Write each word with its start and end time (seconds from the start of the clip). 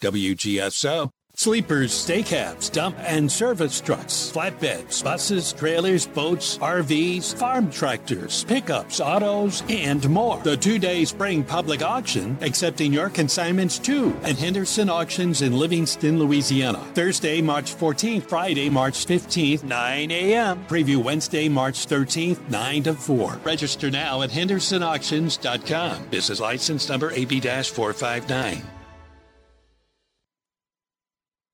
WGSO. 0.00 1.10
Sleepers, 1.36 1.92
stay 1.94 2.22
cabs, 2.22 2.68
dump 2.68 2.96
and 2.98 3.30
service 3.30 3.80
trucks, 3.80 4.30
flatbeds, 4.34 5.02
buses, 5.02 5.54
trailers, 5.54 6.06
boats, 6.06 6.58
RVs, 6.58 7.34
farm 7.34 7.70
tractors, 7.70 8.44
pickups, 8.44 9.00
autos, 9.00 9.62
and 9.70 10.06
more. 10.10 10.38
The 10.42 10.56
two 10.56 10.78
day 10.78 11.04
spring 11.06 11.42
public 11.42 11.82
auction 11.82 12.36
accepting 12.42 12.92
your 12.92 13.08
consignments 13.08 13.78
too 13.78 14.14
at 14.22 14.36
Henderson 14.36 14.90
Auctions 14.90 15.40
in 15.40 15.56
Livingston, 15.56 16.18
Louisiana. 16.18 16.80
Thursday, 16.94 17.40
March 17.40 17.74
14th, 17.74 18.24
Friday, 18.24 18.68
March 18.68 19.06
15th, 19.06 19.62
9 19.62 20.10
a.m. 20.10 20.64
Preview 20.66 21.02
Wednesday, 21.02 21.48
March 21.48 21.86
13th, 21.86 22.50
9 22.50 22.82
to 22.82 22.94
4. 22.94 23.40
Register 23.44 23.90
now 23.90 24.20
at 24.22 24.30
hendersonauctions.com. 24.30 26.08
Business 26.08 26.40
license 26.40 26.88
number 26.88 27.12
AB 27.12 27.40
459. 27.40 28.79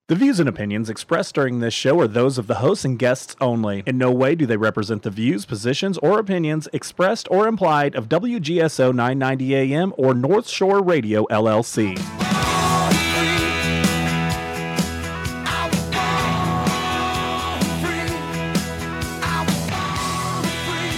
The 0.08 0.14
views 0.14 0.38
and 0.38 0.48
opinions 0.48 0.88
expressed 0.88 1.34
during 1.34 1.58
this 1.58 1.74
show 1.74 1.98
are 1.98 2.06
those 2.06 2.38
of 2.38 2.46
the 2.46 2.54
hosts 2.54 2.84
and 2.84 2.96
guests 2.96 3.34
only. 3.40 3.82
In 3.86 3.98
no 3.98 4.12
way 4.12 4.36
do 4.36 4.46
they 4.46 4.56
represent 4.56 5.02
the 5.02 5.10
views, 5.10 5.44
positions, 5.44 5.98
or 5.98 6.20
opinions 6.20 6.68
expressed 6.72 7.26
or 7.28 7.48
implied 7.48 7.96
of 7.96 8.08
WGSO 8.08 8.94
990 8.94 9.56
AM 9.56 9.92
or 9.96 10.14
North 10.14 10.48
Shore 10.48 10.80
Radio 10.80 11.24
LLC. 11.24 11.96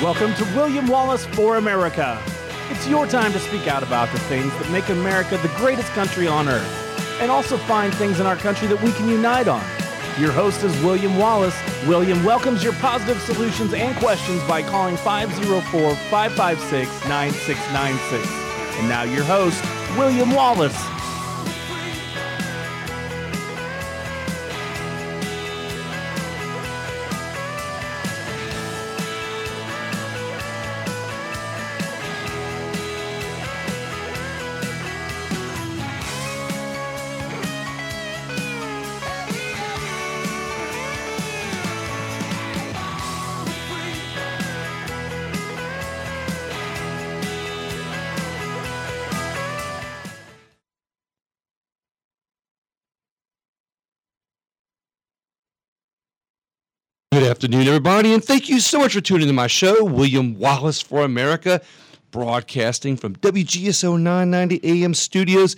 Welcome 0.03 0.35
to 0.35 0.45
William 0.55 0.87
Wallis 0.87 1.25
for 1.29 1.57
America. 1.57 2.23
It's 2.69 2.87
your 2.87 3.07
time 3.07 3.33
to 3.33 3.39
speak 3.39 3.69
out 3.69 3.83
about 3.83 4.13
the 4.13 4.19
things 4.19 4.53
that 4.59 4.71
make 4.71 4.91
America 4.91 5.39
the 5.39 5.49
greatest 5.57 5.89
country 5.93 6.29
on 6.29 6.47
earth 6.47 6.88
and 7.21 7.31
also 7.31 7.57
find 7.57 7.95
things 7.95 8.21
in 8.21 8.27
our 8.27 8.37
country 8.37 8.69
that 8.69 8.83
we 8.83 8.93
can 8.93 9.09
unite 9.09 9.49
on. 9.49 9.65
Your 10.19 10.33
host 10.33 10.65
is 10.65 10.77
William 10.83 11.17
Wallis. 11.17 11.55
William 11.87 12.25
welcomes 12.25 12.65
your 12.65 12.73
positive 12.75 13.21
solutions 13.23 13.73
and 13.73 13.97
questions 13.99 14.43
by 14.49 14.63
calling 14.63 14.97
504 14.97 15.95
556 15.95 17.09
9696. 17.09 18.79
And 18.79 18.89
now, 18.89 19.03
your 19.03 19.25
host, 19.25 19.63
William 19.97 20.33
Wallis. 20.33 20.98
Good 57.11 57.23
afternoon, 57.23 57.67
everybody, 57.67 58.13
and 58.13 58.23
thank 58.23 58.51
you 58.51 58.61
so 58.61 58.81
much 58.81 58.93
for 58.93 59.01
tuning 59.01 59.23
in 59.23 59.29
to 59.29 59.33
my 59.33 59.47
show, 59.47 59.83
William 59.83 60.39
Wallis 60.39 60.83
for 60.83 61.05
America, 61.05 61.63
broadcasting 62.11 62.99
from 62.99 63.17
WGSO 63.17 63.99
990 63.99 64.61
AM 64.85 64.93
studios. 64.93 65.57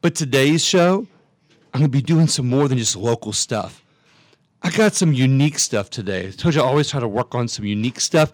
But 0.00 0.14
today's 0.14 0.64
show, 0.64 1.06
I'm 1.74 1.80
going 1.80 1.84
to 1.84 1.88
be 1.90 2.00
doing 2.00 2.28
some 2.28 2.48
more 2.48 2.66
than 2.66 2.78
just 2.78 2.96
local 2.96 3.34
stuff. 3.34 3.84
I 4.62 4.70
got 4.70 4.94
some 4.94 5.12
unique 5.12 5.58
stuff 5.58 5.90
today. 5.90 6.28
I 6.28 6.30
told 6.30 6.54
you 6.54 6.62
I 6.62 6.64
always 6.64 6.88
try 6.88 7.00
to 7.00 7.08
work 7.08 7.34
on 7.34 7.46
some 7.46 7.66
unique 7.66 8.00
stuff. 8.00 8.32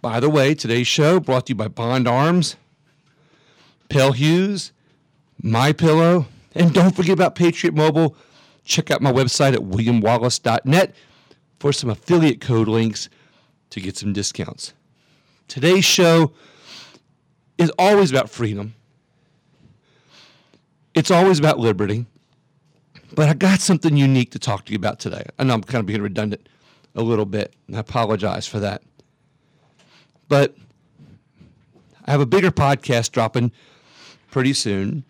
By 0.00 0.20
the 0.20 0.30
way, 0.30 0.54
today's 0.54 0.86
show 0.86 1.18
brought 1.18 1.46
to 1.46 1.50
you 1.50 1.56
by 1.56 1.66
Bond 1.66 2.06
Arms, 2.06 2.54
Pale 3.88 4.12
Hughes, 4.12 4.70
My 5.42 5.72
Pillow, 5.72 6.26
and 6.54 6.72
don't 6.72 6.94
forget 6.94 7.14
about 7.14 7.34
Patriot 7.34 7.74
Mobile. 7.74 8.14
Check 8.64 8.92
out 8.92 9.02
my 9.02 9.12
website 9.12 9.52
at 9.52 9.62
williamwallace.net 9.62 10.94
for 11.58 11.72
some 11.72 11.90
affiliate 11.90 12.40
code 12.40 12.68
links 12.68 13.08
to 13.70 13.80
get 13.80 13.96
some 13.96 14.12
discounts. 14.12 14.74
Today's 15.48 15.84
show 15.84 16.32
is 17.58 17.70
always 17.78 18.10
about 18.10 18.30
freedom. 18.30 18.74
It's 20.94 21.10
always 21.10 21.38
about 21.38 21.58
liberty. 21.58 22.06
But 23.14 23.28
I 23.28 23.34
got 23.34 23.60
something 23.60 23.96
unique 23.96 24.32
to 24.32 24.38
talk 24.38 24.64
to 24.66 24.72
you 24.72 24.76
about 24.76 24.98
today. 24.98 25.24
I 25.38 25.44
know 25.44 25.54
I'm 25.54 25.62
kind 25.62 25.80
of 25.80 25.86
being 25.86 26.02
redundant 26.02 26.48
a 26.96 27.02
little 27.02 27.26
bit, 27.26 27.54
and 27.66 27.76
I 27.76 27.80
apologize 27.80 28.46
for 28.46 28.58
that. 28.60 28.82
But 30.28 30.56
I 32.06 32.10
have 32.10 32.20
a 32.20 32.26
bigger 32.26 32.50
podcast 32.50 33.12
dropping 33.12 33.52
pretty 34.30 34.52
soon. 34.52 35.04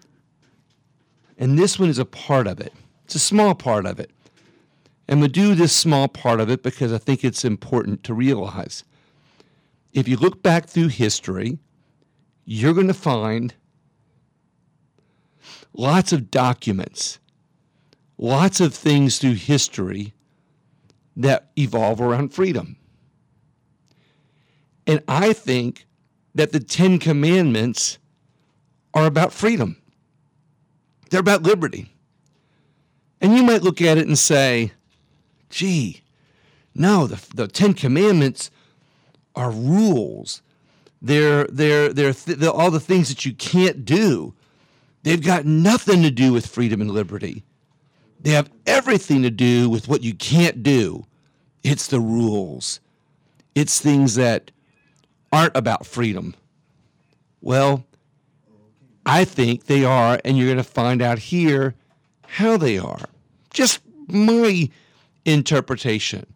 And 1.38 1.58
this 1.58 1.78
one 1.78 1.88
is 1.88 1.98
a 1.98 2.04
part 2.04 2.46
of 2.46 2.60
it. 2.60 2.72
It's 3.04 3.14
a 3.14 3.20
small 3.20 3.54
part 3.54 3.86
of 3.86 3.98
it. 3.98 4.10
And 5.06 5.20
we 5.20 5.28
do 5.28 5.54
this 5.54 5.74
small 5.74 6.08
part 6.08 6.40
of 6.40 6.50
it 6.50 6.62
because 6.62 6.92
I 6.92 6.98
think 6.98 7.24
it's 7.24 7.44
important 7.44 8.04
to 8.04 8.14
realize. 8.14 8.84
If 9.92 10.08
you 10.08 10.16
look 10.16 10.42
back 10.42 10.66
through 10.66 10.88
history, 10.88 11.58
you're 12.44 12.74
going 12.74 12.88
to 12.88 12.94
find 12.94 13.54
lots 15.72 16.12
of 16.12 16.30
documents, 16.30 17.18
lots 18.18 18.60
of 18.60 18.74
things 18.74 19.18
through 19.18 19.34
history 19.34 20.14
that 21.16 21.50
evolve 21.56 22.00
around 22.00 22.34
freedom. 22.34 22.76
And 24.86 25.02
I 25.08 25.32
think 25.32 25.86
that 26.34 26.52
the 26.52 26.60
Ten 26.60 26.98
Commandments 26.98 27.98
are 28.92 29.06
about 29.06 29.32
freedom, 29.32 29.76
they're 31.10 31.20
about 31.20 31.42
liberty. 31.42 31.90
And 33.20 33.34
you 33.36 33.42
might 33.42 33.62
look 33.62 33.80
at 33.80 33.96
it 33.96 34.06
and 34.06 34.18
say, 34.18 34.72
gee, 35.54 36.02
no, 36.74 37.06
the, 37.06 37.24
the 37.34 37.46
Ten 37.46 37.74
Commandments 37.74 38.50
are 39.36 39.50
rules. 39.50 40.42
They're, 41.00 41.46
they're, 41.46 41.92
they're, 41.92 42.12
th- 42.12 42.38
they're 42.38 42.50
all 42.50 42.72
the 42.72 42.80
things 42.80 43.08
that 43.08 43.24
you 43.24 43.32
can't 43.34 43.84
do. 43.84 44.34
They've 45.04 45.24
got 45.24 45.44
nothing 45.44 46.02
to 46.02 46.10
do 46.10 46.32
with 46.32 46.46
freedom 46.46 46.80
and 46.80 46.90
liberty. 46.90 47.44
They 48.20 48.30
have 48.30 48.50
everything 48.66 49.22
to 49.22 49.30
do 49.30 49.70
with 49.70 49.86
what 49.86 50.02
you 50.02 50.14
can't 50.14 50.62
do. 50.62 51.06
It's 51.62 51.86
the 51.86 52.00
rules, 52.00 52.80
it's 53.54 53.80
things 53.80 54.16
that 54.16 54.50
aren't 55.32 55.56
about 55.56 55.86
freedom. 55.86 56.34
Well, 57.40 57.84
I 59.06 59.24
think 59.24 59.66
they 59.66 59.84
are, 59.84 60.18
and 60.24 60.36
you're 60.36 60.46
going 60.46 60.56
to 60.56 60.64
find 60.64 61.00
out 61.00 61.18
here 61.18 61.74
how 62.26 62.56
they 62.56 62.78
are. 62.78 63.06
Just 63.52 63.80
my 64.08 64.70
interpretation. 65.24 66.26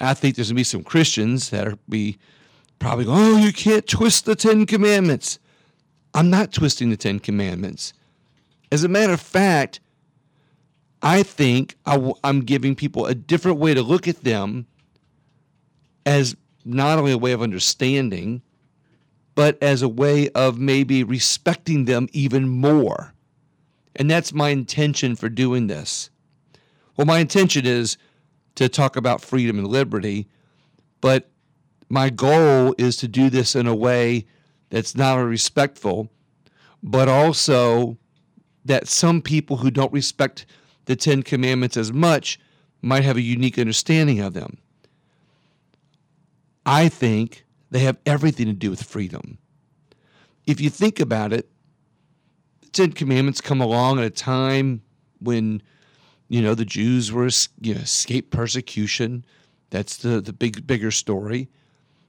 I 0.00 0.14
think 0.14 0.36
there's 0.36 0.48
going 0.48 0.56
to 0.56 0.60
be 0.60 0.64
some 0.64 0.82
Christians 0.82 1.50
that 1.50 1.66
are 1.66 1.78
be 1.88 2.18
probably 2.78 3.04
going, 3.04 3.18
oh, 3.18 3.36
you 3.36 3.52
can't 3.52 3.86
twist 3.86 4.24
the 4.24 4.34
Ten 4.34 4.66
Commandments. 4.66 5.38
I'm 6.14 6.30
not 6.30 6.52
twisting 6.52 6.90
the 6.90 6.96
Ten 6.96 7.20
Commandments. 7.20 7.92
As 8.72 8.84
a 8.84 8.88
matter 8.88 9.12
of 9.12 9.20
fact, 9.20 9.80
I 11.02 11.22
think 11.22 11.76
i 11.86 11.94
w- 11.94 12.14
I'm 12.24 12.40
giving 12.40 12.74
people 12.74 13.06
a 13.06 13.14
different 13.14 13.58
way 13.58 13.74
to 13.74 13.82
look 13.82 14.06
at 14.08 14.22
them 14.22 14.66
as 16.04 16.36
not 16.64 16.98
only 16.98 17.12
a 17.12 17.18
way 17.18 17.32
of 17.32 17.42
understanding, 17.42 18.42
but 19.34 19.62
as 19.62 19.82
a 19.82 19.88
way 19.88 20.28
of 20.30 20.58
maybe 20.58 21.02
respecting 21.04 21.84
them 21.84 22.08
even 22.12 22.48
more. 22.48 23.14
And 23.96 24.10
that's 24.10 24.32
my 24.32 24.50
intention 24.50 25.16
for 25.16 25.28
doing 25.28 25.66
this. 25.66 26.10
Well, 27.00 27.06
my 27.06 27.20
intention 27.20 27.64
is 27.64 27.96
to 28.56 28.68
talk 28.68 28.94
about 28.94 29.22
freedom 29.22 29.58
and 29.58 29.66
liberty, 29.66 30.28
but 31.00 31.30
my 31.88 32.10
goal 32.10 32.74
is 32.76 32.98
to 32.98 33.08
do 33.08 33.30
this 33.30 33.56
in 33.56 33.66
a 33.66 33.74
way 33.74 34.26
that's 34.68 34.94
not 34.94 35.16
only 35.16 35.30
respectful, 35.30 36.10
but 36.82 37.08
also 37.08 37.96
that 38.66 38.86
some 38.86 39.22
people 39.22 39.56
who 39.56 39.70
don't 39.70 39.90
respect 39.94 40.44
the 40.84 40.94
Ten 40.94 41.22
Commandments 41.22 41.78
as 41.78 41.90
much 41.90 42.38
might 42.82 43.02
have 43.02 43.16
a 43.16 43.22
unique 43.22 43.58
understanding 43.58 44.20
of 44.20 44.34
them. 44.34 44.58
I 46.66 46.90
think 46.90 47.46
they 47.70 47.78
have 47.78 47.96
everything 48.04 48.44
to 48.44 48.52
do 48.52 48.68
with 48.68 48.82
freedom. 48.82 49.38
If 50.46 50.60
you 50.60 50.68
think 50.68 51.00
about 51.00 51.32
it, 51.32 51.48
the 52.60 52.68
Ten 52.68 52.92
Commandments 52.92 53.40
come 53.40 53.62
along 53.62 54.00
at 54.00 54.04
a 54.04 54.10
time 54.10 54.82
when, 55.18 55.62
you 56.30 56.40
know, 56.40 56.54
the 56.54 56.64
Jews 56.64 57.10
were 57.10 57.28
you 57.60 57.74
know, 57.74 57.80
escaped 57.80 58.30
persecution. 58.30 59.24
That's 59.70 59.96
the, 59.96 60.20
the 60.20 60.32
big 60.32 60.64
bigger 60.64 60.92
story. 60.92 61.48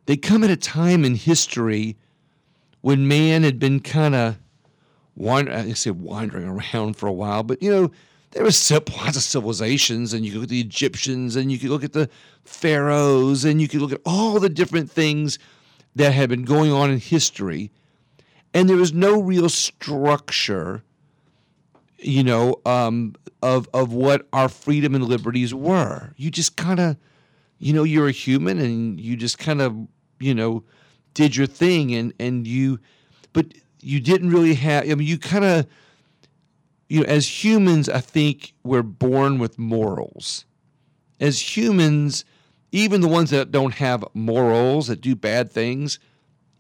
They 0.06 0.16
come 0.16 0.44
at 0.44 0.52
a 0.52 0.56
time 0.56 1.04
in 1.04 1.16
history 1.16 1.98
when 2.82 3.08
man 3.08 3.42
had 3.42 3.60
been 3.60 3.80
kind 3.80 4.14
of 4.14 4.38
wander, 5.16 5.52
I 5.52 5.74
say 5.74 5.90
wandering 5.90 6.48
around 6.48 6.98
for 6.98 7.08
a 7.08 7.12
while, 7.12 7.42
but 7.42 7.62
you 7.64 7.72
know, 7.72 7.92
there 8.32 8.44
was 8.44 8.72
lots 8.72 9.18
of 9.18 9.24
civilizations, 9.24 10.14
and 10.14 10.24
you 10.24 10.32
could 10.32 10.42
look 10.42 10.46
at 10.46 10.50
the 10.50 10.62
Egyptians, 10.62 11.36
and 11.36 11.52
you 11.52 11.60
could 11.60 11.70
look 11.70 11.84
at 11.84 11.94
the 11.94 12.10
pharaohs, 12.46 13.44
and 13.44 13.60
you 13.60 13.68
could 13.68 13.82
look 13.82 13.92
at 13.92 14.02
all 14.06 14.40
the 14.40 14.50
different 14.50 14.90
things 14.90 15.38
that 15.96 16.14
had 16.14 16.30
been 16.30 16.46
going 16.46 16.72
on 16.72 16.92
in 16.92 17.00
history, 17.00 17.72
and 18.54 18.70
there 18.70 18.78
was 18.78 18.94
no 18.94 19.20
real 19.20 19.50
structure, 19.50 20.84
you 22.02 22.24
know, 22.24 22.56
um, 22.66 23.16
of 23.42 23.70
of 23.74 23.94
what 23.94 24.28
our 24.34 24.50
freedom 24.50 24.96
and 24.96 25.06
liberties 25.06 25.54
were. 25.54 26.14
You 26.18 26.32
just 26.32 26.58
kind 26.58 26.80
of, 26.80 26.98
you 27.60 27.74
know, 27.74 27.84
you're 27.84 28.08
a 28.08 28.12
human, 28.12 28.60
and 28.60 29.00
you 29.00 29.16
just 29.16 29.38
kind 29.38 29.62
of, 29.62 29.76
you 30.20 30.34
know, 30.34 30.64
did 31.14 31.36
your 31.36 31.48
thing, 31.48 31.94
and 31.94 32.14
and 32.20 32.48
you, 32.48 32.80
but 33.34 33.48
you 33.82 34.00
didn't 34.00 34.32
really 34.32 34.56
have. 34.56 34.84
I 34.90 34.96
mean, 34.96 35.08
you 35.08 35.18
kind 35.18 35.46
of 35.46 35.68
you 36.92 37.00
know, 37.00 37.06
as 37.06 37.42
humans, 37.46 37.88
I 37.88 38.02
think 38.02 38.54
we're 38.66 38.84
born 38.84 39.40
with 39.40 39.58
morals. 39.58 40.44
As 41.22 41.56
humans, 41.56 42.26
even 42.74 43.00
the 43.00 43.08
ones 43.08 43.30
that 43.30 43.50
don't 43.50 43.76
have 43.76 44.04
morals, 44.14 44.88
that 44.88 45.00
do 45.00 45.16
bad 45.16 45.50
things, 45.50 46.00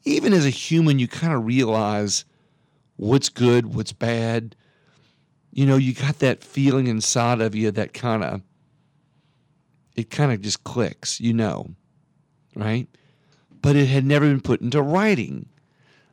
even 0.06 0.32
as 0.32 0.46
a 0.46 0.50
human, 0.50 1.00
you 1.00 1.10
kind 1.10 1.34
of 1.34 1.46
realize 1.46 2.24
what's 2.96 3.28
good, 3.28 3.76
what's 3.76 3.92
bad. 3.92 4.56
You 5.52 5.66
know, 5.66 5.78
you 5.78 5.94
got 5.94 6.20
that 6.20 6.44
feeling 6.44 6.88
inside 6.88 7.42
of 7.42 7.56
you 7.56 7.72
that 7.72 7.94
kind 7.94 8.24
of, 8.24 8.42
it 9.96 10.10
kind 10.10 10.32
of 10.32 10.42
just 10.42 10.64
clicks, 10.64 11.20
you 11.20 11.34
know, 11.34 11.72
right? 12.56 12.88
But 13.62 13.76
it 13.76 13.88
had 13.88 14.06
never 14.06 14.26
been 14.28 14.42
put 14.42 14.62
into 14.62 14.82
writing. 14.82 15.50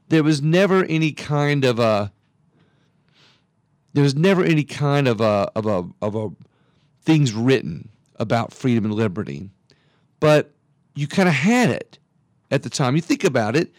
There 0.09 0.25
was 0.25 0.43
never 0.43 0.85
any 0.85 1.13
kind 1.13 1.65
of 1.65 1.79
a, 1.79 2.13
there 3.93 4.03
was 4.03 4.15
never 4.15 4.45
any 4.45 4.65
kind 4.65 5.09
of 5.09 5.21
a 5.21 5.51
of 5.57 5.67
a 5.67 5.89
of 6.03 6.15
a 6.15 6.31
things 7.03 7.33
written 7.33 7.89
about 8.17 8.53
freedom 8.53 8.85
and 8.85 8.95
liberty, 8.95 9.51
but 10.21 10.53
you 10.95 11.07
kind 11.07 11.29
of 11.29 11.35
had 11.35 11.71
it 11.71 11.99
at 12.51 12.63
the 12.63 12.71
time. 12.71 12.97
You 12.97 13.03
think 13.03 13.25
about 13.25 13.57
it. 13.57 13.73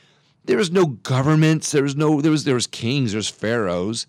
There 0.45 0.57
was 0.57 0.71
no 0.71 0.85
governments. 0.87 1.71
There 1.71 1.83
was 1.83 1.95
no. 1.95 2.21
There 2.21 2.31
was 2.31 2.43
there 2.43 2.55
was 2.55 2.67
kings. 2.67 3.11
There's 3.11 3.29
pharaohs. 3.29 4.07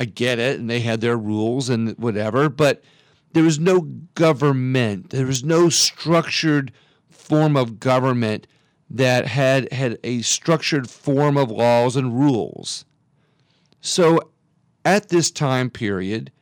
I 0.00 0.06
get 0.06 0.38
it, 0.38 0.58
and 0.58 0.68
they 0.68 0.80
had 0.80 1.02
their 1.02 1.18
rules 1.18 1.68
and 1.68 1.96
whatever, 1.98 2.48
but 2.48 2.82
there 3.34 3.44
was 3.44 3.60
no 3.60 3.82
government. 4.14 5.10
There 5.10 5.26
was 5.26 5.44
no 5.44 5.68
structured 5.68 6.72
form 7.10 7.54
of 7.56 7.78
government 7.78 8.46
that 8.88 9.26
had 9.26 9.72
had 9.72 9.98
a 10.02 10.22
structured 10.22 10.88
form 10.88 11.36
of 11.36 11.50
laws 11.50 11.96
and 11.96 12.18
rules. 12.18 12.86
So 13.82 14.32
at 14.84 15.10
this 15.10 15.30
time 15.30 15.68
period 15.68 16.32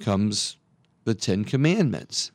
comes 0.00 0.56
the 1.04 1.14
Ten 1.14 1.44
Commandments. 1.44 2.32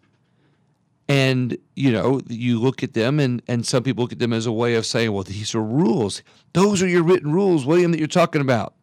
And, 1.07 1.57
you 1.75 1.91
know, 1.91 2.21
you 2.27 2.59
look 2.59 2.81
at 2.81 2.93
them, 2.93 3.19
and, 3.19 3.41
and 3.47 3.65
some 3.67 3.83
people 3.83 4.03
look 4.03 4.13
at 4.13 4.19
them 4.19 4.33
as 4.33 4.45
a 4.45 4.51
way 4.51 4.75
of 4.75 4.85
saying, 4.85 5.11
well, 5.11 5.23
these 5.23 5.53
are 5.53 5.61
rules. 5.61 6.23
Those 6.53 6.81
are 6.81 6.87
your 6.87 7.03
written 7.03 7.31
rules, 7.31 7.65
William, 7.65 7.91
that 7.91 7.99
you're 7.99 8.07
talking 8.07 8.41
about. 8.41 8.74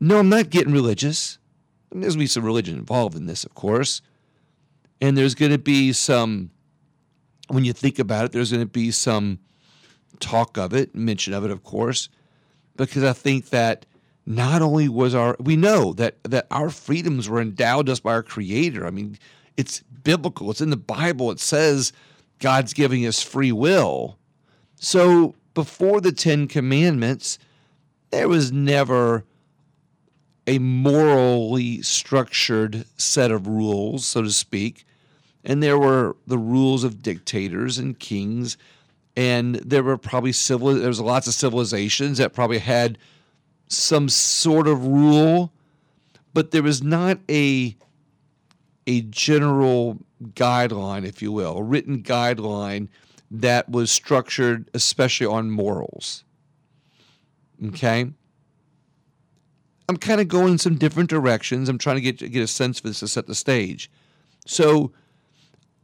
No, 0.00 0.18
I'm 0.18 0.28
not 0.28 0.50
getting 0.50 0.72
religious. 0.72 1.38
There's 1.90 2.02
going 2.02 2.12
to 2.12 2.18
be 2.18 2.26
some 2.26 2.44
religion 2.44 2.76
involved 2.76 3.16
in 3.16 3.26
this, 3.26 3.44
of 3.44 3.54
course. 3.54 4.02
And 5.00 5.16
there's 5.16 5.34
going 5.34 5.52
to 5.52 5.58
be 5.58 5.92
some, 5.92 6.50
when 7.48 7.64
you 7.64 7.72
think 7.72 7.98
about 7.98 8.24
it, 8.24 8.32
there's 8.32 8.50
going 8.52 8.62
to 8.62 8.66
be 8.66 8.90
some 8.90 9.38
talk 10.20 10.58
of 10.58 10.74
it, 10.74 10.94
mention 10.94 11.32
of 11.32 11.44
it, 11.44 11.50
of 11.50 11.62
course, 11.62 12.08
because 12.76 13.04
I 13.04 13.12
think 13.12 13.50
that 13.50 13.86
not 14.28 14.60
only 14.60 14.90
was 14.90 15.14
our 15.14 15.34
we 15.40 15.56
know 15.56 15.94
that 15.94 16.22
that 16.22 16.46
our 16.50 16.68
freedoms 16.68 17.30
were 17.30 17.40
endowed 17.40 17.88
us 17.88 17.98
by 17.98 18.12
our 18.12 18.22
creator 18.22 18.86
i 18.86 18.90
mean 18.90 19.18
it's 19.56 19.80
biblical 20.04 20.50
it's 20.50 20.60
in 20.60 20.68
the 20.68 20.76
bible 20.76 21.30
it 21.30 21.40
says 21.40 21.94
god's 22.38 22.74
giving 22.74 23.06
us 23.06 23.22
free 23.22 23.50
will 23.50 24.18
so 24.76 25.34
before 25.54 26.02
the 26.02 26.12
10 26.12 26.46
commandments 26.46 27.38
there 28.10 28.28
was 28.28 28.52
never 28.52 29.24
a 30.48 30.58
morally 30.58 31.82
structured 31.82 32.84
set 32.96 33.30
of 33.30 33.46
rules 33.46 34.04
so 34.06 34.22
to 34.22 34.30
speak 34.30 34.84
and 35.44 35.62
there 35.62 35.78
were 35.78 36.16
the 36.26 36.38
rules 36.38 36.82
of 36.82 37.02
dictators 37.02 37.78
and 37.78 37.98
kings 37.98 38.56
and 39.16 39.56
there 39.56 39.82
were 39.82 39.98
probably 39.98 40.32
civil 40.32 40.74
there 40.74 40.88
was 40.88 41.00
lots 41.00 41.26
of 41.26 41.34
civilizations 41.34 42.18
that 42.18 42.32
probably 42.32 42.58
had 42.58 42.98
some 43.68 44.08
sort 44.08 44.66
of 44.66 44.84
rule, 44.86 45.52
but 46.34 46.50
there 46.50 46.62
was 46.62 46.82
not 46.82 47.18
a 47.30 47.76
a 48.86 49.02
general 49.02 49.98
guideline, 50.32 51.04
if 51.04 51.20
you 51.20 51.30
will, 51.30 51.58
a 51.58 51.62
written 51.62 52.02
guideline 52.02 52.88
that 53.30 53.68
was 53.68 53.90
structured 53.90 54.70
especially 54.72 55.26
on 55.26 55.50
morals. 55.50 56.24
Okay? 57.66 58.10
I'm 59.88 59.96
kind 59.96 60.20
of 60.20 60.28
going 60.28 60.58
some 60.58 60.76
different 60.76 61.08
directions. 61.08 61.68
I'm 61.68 61.78
trying 61.78 61.96
to 61.96 62.02
get 62.02 62.18
get 62.30 62.42
a 62.42 62.46
sense 62.46 62.80
for 62.80 62.88
this 62.88 63.00
to 63.00 63.08
set 63.08 63.26
the 63.26 63.34
stage. 63.34 63.90
So 64.46 64.92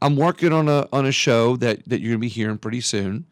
I'm 0.03 0.17
working 0.17 0.53
on 0.53 0.69
a 0.69 0.89
on 0.93 1.06
a 1.06 1.12
show 1.12 1.56
that, 1.56 1.89
that 1.89 2.01
you're 2.01 2.12
gonna 2.12 2.19
be 2.19 2.29
hearing 2.29 2.59
pretty 2.59 2.83
soon 2.83 3.27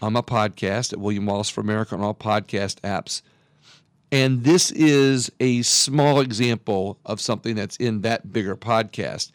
on 0.00 0.14
my 0.14 0.22
podcast 0.22 0.92
at 0.92 1.00
William 1.00 1.26
Wallis 1.26 1.50
for 1.50 1.60
America 1.60 1.94
on 1.94 2.00
all 2.00 2.14
podcast 2.14 2.80
apps. 2.80 3.22
And 4.10 4.44
this 4.44 4.70
is 4.70 5.30
a 5.40 5.62
small 5.62 6.20
example 6.20 6.98
of 7.04 7.20
something 7.20 7.56
that's 7.56 7.76
in 7.76 8.02
that 8.02 8.32
bigger 8.32 8.56
podcast. 8.56 9.32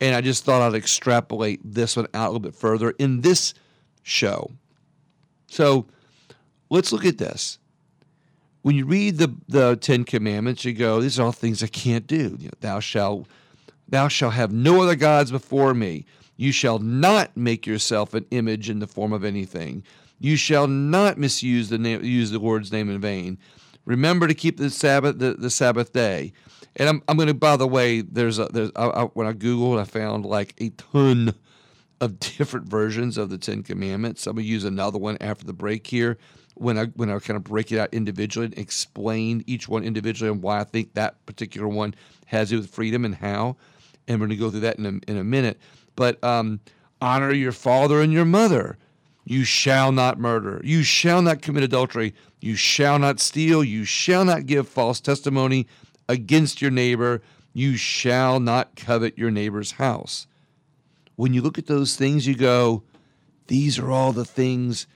And 0.00 0.14
I 0.14 0.20
just 0.20 0.44
thought 0.44 0.62
I'd 0.62 0.76
extrapolate 0.76 1.60
this 1.64 1.96
one 1.96 2.06
out 2.14 2.26
a 2.26 2.30
little 2.30 2.40
bit 2.40 2.54
further 2.54 2.90
in 2.98 3.20
this 3.20 3.54
show. 4.02 4.50
So 5.48 5.86
let's 6.70 6.92
look 6.92 7.04
at 7.04 7.18
this. 7.18 7.58
When 8.62 8.76
you 8.76 8.86
read 8.86 9.18
the, 9.18 9.34
the 9.48 9.76
Ten 9.76 10.04
Commandments, 10.04 10.64
you 10.64 10.72
go, 10.72 11.00
these 11.00 11.18
are 11.18 11.24
all 11.24 11.32
things 11.32 11.62
I 11.62 11.66
can't 11.66 12.06
do. 12.06 12.36
You 12.38 12.46
know, 12.46 12.54
thou 12.60 12.80
shalt 12.80 13.28
thou 13.88 14.08
shalt 14.08 14.34
have 14.34 14.52
no 14.52 14.82
other 14.82 14.96
gods 14.96 15.30
before 15.30 15.74
me. 15.74 16.06
You 16.36 16.52
shall 16.52 16.78
not 16.78 17.36
make 17.36 17.66
yourself 17.66 18.14
an 18.14 18.26
image 18.30 18.70
in 18.70 18.78
the 18.78 18.86
form 18.86 19.12
of 19.12 19.24
anything. 19.24 19.84
You 20.18 20.36
shall 20.36 20.66
not 20.66 21.18
misuse 21.18 21.68
the 21.68 21.78
name, 21.78 22.02
use 22.04 22.30
the 22.30 22.38
Lord's 22.38 22.72
name 22.72 22.88
in 22.88 23.00
vain. 23.00 23.38
Remember 23.84 24.28
to 24.28 24.34
keep 24.34 24.56
the 24.56 24.70
Sabbath 24.70 25.18
the, 25.18 25.34
the 25.34 25.50
Sabbath 25.50 25.92
day. 25.92 26.32
And 26.76 26.88
I'm, 26.88 27.02
I'm 27.08 27.16
going 27.16 27.28
to. 27.28 27.34
By 27.34 27.56
the 27.56 27.66
way, 27.66 28.00
there's 28.00 28.38
a, 28.38 28.46
there's 28.46 28.70
I, 28.76 28.86
I, 28.86 29.04
when 29.04 29.26
I 29.26 29.32
googled, 29.32 29.80
I 29.80 29.84
found 29.84 30.24
like 30.24 30.54
a 30.58 30.70
ton 30.70 31.34
of 32.02 32.18
different 32.36 32.66
versions 32.66 33.16
of 33.16 33.30
the 33.30 33.38
Ten 33.38 33.62
Commandments. 33.62 34.26
I'm 34.26 34.36
to 34.36 34.42
use 34.42 34.64
another 34.64 34.98
one 34.98 35.16
after 35.22 35.46
the 35.46 35.54
break 35.54 35.86
here 35.86 36.18
when 36.54 36.76
I 36.78 36.86
when 36.96 37.08
I 37.08 37.18
kind 37.18 37.36
of 37.38 37.44
break 37.44 37.72
it 37.72 37.78
out 37.78 37.94
individually 37.94 38.46
and 38.46 38.58
explain 38.58 39.42
each 39.46 39.68
one 39.68 39.84
individually 39.84 40.30
and 40.30 40.42
why 40.42 40.60
I 40.60 40.64
think 40.64 40.92
that 40.94 41.24
particular 41.24 41.68
one 41.68 41.94
has 42.26 42.48
to 42.48 42.56
do 42.56 42.60
with 42.60 42.70
freedom 42.70 43.06
and 43.06 43.14
how. 43.14 43.56
And 44.08 44.20
we're 44.20 44.26
to 44.26 44.36
go 44.36 44.50
through 44.50 44.60
that 44.60 44.78
in 44.78 44.84
a, 44.86 45.10
in 45.10 45.16
a 45.16 45.24
minute. 45.24 45.60
But 45.94 46.22
um, 46.24 46.60
honor 47.00 47.32
your 47.32 47.52
father 47.52 48.02
and 48.02 48.12
your 48.12 48.24
mother. 48.24 48.76
You 49.24 49.44
shall 49.44 49.92
not 49.92 50.18
murder. 50.18 50.60
You 50.64 50.82
shall 50.82 51.22
not 51.22 51.40
commit 51.40 51.62
adultery. 51.62 52.12
You 52.40 52.56
shall 52.56 52.98
not 52.98 53.20
steal. 53.20 53.62
You 53.62 53.84
shall 53.84 54.24
not 54.24 54.46
give 54.46 54.68
false 54.68 55.00
testimony 55.00 55.68
against 56.08 56.60
your 56.60 56.72
neighbor. 56.72 57.22
You 57.52 57.76
shall 57.76 58.40
not 58.40 58.74
covet 58.74 59.16
your 59.16 59.30
neighbor's 59.30 59.72
house. 59.72 60.26
When 61.22 61.34
you 61.34 61.40
look 61.40 61.56
at 61.56 61.66
those 61.66 61.94
things, 61.94 62.26
you 62.26 62.34
go, 62.34 62.82
these 63.46 63.78
are 63.78 63.92
all 63.92 64.12
the 64.12 64.24
things 64.24 64.88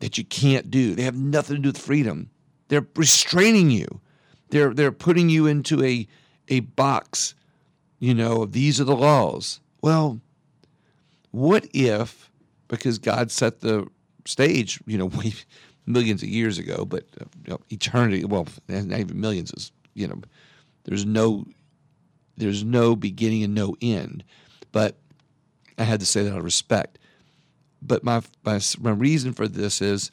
that 0.00 0.18
you 0.18 0.24
can't 0.26 0.70
do. 0.70 0.94
They 0.94 1.04
have 1.04 1.16
nothing 1.16 1.56
to 1.56 1.62
do 1.62 1.68
with 1.70 1.78
freedom. 1.78 2.28
They're 2.68 2.86
restraining 2.96 3.70
you. 3.70 4.02
They're 4.50 4.74
they're 4.74 4.92
putting 4.92 5.30
you 5.30 5.46
into 5.46 5.82
a 5.82 6.06
a 6.48 6.60
box, 6.60 7.34
you 7.98 8.12
know, 8.12 8.44
these 8.44 8.78
are 8.78 8.84
the 8.84 8.94
laws. 8.94 9.60
Well, 9.80 10.20
what 11.30 11.66
if 11.72 12.30
because 12.68 12.98
God 12.98 13.30
set 13.30 13.60
the 13.60 13.86
stage, 14.26 14.80
you 14.84 14.98
know, 14.98 15.10
millions 15.86 16.22
of 16.22 16.28
years 16.28 16.58
ago, 16.58 16.84
but 16.84 17.04
uh, 17.18 17.24
you 17.46 17.52
know, 17.52 17.60
eternity. 17.70 18.26
Well, 18.26 18.46
not 18.68 19.00
even 19.00 19.18
millions 19.18 19.50
is, 19.56 19.72
you 19.94 20.08
know, 20.08 20.20
there's 20.84 21.06
no, 21.06 21.46
there's 22.36 22.64
no 22.64 22.96
beginning 22.96 23.44
and 23.44 23.54
no 23.54 23.76
end. 23.80 24.24
But 24.72 24.98
I 25.80 25.84
had 25.84 26.00
to 26.00 26.06
say 26.06 26.22
that 26.22 26.32
out 26.32 26.38
of 26.38 26.44
respect. 26.44 26.98
But 27.82 28.04
my 28.04 28.22
my, 28.44 28.60
my 28.78 28.90
reason 28.90 29.32
for 29.32 29.48
this 29.48 29.80
is 29.80 30.10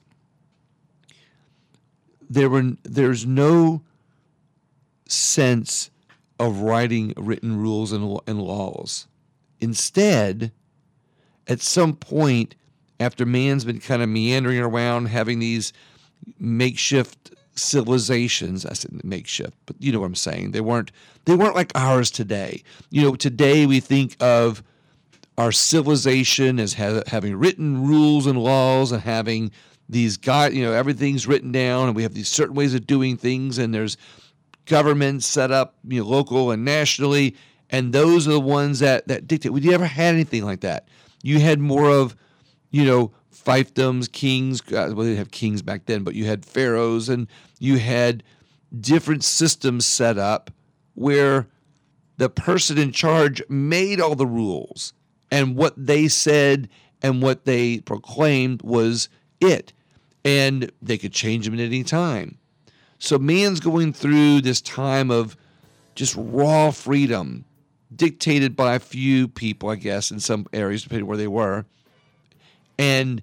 there 2.29 2.49
were 2.49 2.73
there's 2.83 3.25
no 3.25 3.83
sense 5.07 5.89
of 6.39 6.61
writing 6.61 7.13
written 7.17 7.57
rules 7.57 7.91
and, 7.91 8.19
and 8.27 8.41
laws. 8.41 9.07
Instead, 9.59 10.51
at 11.47 11.61
some 11.61 11.95
point, 11.95 12.55
after 12.99 13.25
man's 13.25 13.65
been 13.65 13.79
kind 13.79 14.01
of 14.01 14.09
meandering 14.09 14.59
around, 14.59 15.07
having 15.07 15.39
these 15.39 15.73
makeshift 16.39 17.33
civilizations. 17.55 18.65
I 18.65 18.73
said 18.73 19.03
makeshift, 19.03 19.57
but 19.65 19.75
you 19.79 19.91
know 19.91 19.99
what 19.99 20.05
I'm 20.05 20.15
saying. 20.15 20.51
They 20.51 20.61
weren't 20.61 20.91
they 21.25 21.35
weren't 21.35 21.55
like 21.55 21.71
ours 21.75 22.11
today. 22.11 22.63
You 22.89 23.01
know, 23.01 23.15
today 23.15 23.65
we 23.65 23.79
think 23.79 24.15
of 24.21 24.63
our 25.37 25.51
civilization 25.51 26.59
as 26.59 26.73
ha- 26.73 27.03
having 27.07 27.35
written 27.35 27.87
rules 27.87 28.25
and 28.25 28.41
laws 28.41 28.91
and 28.91 29.01
having 29.01 29.51
these 29.89 30.17
guide, 30.17 30.53
you 30.53 30.63
know, 30.63 30.73
everything's 30.73 31.27
written 31.27 31.51
down 31.51 31.87
and 31.87 31.95
we 31.95 32.03
have 32.03 32.13
these 32.13 32.27
certain 32.27 32.55
ways 32.55 32.73
of 32.73 32.87
doing 32.87 33.15
things 33.17 33.57
and 33.57 33.73
there's 33.73 33.97
governments 34.65 35.25
set 35.25 35.51
up, 35.51 35.75
you 35.87 36.01
know, 36.01 36.07
local 36.07 36.51
and 36.51 36.65
nationally, 36.65 37.35
and 37.69 37.93
those 37.93 38.27
are 38.27 38.31
the 38.31 38.39
ones 38.39 38.79
that 38.79 39.07
that 39.07 39.27
dictate. 39.27 39.51
We 39.51 39.61
never 39.61 39.85
had 39.85 40.13
anything 40.13 40.43
like 40.43 40.61
that. 40.61 40.87
You 41.23 41.39
had 41.39 41.59
more 41.59 41.89
of, 41.89 42.15
you 42.71 42.85
know, 42.85 43.11
fiefdoms, 43.33 44.11
kings. 44.11 44.61
Uh, 44.61 44.91
well, 44.93 44.95
they 44.95 45.03
didn't 45.03 45.17
have 45.17 45.31
kings 45.31 45.61
back 45.61 45.85
then, 45.85 46.03
but 46.03 46.15
you 46.15 46.25
had 46.25 46.45
pharaohs 46.45 47.09
and 47.09 47.27
you 47.59 47.77
had 47.77 48.23
different 48.79 49.23
systems 49.23 49.85
set 49.85 50.17
up 50.17 50.51
where 50.95 51.47
the 52.17 52.29
person 52.29 52.77
in 52.77 52.91
charge 52.91 53.41
made 53.47 54.01
all 54.01 54.15
the 54.15 54.25
rules 54.25 54.93
and 55.31 55.55
what 55.55 55.73
they 55.77 56.07
said 56.07 56.69
and 57.01 57.21
what 57.21 57.45
they 57.45 57.79
proclaimed 57.81 58.61
was 58.61 59.09
it. 59.39 59.73
And 60.25 60.71
they 60.81 60.97
could 60.97 61.13
change 61.13 61.45
them 61.45 61.53
at 61.53 61.59
any 61.59 61.83
time. 61.83 62.37
So 62.99 63.17
man's 63.17 63.59
going 63.59 63.93
through 63.93 64.41
this 64.41 64.61
time 64.61 65.11
of 65.11 65.37
just 65.95 66.15
raw 66.17 66.71
freedom 66.71 67.45
dictated 67.95 68.55
by 68.55 68.75
a 68.75 68.79
few 68.79 69.29
people 69.29 69.69
i 69.69 69.75
guess 69.75 70.11
in 70.11 70.19
some 70.19 70.45
areas 70.51 70.83
depending 70.83 71.07
where 71.07 71.17
they 71.17 71.27
were. 71.27 71.65
And 72.77 73.21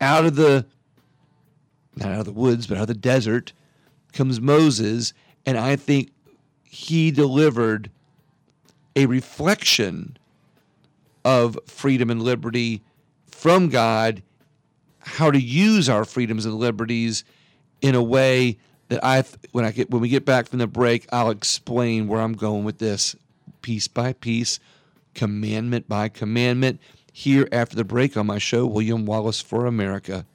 out 0.00 0.24
of 0.26 0.36
the 0.36 0.66
not 1.96 2.12
out 2.12 2.20
of 2.20 2.24
the 2.26 2.32
woods 2.32 2.66
but 2.66 2.76
out 2.76 2.82
of 2.82 2.88
the 2.88 2.94
desert 2.94 3.52
comes 4.12 4.40
moses 4.40 5.12
and 5.46 5.58
i 5.58 5.76
think 5.76 6.10
he 6.64 7.10
delivered 7.10 7.90
a 8.96 9.06
reflection 9.06 10.16
of 11.24 11.58
freedom 11.66 12.10
and 12.10 12.22
liberty 12.22 12.82
from 13.26 13.68
God, 13.68 14.22
how 15.00 15.30
to 15.30 15.40
use 15.40 15.88
our 15.88 16.04
freedoms 16.04 16.44
and 16.44 16.54
liberties 16.54 17.24
in 17.80 17.94
a 17.94 18.02
way 18.02 18.58
that 18.88 19.04
I 19.04 19.24
when 19.52 19.64
I 19.64 19.70
get 19.70 19.90
when 19.90 20.02
we 20.02 20.08
get 20.08 20.24
back 20.24 20.48
from 20.48 20.58
the 20.58 20.66
break, 20.66 21.06
I'll 21.12 21.30
explain 21.30 22.08
where 22.08 22.20
I'm 22.20 22.34
going 22.34 22.64
with 22.64 22.78
this 22.78 23.16
piece 23.62 23.88
by 23.88 24.12
piece, 24.12 24.60
commandment 25.14 25.88
by 25.88 26.08
commandment 26.08 26.80
here 27.12 27.48
after 27.52 27.76
the 27.76 27.84
break 27.84 28.16
on 28.16 28.26
my 28.26 28.38
show 28.38 28.66
William 28.66 29.06
Wallis 29.06 29.40
for 29.40 29.66
America. 29.66 30.26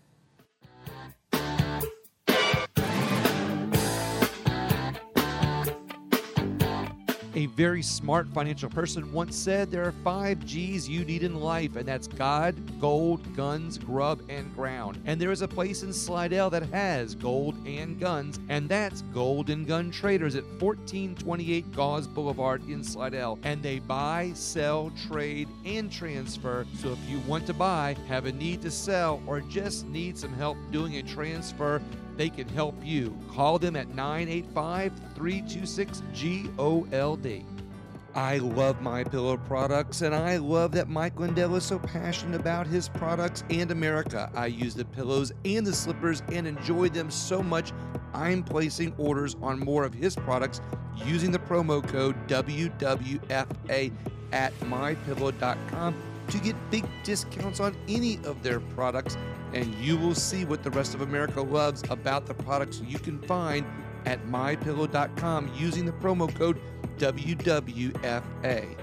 A 7.38 7.48
very 7.48 7.82
smart 7.82 8.30
financial 8.30 8.70
person 8.70 9.12
once 9.12 9.36
said 9.36 9.70
there 9.70 9.84
are 9.84 9.92
five 10.06 10.46
G's 10.46 10.88
you 10.88 11.04
need 11.04 11.22
in 11.22 11.36
life, 11.36 11.76
and 11.76 11.86
that's 11.86 12.08
God, 12.08 12.56
gold, 12.80 13.36
guns, 13.36 13.78
grub, 13.78 14.22
and 14.30 14.56
ground. 14.56 15.02
And 15.06 15.20
there 15.20 15.34
is 15.34 15.42
a 15.42 15.48
place 15.48 15.84
in 15.84 15.92
Slidell 15.92 16.50
that 16.52 16.64
has 16.70 17.14
gold 17.14 17.56
and 17.68 18.00
guns, 18.00 18.40
and 18.48 18.70
that's 18.70 19.02
Gold 19.14 19.50
and 19.50 19.68
Gun 19.68 19.92
Traders 19.92 20.36
at 20.36 20.46
1428 20.46 21.74
Gause 21.74 22.08
Boulevard 22.08 22.66
in 22.70 22.82
Slidell. 22.82 23.38
And 23.44 23.62
they 23.62 23.80
buy, 23.80 24.32
sell, 24.34 24.94
trade, 25.06 25.50
and 25.66 25.92
transfer. 25.92 26.66
So 26.78 26.94
if 26.94 27.10
you 27.10 27.20
want 27.28 27.46
to 27.48 27.54
buy, 27.54 27.98
have 28.08 28.28
a 28.28 28.32
need 28.32 28.62
to 28.62 28.72
sell, 28.72 29.22
or 29.28 29.42
just 29.42 29.86
need 29.88 30.18
some 30.18 30.32
help 30.32 30.58
doing 30.72 30.96
a 30.96 31.04
transfer, 31.04 31.82
they 32.18 32.30
can 32.30 32.48
help 32.50 32.76
you. 32.84 33.18
Call 33.32 33.60
them 33.60 33.76
at 33.76 33.90
985 33.90 34.94
326 35.16 36.04
GOLD. 36.14 37.46
I 38.16 38.38
love 38.38 38.82
my 38.82 39.04
pillow 39.04 39.36
products 39.36 40.02
and 40.02 40.16
I 40.16 40.38
love 40.38 40.72
that 40.72 40.88
Mike 40.88 41.20
Lindell 41.20 41.56
is 41.58 41.66
so 41.66 41.78
passionate 41.78 42.40
about 42.40 42.66
his 42.66 42.88
products 42.88 43.44
and 43.50 43.72
America. 43.72 44.32
I 44.34 44.46
use 44.46 44.74
the 44.74 44.86
pillows 44.86 45.34
and 45.44 45.68
the 45.68 45.74
slippers 45.74 46.24
and 46.32 46.48
enjoy 46.48 46.88
them 46.88 47.12
so 47.12 47.44
much. 47.44 47.74
I'm 48.14 48.42
placing 48.42 48.94
orders 48.98 49.36
on 49.42 49.60
more 49.60 49.84
of 49.84 49.94
his 49.94 50.16
products 50.16 50.62
using 51.06 51.30
the 51.30 51.40
promo 51.40 51.86
code 51.86 52.16
WWFA 52.30 53.92
at 54.32 54.60
mypillow.com 54.62 56.15
to 56.30 56.38
get 56.40 56.56
big 56.72 56.86
discounts 57.04 57.60
on 57.60 57.76
any 57.88 58.20
of 58.26 58.42
their 58.44 58.60
products 58.60 59.18
and 59.54 59.74
you 59.76 59.98
will 59.98 60.16
see 60.16 60.46
what 60.46 60.64
the 60.64 60.72
rest 60.72 60.94
of 60.94 61.02
America 61.02 61.42
loves 61.42 61.84
about 61.90 62.26
the 62.26 62.34
products 62.34 62.82
you 62.86 63.00
can 63.00 63.20
find 63.20 63.66
at 64.06 64.26
mypillow.com 64.28 65.52
using 65.56 65.86
the 65.86 65.92
promo 65.94 66.34
code 66.36 66.60
WWFA. 66.98 68.78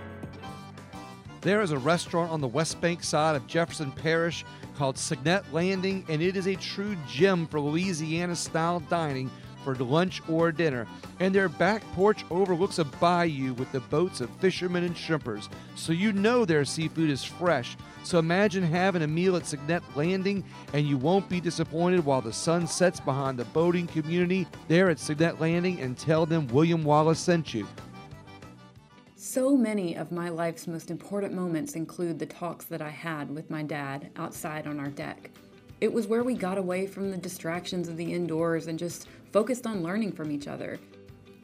There 1.41 1.61
is 1.61 1.73
a 1.73 1.79
restaurant 1.79 2.31
on 2.31 2.41
the 2.41 2.49
West 2.49 2.81
Bank 2.81 3.03
side 3.03 3.35
of 3.35 3.47
Jefferson 3.47 3.91
Parish 3.91 4.45
called 4.77 4.97
Signet 4.97 5.45
Landing, 5.53 6.05
and 6.09 6.23
it 6.23 6.37
is 6.37 6.47
a 6.47 6.55
true 6.55 6.97
gem 7.09 7.47
for 7.47 7.61
Louisiana 7.61 8.37
style 8.37 8.81
dining 8.81 9.31
for 9.63 9.75
lunch 9.75 10.23
or 10.29 10.53
dinner. 10.53 10.87
And 11.21 11.35
their 11.35 11.49
back 11.49 11.83
porch 11.93 12.25
overlooks 12.31 12.79
a 12.79 12.85
bayou 12.85 13.55
with 13.55 13.71
the 13.73 13.81
boats 13.81 14.21
of 14.21 14.31
fishermen 14.39 14.85
and 14.85 14.97
shrimpers, 14.97 15.49
so 15.75 15.93
you 15.93 16.13
know 16.13 16.45
their 16.45 16.65
seafood 16.65 17.11
is 17.11 17.25
fresh. 17.25 17.77
So 18.05 18.19
imagine 18.19 18.65
having 18.65 19.03
a 19.03 19.07
meal 19.07 19.37
at 19.37 19.47
Signet 19.47 19.83
Landing 19.95 20.45
and 20.73 20.87
you 20.87 20.97
won't 20.97 21.29
be 21.29 21.41
disappointed 21.41 22.05
while 22.05 22.21
the 22.21 22.33
sun 22.33 22.67
sets 22.67 23.01
behind 23.01 23.39
the 23.39 23.45
boating 23.47 23.87
community 23.87 24.47
there 24.69 24.91
at 24.91 24.99
Signet 24.99 25.41
Landing 25.41 25.81
and 25.81 25.97
tell 25.97 26.27
them 26.27 26.49
William 26.49 26.83
Wallis 26.83 27.21
sent 27.21 27.55
you. 27.55 27.67
So 29.15 29.57
many 29.57 29.95
of 29.95 30.11
my 30.11 30.29
life's 30.29 30.67
most 30.67 30.91
important 30.91 31.33
moments 31.33 31.75
include 31.75 32.19
the 32.19 32.27
talks 32.27 32.65
that 32.67 32.83
I 32.83 32.91
had 32.91 33.31
with 33.31 33.51
my 33.51 33.63
dad 33.63 34.11
outside 34.17 34.67
on 34.67 34.81
our 34.81 34.89
deck. 34.89 35.31
It 35.81 35.93
was 35.93 36.07
where 36.07 36.23
we 36.23 36.35
got 36.35 36.59
away 36.59 36.87
from 36.87 37.11
the 37.11 37.17
distractions 37.17 37.89
of 37.89 37.97
the 37.97 38.13
indoors 38.13 38.67
and 38.67 38.79
just 38.79 39.07
focused 39.33 39.67
on 39.67 39.83
learning 39.83 40.13
from 40.13 40.31
each 40.31 40.47
other. 40.47 40.79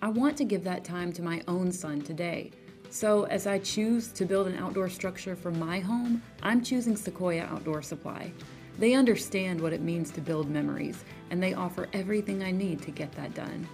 I 0.01 0.09
want 0.09 0.37
to 0.37 0.45
give 0.45 0.63
that 0.65 0.85
time 0.85 1.13
to 1.15 1.23
my 1.23 1.43
own 1.49 1.73
son 1.73 2.03
today. 2.03 2.53
So, 2.91 3.25
as 3.25 3.47
I 3.47 3.59
choose 3.59 4.09
to 4.13 4.25
build 4.25 4.47
an 4.47 4.57
outdoor 4.57 4.89
structure 4.89 5.37
for 5.37 5.51
my 5.51 5.81
home, 5.81 6.23
I'm 6.43 6.63
choosing 6.63 6.97
Sequoia 6.97 7.45
Outdoor 7.45 7.83
Supply. 7.83 8.33
They 8.79 8.95
understand 8.95 9.61
what 9.61 9.73
it 9.73 9.81
means 9.81 10.11
to 10.13 10.21
build 10.21 10.49
memories, 10.49 11.05
and 11.31 11.43
they 11.43 11.53
offer 11.53 11.89
everything 11.93 12.43
I 12.43 12.53
need 12.53 12.81
to 12.83 12.91
get 12.91 13.13
that 13.13 13.35
done. 13.35 13.69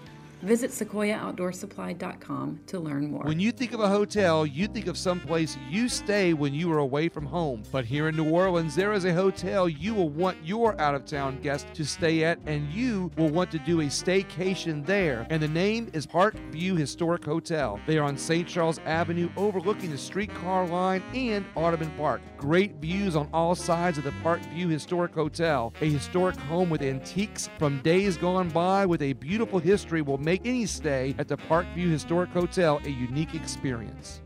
Visit 0.44 0.72
sequoiaoutdoorsupply.com 0.72 2.60
to 2.66 2.78
learn 2.78 3.10
more. 3.10 3.22
When 3.22 3.40
you 3.40 3.50
think 3.50 3.72
of 3.72 3.80
a 3.80 3.88
hotel, 3.88 4.44
you 4.44 4.66
think 4.66 4.88
of 4.88 4.98
some 4.98 5.18
place 5.18 5.56
you 5.70 5.88
stay 5.88 6.34
when 6.34 6.52
you 6.52 6.70
are 6.70 6.78
away 6.78 7.08
from 7.08 7.24
home. 7.24 7.62
But 7.72 7.86
here 7.86 8.08
in 8.08 8.16
New 8.16 8.28
Orleans, 8.28 8.76
there 8.76 8.92
is 8.92 9.06
a 9.06 9.14
hotel 9.14 9.70
you 9.70 9.94
will 9.94 10.10
want 10.10 10.36
your 10.44 10.78
out 10.78 10.94
of 10.94 11.06
town 11.06 11.40
guest 11.40 11.68
to 11.72 11.84
stay 11.84 12.24
at, 12.24 12.38
and 12.44 12.70
you 12.70 13.10
will 13.16 13.30
want 13.30 13.50
to 13.52 13.58
do 13.58 13.80
a 13.80 13.84
staycation 13.84 14.84
there. 14.84 15.26
And 15.30 15.42
the 15.42 15.48
name 15.48 15.88
is 15.94 16.04
Park 16.04 16.34
View 16.50 16.76
Historic 16.76 17.24
Hotel. 17.24 17.80
They 17.86 17.96
are 17.96 18.04
on 18.04 18.18
St. 18.18 18.46
Charles 18.46 18.80
Avenue, 18.84 19.30
overlooking 19.38 19.90
the 19.90 19.98
streetcar 19.98 20.66
line 20.66 21.02
and 21.14 21.46
Audubon 21.54 21.90
Park. 21.92 22.20
Great 22.36 22.74
views 22.74 23.16
on 23.16 23.30
all 23.32 23.54
sides 23.54 23.96
of 23.96 24.04
the 24.04 24.12
Park 24.22 24.42
View 24.52 24.68
Historic 24.68 25.14
Hotel. 25.14 25.72
A 25.80 25.88
historic 25.88 26.36
home 26.36 26.68
with 26.68 26.82
antiques 26.82 27.48
from 27.58 27.80
days 27.80 28.18
gone 28.18 28.50
by 28.50 28.84
with 28.84 29.00
a 29.00 29.14
beautiful 29.14 29.58
history 29.58 30.02
will 30.02 30.18
make 30.18 30.33
any 30.44 30.66
stay 30.66 31.14
at 31.18 31.28
the 31.28 31.36
Parkview 31.36 31.90
Historic 31.90 32.30
Hotel 32.30 32.80
a 32.84 32.88
unique 32.90 33.34
experience. 33.34 34.22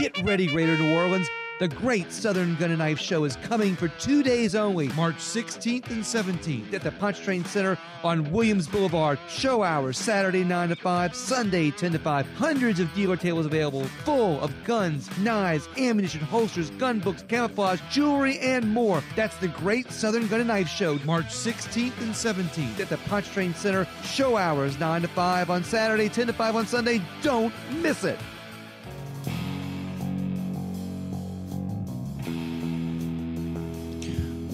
Get 0.00 0.20
ready, 0.22 0.46
Greater 0.46 0.76
New 0.76 0.94
Orleans. 0.94 1.28
The 1.58 1.68
Great 1.68 2.12
Southern 2.12 2.54
Gun 2.56 2.68
and 2.68 2.80
Knife 2.80 2.98
Show 2.98 3.24
is 3.24 3.36
coming 3.36 3.76
for 3.76 3.88
two 3.88 4.22
days 4.22 4.54
only, 4.54 4.88
March 4.88 5.16
16th 5.16 5.88
and 5.88 6.02
17th 6.02 6.74
at 6.74 6.82
the 6.82 6.90
Pontchartrain 6.90 7.46
Center 7.46 7.78
on 8.04 8.30
Williams 8.30 8.68
Boulevard. 8.68 9.18
Show 9.26 9.62
hours 9.62 9.96
Saturday 9.96 10.44
9 10.44 10.68
to 10.68 10.76
5, 10.76 11.14
Sunday 11.14 11.70
10 11.70 11.92
to 11.92 11.98
5. 11.98 12.28
Hundreds 12.34 12.78
of 12.78 12.92
dealer 12.92 13.16
tables 13.16 13.46
available, 13.46 13.84
full 14.04 14.38
of 14.42 14.52
guns, 14.64 15.08
knives, 15.16 15.66
ammunition, 15.78 16.20
holsters, 16.20 16.68
gun 16.72 16.98
books, 16.98 17.24
camouflage, 17.26 17.80
jewelry, 17.90 18.38
and 18.40 18.70
more. 18.70 19.02
That's 19.14 19.38
the 19.38 19.48
Great 19.48 19.90
Southern 19.90 20.26
Gun 20.26 20.40
and 20.40 20.48
Knife 20.48 20.68
Show, 20.68 20.98
March 21.06 21.28
16th 21.28 21.98
and 22.02 22.12
17th 22.12 22.80
at 22.80 22.90
the 22.90 22.98
Pontchartrain 23.08 23.54
Center. 23.54 23.88
Show 24.04 24.36
hours 24.36 24.78
9 24.78 25.00
to 25.00 25.08
5 25.08 25.48
on 25.48 25.64
Saturday, 25.64 26.10
10 26.10 26.26
to 26.26 26.34
5 26.34 26.54
on 26.54 26.66
Sunday. 26.66 27.00
Don't 27.22 27.54
miss 27.80 28.04
it. 28.04 28.18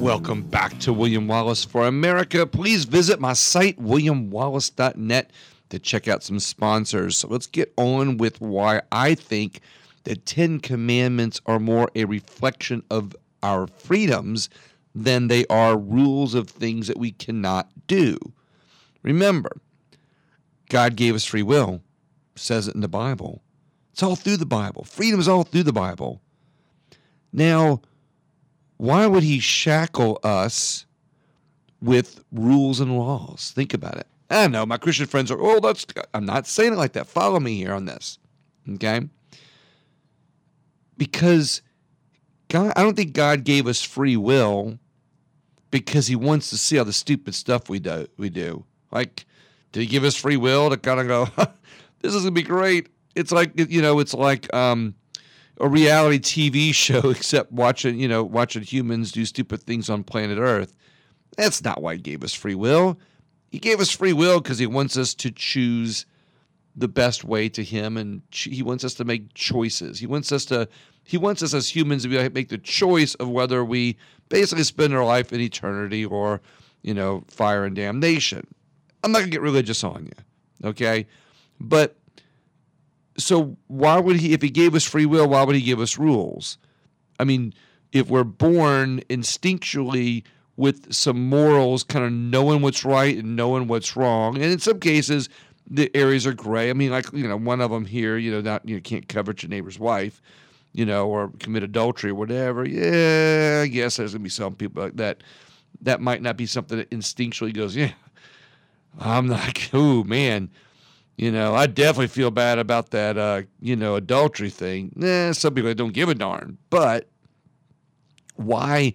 Welcome 0.03 0.43
back 0.43 0.81
to 0.81 0.93
William 0.93 1.29
Wallis 1.29 1.65
for 1.65 1.87
America. 1.87 2.45
Please 2.45 2.87
visit 2.87 3.21
my 3.21 3.35
site, 3.35 3.79
williamwallace.net, 3.79 5.31
to 5.69 5.79
check 5.79 6.09
out 6.09 6.25
some 6.25 6.41
sponsors. 6.41 7.17
So 7.17 7.29
let's 7.29 7.47
get 7.47 7.73
on 7.77 8.17
with 8.17 8.41
why 8.41 8.83
I 8.91 9.15
think 9.15 9.61
the 10.03 10.17
Ten 10.17 10.59
Commandments 10.59 11.41
are 11.47 11.61
more 11.61 11.89
a 11.95 12.05
reflection 12.05 12.83
of 12.91 13.15
our 13.45 13.69
freedoms 13.69 14.49
than 14.93 15.29
they 15.29 15.47
are 15.47 15.79
rules 15.79 16.35
of 16.35 16.51
things 16.51 16.89
that 16.89 16.99
we 16.99 17.13
cannot 17.13 17.71
do. 17.87 18.19
Remember, 19.05 19.61
God 20.69 20.97
gave 20.97 21.15
us 21.15 21.25
free 21.25 21.45
will, 21.45 21.81
says 22.35 22.67
it 22.67 22.75
in 22.75 22.81
the 22.81 22.89
Bible. 22.89 23.41
It's 23.93 24.03
all 24.03 24.17
through 24.17 24.39
the 24.39 24.47
Bible. 24.47 24.83
Freedom 24.83 25.21
is 25.21 25.29
all 25.29 25.45
through 25.45 25.63
the 25.63 25.73
Bible. 25.73 26.21
Now, 27.33 27.83
why 28.83 29.07
would 29.07 29.23
he 29.23 29.39
shackle 29.39 30.19
us 30.25 30.87
with 31.81 32.25
rules 32.33 32.81
and 32.81 32.99
laws? 32.99 33.53
Think 33.55 33.75
about 33.75 33.97
it. 33.97 34.09
I 34.29 34.49
know 34.49 34.67
my 34.67 34.77
Christian 34.77 35.07
friends 35.07 35.31
are, 35.31 35.39
oh, 35.41 35.61
that's, 35.61 35.87
I'm 36.13 36.25
not 36.25 36.49
saying 36.49 36.73
it 36.73 36.79
like 36.79 36.95
that. 36.95 37.07
Follow 37.07 37.39
me 37.39 37.57
here 37.57 37.75
on 37.75 37.85
this. 37.85 38.19
Okay? 38.69 39.03
Because 40.99 41.63
God, 42.49 42.73
I 42.75 42.83
don't 42.83 42.97
think 42.97 43.13
God 43.13 43.45
gave 43.45 43.69
us 43.69 43.81
free 43.81 44.17
will 44.17 44.81
because 45.71 46.09
he 46.09 46.17
wants 46.17 46.51
to 46.51 46.59
see 46.59 46.77
all 46.77 46.85
the 46.85 46.93
stupid 46.93 47.37
stuff 47.37 47.69
we 47.69 47.79
do. 47.79 48.09
We 48.17 48.31
do. 48.31 48.65
Like, 48.91 49.27
did 49.71 49.83
he 49.83 49.87
give 49.87 50.03
us 50.03 50.17
free 50.17 50.37
will 50.37 50.71
to 50.71 50.77
kind 50.77 50.99
of 50.99 51.07
go, 51.07 51.29
this 52.01 52.17
is 52.17 52.23
going 52.23 52.35
to 52.35 52.41
be 52.41 52.43
great? 52.43 52.89
It's 53.15 53.31
like, 53.31 53.53
you 53.55 53.81
know, 53.81 54.01
it's 54.01 54.13
like, 54.13 54.53
um, 54.53 54.97
a 55.63 55.69
reality 55.69 56.19
TV 56.19 56.75
show 56.75 57.11
except 57.11 57.53
watching, 57.53 57.99
you 57.99 58.09
know, 58.09 58.23
watching 58.23 58.63
humans 58.63 59.13
do 59.13 59.25
stupid 59.25 59.63
things 59.63 59.89
on 59.89 60.03
planet 60.03 60.39
Earth. 60.39 60.77
That's 61.37 61.65
not 61.65 61.81
why 61.81 61.95
he 61.95 62.01
gave 62.03 62.23
us 62.23 62.35
free 62.35 62.57
will. 62.57 62.99
He 63.51 63.59
gave 63.59 63.81
us 63.81 63.91
free 63.91 64.13
will 64.13 64.41
because 64.41 64.59
he 64.59 64.67
wants 64.67 64.97
us 64.97 65.15
to 65.15 65.31
choose 65.31 66.05
the 66.75 66.89
best 66.89 67.23
way 67.25 67.49
to 67.51 67.63
him 67.63 67.97
and 67.97 68.23
he 68.31 68.63
wants 68.63 68.83
us 68.83 68.95
to 68.95 69.05
make 69.05 69.33
choices. 69.35 69.99
He 70.01 70.07
wants 70.07 70.33
us 70.33 70.45
to 70.47 70.69
he 71.05 71.17
wants 71.17 71.43
us 71.43 71.53
as 71.53 71.75
humans 71.75 72.05
to 72.05 72.09
be 72.09 72.29
make 72.31 72.49
the 72.49 72.59
choice 72.59 73.15
of 73.17 73.29
whether 73.29 73.65
we 73.65 73.97
basically 74.29 74.65
spend 74.65 74.95
our 74.95 75.05
life 75.05 75.33
in 75.33 75.41
eternity 75.41 76.05
or, 76.05 76.41
you 76.83 76.95
know, 76.95 77.25
fire 77.29 77.65
and 77.65 77.75
damnation. 77.75 78.47
I'm 79.03 79.11
not 79.11 79.19
going 79.19 79.31
to 79.31 79.37
get 79.37 79.43
religious 79.43 79.83
on 79.83 80.07
you. 80.07 80.69
Okay? 80.69 81.07
But 81.61 81.97
so 83.17 83.57
why 83.67 83.99
would 83.99 84.17
he 84.17 84.33
if 84.33 84.43
he 84.43 84.51
gave 84.51 84.75
us 84.75 84.85
free 84.85 85.07
will, 85.07 85.29
why 85.29 85.43
would 85.43 85.57
he 85.57 85.63
give 85.63 85.81
us 85.81 85.99
rules? 85.99 86.59
I 87.19 87.25
mean, 87.25 87.55
if 87.93 88.09
we're 88.09 88.25
born 88.25 89.01
instinctually 89.09 90.25
with 90.57 90.93
some 90.93 91.29
morals, 91.29 91.83
kind 91.83 92.05
of 92.05 92.13
knowing 92.13 92.63
what's 92.63 92.85
right 92.85 93.17
and 93.17 93.37
knowing 93.37 93.67
what's 93.67 93.97
wrong. 93.97 94.37
And 94.37 94.45
in 94.45 94.59
some 94.59 94.81
cases, 94.81 95.29
the 95.69 95.95
areas 95.95 96.27
are 96.27 96.33
gray. 96.33 96.71
I 96.71 96.73
mean, 96.73 96.91
like 96.91 97.13
you 97.13 97.27
know, 97.27 97.37
one 97.37 97.61
of 97.61 97.71
them 97.71 97.85
here, 97.85 98.17
you 98.17 98.31
know, 98.31 98.41
not 98.41 98.69
you 98.69 98.81
can't 98.81 99.09
covet 99.09 99.43
your 99.43 99.51
neighbor's 99.51 99.79
wife, 99.79 100.21
you 100.73 100.85
know, 100.85 101.09
or 101.09 101.31
commit 101.39 101.63
adultery 101.63 102.11
or 102.11 102.15
whatever. 102.15 102.67
Yeah, 102.67 103.63
I 103.65 103.69
guess 103.69 103.97
there's 103.97 104.13
gonna 104.13 104.25
be 104.25 104.31
some 104.31 104.55
people 104.55 104.83
like 104.83 104.97
that. 104.97 105.23
That 105.81 106.01
might 106.01 106.23
not 106.23 106.37
be 106.37 106.47
something 106.47 106.79
that 106.79 106.91
instinctually 106.91 107.55
goes, 107.55 107.75
yeah. 107.75 107.93
I'm 108.99 109.29
like, 109.29 109.71
oh 109.73 110.05
man, 110.05 110.51
you 111.17 111.31
know, 111.31 111.55
I 111.55 111.67
definitely 111.67 112.09
feel 112.09 112.31
bad 112.31 112.59
about 112.59 112.91
that, 112.91 113.19
uh, 113.19 113.43
you 113.61 113.77
know, 113.77 113.97
adultery 113.97 114.51
thing. 114.51 114.93
Nah, 114.97 115.33
some 115.33 115.55
people 115.55 115.73
don't 115.75 115.93
give 115.93 116.09
a 116.09 116.15
darn, 116.15 116.59
but 116.71 117.09
why? 118.37 118.95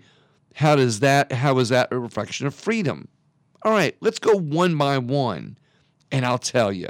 How 0.56 0.76
does 0.76 1.02
that? 1.02 1.32
How 1.32 1.58
is 1.60 1.70
that 1.70 1.90
a 1.92 2.00
reflection 2.00 2.48
of 2.48 2.56
freedom? 2.56 3.08
All 3.64 3.72
right, 3.72 3.96
let's 4.02 4.20
go 4.20 4.36
one 4.36 4.78
by 4.78 4.98
one, 4.98 5.58
and 6.12 6.26
I'll 6.26 6.38
tell 6.40 6.72
you. 6.72 6.90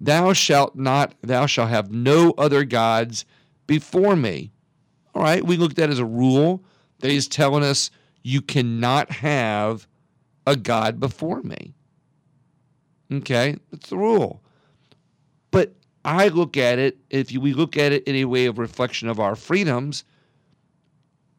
Thou 0.00 0.32
shalt 0.32 0.76
not, 0.76 1.14
thou 1.22 1.46
shalt 1.46 1.70
have 1.70 1.90
no 1.90 2.34
other 2.36 2.64
gods 2.64 3.24
before 3.66 4.16
me. 4.16 4.52
All 5.14 5.22
right, 5.22 5.44
we 5.44 5.56
looked 5.56 5.78
at 5.78 5.88
that 5.88 5.90
as 5.90 5.98
a 5.98 6.04
rule 6.04 6.64
that 7.00 7.10
he's 7.10 7.28
telling 7.28 7.62
us 7.62 7.90
you 8.22 8.42
cannot 8.42 9.10
have 9.10 9.86
a 10.46 10.56
God 10.56 10.98
before 10.98 11.42
me. 11.42 11.74
Okay, 13.12 13.56
that's 13.70 13.90
the 13.90 13.96
rule. 13.96 14.42
But 15.50 15.74
I 16.04 16.28
look 16.28 16.56
at 16.56 16.78
it, 16.78 16.98
if 17.10 17.30
we 17.32 17.52
look 17.52 17.76
at 17.76 17.92
it 17.92 18.04
in 18.04 18.16
a 18.16 18.24
way 18.24 18.46
of 18.46 18.58
reflection 18.58 19.08
of 19.08 19.20
our 19.20 19.36
freedoms, 19.36 20.04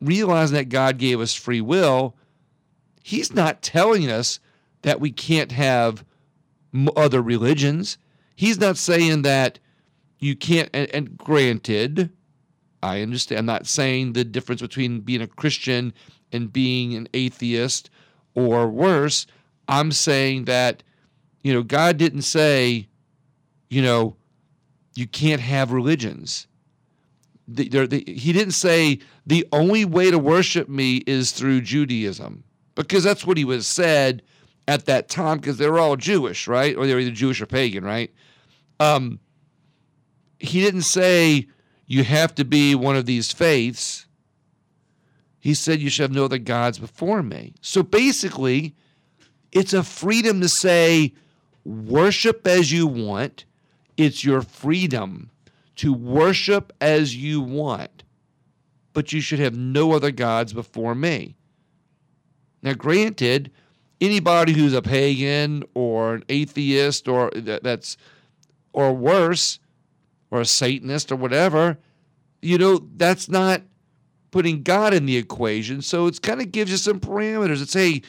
realizing 0.01 0.55
that 0.55 0.69
God 0.69 0.97
gave 0.97 1.19
us 1.19 1.33
free 1.33 1.61
will, 1.61 2.15
He's 3.03 3.33
not 3.33 3.61
telling 3.61 4.09
us 4.09 4.39
that 4.81 4.99
we 4.99 5.11
can't 5.11 5.51
have 5.51 6.03
other 6.95 7.21
religions. 7.21 7.97
He's 8.35 8.59
not 8.59 8.77
saying 8.77 9.21
that 9.23 9.59
you 10.19 10.35
can't, 10.35 10.69
and, 10.73 10.89
and 10.89 11.17
granted, 11.17 12.11
I 12.81 13.01
understand. 13.01 13.39
I'm 13.39 13.45
not 13.45 13.67
saying 13.67 14.13
the 14.13 14.23
difference 14.23 14.61
between 14.61 15.01
being 15.01 15.21
a 15.21 15.27
Christian 15.27 15.93
and 16.31 16.51
being 16.51 16.95
an 16.95 17.07
atheist 17.13 17.89
or 18.33 18.67
worse. 18.67 19.25
I'm 19.67 19.91
saying 19.91 20.45
that, 20.45 20.83
you 21.45 21.53
know, 21.53 21.63
God 21.63 21.97
didn't 21.97 22.23
say, 22.23 22.87
you 23.69 23.81
know, 23.81 24.15
you 24.95 25.07
can't 25.07 25.41
have 25.41 25.71
religions 25.71 26.47
the, 27.47 27.85
the, 27.85 28.03
he 28.07 28.33
didn't 28.33 28.53
say 28.53 28.99
the 29.25 29.47
only 29.51 29.85
way 29.85 30.09
to 30.11 30.17
worship 30.17 30.67
me 30.67 30.97
is 31.05 31.31
through 31.31 31.61
Judaism 31.61 32.43
because 32.73 33.03
that's 33.03 33.25
what 33.25 33.37
he 33.37 33.45
was 33.45 33.67
said 33.67 34.23
at 34.67 34.85
that 34.85 35.09
time 35.09 35.37
because 35.37 35.57
they 35.57 35.69
were 35.69 35.79
all 35.79 35.95
Jewish, 35.95 36.47
right? 36.47 36.75
Or 36.75 36.87
they 36.87 36.93
were 36.93 36.99
either 36.99 37.11
Jewish 37.11 37.41
or 37.41 37.45
pagan, 37.45 37.83
right? 37.83 38.11
Um, 38.79 39.19
he 40.39 40.61
didn't 40.61 40.81
say 40.81 41.47
you 41.85 42.03
have 42.03 42.33
to 42.35 42.45
be 42.45 42.73
one 42.73 42.95
of 42.95 43.05
these 43.05 43.31
faiths. 43.31 44.07
He 45.39 45.53
said 45.53 45.79
you 45.79 45.91
should 45.91 46.03
have 46.03 46.11
no 46.11 46.25
other 46.25 46.39
gods 46.39 46.79
before 46.79 47.21
me. 47.21 47.53
So 47.61 47.83
basically, 47.83 48.75
it's 49.51 49.73
a 49.73 49.83
freedom 49.83 50.41
to 50.41 50.49
say 50.49 51.13
worship 51.65 52.47
as 52.47 52.71
you 52.71 52.87
want. 52.87 53.45
It's 53.97 54.23
your 54.23 54.41
freedom 54.41 55.31
to 55.77 55.91
worship 55.93 56.71
as 56.79 57.15
you 57.15 57.41
want, 57.41 58.03
but 58.93 59.11
you 59.11 59.19
should 59.19 59.39
have 59.39 59.57
no 59.57 59.91
other 59.91 60.11
gods 60.11 60.53
before 60.53 60.95
me. 60.95 61.35
Now, 62.61 62.73
granted, 62.73 63.51
anybody 63.99 64.53
who's 64.53 64.73
a 64.73 64.81
pagan 64.81 65.63
or 65.73 66.15
an 66.15 66.23
atheist 66.29 67.07
or 67.07 67.31
that's 67.31 67.97
or 68.73 68.93
worse, 68.93 69.59
or 70.31 70.41
a 70.41 70.45
Satanist 70.45 71.11
or 71.11 71.15
whatever, 71.15 71.77
you 72.41 72.57
know, 72.57 72.85
that's 72.97 73.29
not 73.29 73.61
putting 74.31 74.63
God 74.63 74.93
in 74.93 75.05
the 75.05 75.15
equation. 75.15 75.81
So 75.81 76.07
it 76.07 76.21
kind 76.21 76.41
of 76.41 76.51
gives 76.51 76.71
you 76.71 76.77
some 76.77 76.99
parameters. 76.99 77.61
It's 77.61 77.73
hey, 77.73 78.01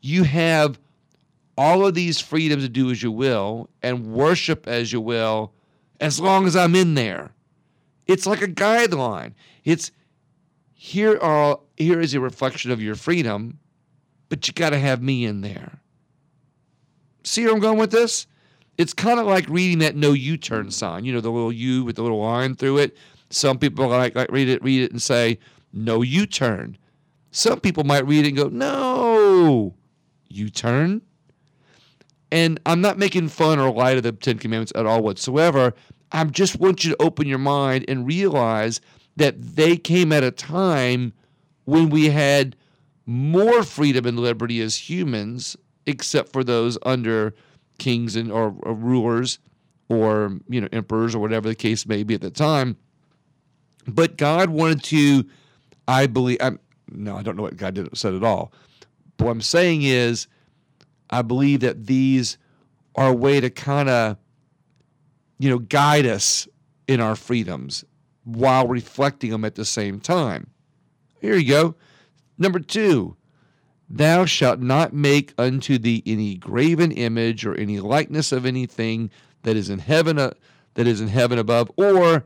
you 0.00 0.24
have 0.24 0.80
all 1.56 1.86
of 1.86 1.94
these 1.94 2.20
freedoms 2.20 2.64
to 2.64 2.68
do 2.68 2.90
as 2.90 3.02
you 3.02 3.12
will 3.12 3.68
and 3.82 4.12
worship 4.12 4.66
as 4.66 4.92
you 4.92 5.00
will 5.00 5.52
as 6.00 6.18
long 6.20 6.46
as 6.46 6.56
I'm 6.56 6.74
in 6.74 6.94
there. 6.94 7.32
It's 8.06 8.26
like 8.26 8.42
a 8.42 8.48
guideline. 8.48 9.32
It's 9.64 9.90
here 10.74 11.18
are 11.20 11.60
here 11.76 12.00
is 12.00 12.14
a 12.14 12.20
reflection 12.20 12.70
of 12.70 12.82
your 12.82 12.94
freedom, 12.94 13.58
but 14.28 14.46
you 14.46 14.54
got 14.54 14.70
to 14.70 14.78
have 14.78 15.02
me 15.02 15.24
in 15.24 15.40
there. 15.40 15.80
See 17.22 17.44
where 17.44 17.54
I'm 17.54 17.60
going 17.60 17.78
with 17.78 17.90
this? 17.90 18.26
It's 18.76 18.92
kind 18.92 19.18
of 19.18 19.26
like 19.26 19.48
reading 19.48 19.78
that 19.78 19.96
no 19.96 20.12
U-turn 20.12 20.70
sign. 20.70 21.04
You 21.04 21.14
know, 21.14 21.20
the 21.20 21.30
little 21.30 21.52
U 21.52 21.84
with 21.84 21.96
the 21.96 22.02
little 22.02 22.20
line 22.20 22.54
through 22.56 22.78
it. 22.78 22.96
Some 23.30 23.58
people 23.58 23.88
like, 23.88 24.14
like 24.14 24.30
read 24.30 24.48
it, 24.48 24.62
read 24.62 24.82
it, 24.82 24.90
and 24.90 25.00
say 25.00 25.38
no 25.72 26.02
U-turn. 26.02 26.76
Some 27.30 27.60
people 27.60 27.84
might 27.84 28.06
read 28.06 28.26
it 28.26 28.28
and 28.28 28.36
go 28.36 28.48
no 28.48 29.74
U-turn. 30.28 31.02
And 32.34 32.58
I'm 32.66 32.80
not 32.80 32.98
making 32.98 33.28
fun 33.28 33.60
or 33.60 33.70
light 33.72 33.96
of 33.96 34.02
the 34.02 34.10
Ten 34.10 34.38
Commandments 34.38 34.72
at 34.74 34.86
all 34.86 35.04
whatsoever. 35.04 35.72
I 36.10 36.24
just 36.24 36.58
want 36.58 36.84
you 36.84 36.90
to 36.90 37.00
open 37.00 37.28
your 37.28 37.38
mind 37.38 37.84
and 37.86 38.04
realize 38.04 38.80
that 39.14 39.40
they 39.40 39.76
came 39.76 40.10
at 40.10 40.24
a 40.24 40.32
time 40.32 41.12
when 41.66 41.90
we 41.90 42.10
had 42.10 42.56
more 43.06 43.62
freedom 43.62 44.04
and 44.04 44.18
liberty 44.18 44.60
as 44.60 44.74
humans, 44.74 45.56
except 45.86 46.32
for 46.32 46.42
those 46.42 46.76
under 46.84 47.36
kings 47.78 48.16
and 48.16 48.32
or, 48.32 48.52
or 48.64 48.74
rulers 48.74 49.38
or 49.88 50.36
you 50.48 50.60
know 50.60 50.68
emperors 50.72 51.14
or 51.14 51.20
whatever 51.20 51.46
the 51.48 51.54
case 51.54 51.86
may 51.86 52.02
be 52.02 52.14
at 52.14 52.20
the 52.20 52.32
time. 52.32 52.76
But 53.86 54.16
God 54.16 54.50
wanted 54.50 54.82
to, 54.84 55.24
I 55.86 56.08
believe. 56.08 56.38
I'm, 56.40 56.58
no, 56.90 57.16
I 57.16 57.22
don't 57.22 57.36
know 57.36 57.44
what 57.44 57.56
God 57.56 57.74
did 57.74 57.96
said 57.96 58.12
at 58.12 58.24
all. 58.24 58.52
But 59.18 59.26
what 59.26 59.30
I'm 59.30 59.40
saying 59.40 59.82
is, 59.82 60.26
I 61.10 61.22
believe 61.22 61.60
that 61.60 61.86
these 61.86 62.38
are 62.94 63.08
a 63.08 63.14
way 63.14 63.40
to 63.40 63.50
kind 63.50 63.88
of, 63.88 64.16
you 65.38 65.50
know, 65.50 65.58
guide 65.58 66.06
us 66.06 66.48
in 66.86 67.00
our 67.00 67.16
freedoms 67.16 67.84
while 68.24 68.66
reflecting 68.66 69.30
them 69.30 69.44
at 69.44 69.54
the 69.54 69.64
same 69.64 70.00
time. 70.00 70.48
Here 71.20 71.36
you 71.36 71.48
go. 71.48 71.74
Number 72.38 72.58
two, 72.58 73.16
thou 73.88 74.24
shalt 74.24 74.60
not 74.60 74.92
make 74.92 75.34
unto 75.38 75.78
thee 75.78 76.02
any 76.06 76.36
graven 76.36 76.92
image 76.92 77.44
or 77.46 77.54
any 77.54 77.80
likeness 77.80 78.32
of 78.32 78.46
anything 78.46 79.10
that 79.42 79.56
is 79.56 79.70
in 79.70 79.78
heaven, 79.78 80.18
uh, 80.18 80.32
that 80.74 80.86
is 80.86 81.00
in 81.00 81.08
heaven 81.08 81.38
above, 81.38 81.70
or 81.76 82.24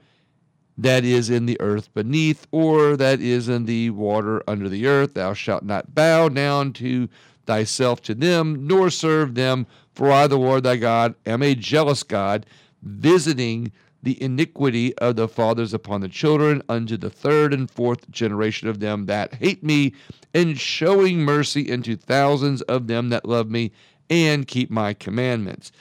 that 0.76 1.04
is 1.04 1.28
in 1.28 1.46
the 1.46 1.60
earth 1.60 1.92
beneath, 1.92 2.46
or 2.52 2.96
that 2.96 3.20
is 3.20 3.48
in 3.48 3.64
the 3.64 3.90
water 3.90 4.42
under 4.48 4.68
the 4.68 4.86
earth. 4.86 5.14
Thou 5.14 5.34
shalt 5.34 5.64
not 5.64 5.94
bow 5.94 6.28
down 6.28 6.72
to 6.74 7.08
thyself 7.48 8.02
to 8.02 8.14
them, 8.14 8.66
nor 8.66 8.90
serve 8.90 9.34
them, 9.34 9.66
for 9.92 10.12
I, 10.12 10.26
the 10.26 10.38
Lord 10.38 10.64
thy 10.64 10.76
God, 10.76 11.14
am 11.24 11.42
a 11.42 11.54
jealous 11.54 12.02
God, 12.02 12.44
visiting 12.82 13.72
the 14.02 14.22
iniquity 14.22 14.96
of 14.98 15.16
the 15.16 15.26
fathers 15.26 15.72
upon 15.72 16.02
the 16.02 16.08
children 16.08 16.62
unto 16.68 16.98
the 16.98 17.10
third 17.10 17.54
and 17.54 17.70
fourth 17.70 18.08
generation 18.10 18.68
of 18.68 18.80
them 18.80 19.06
that 19.06 19.34
hate 19.34 19.64
me, 19.64 19.94
and 20.34 20.60
showing 20.60 21.20
mercy 21.20 21.72
unto 21.72 21.96
thousands 21.96 22.60
of 22.62 22.86
them 22.86 23.08
that 23.08 23.24
love 23.24 23.50
me 23.50 23.72
and 24.10 24.46
keep 24.46 24.70
my 24.70 24.92
commandments. 24.92 25.72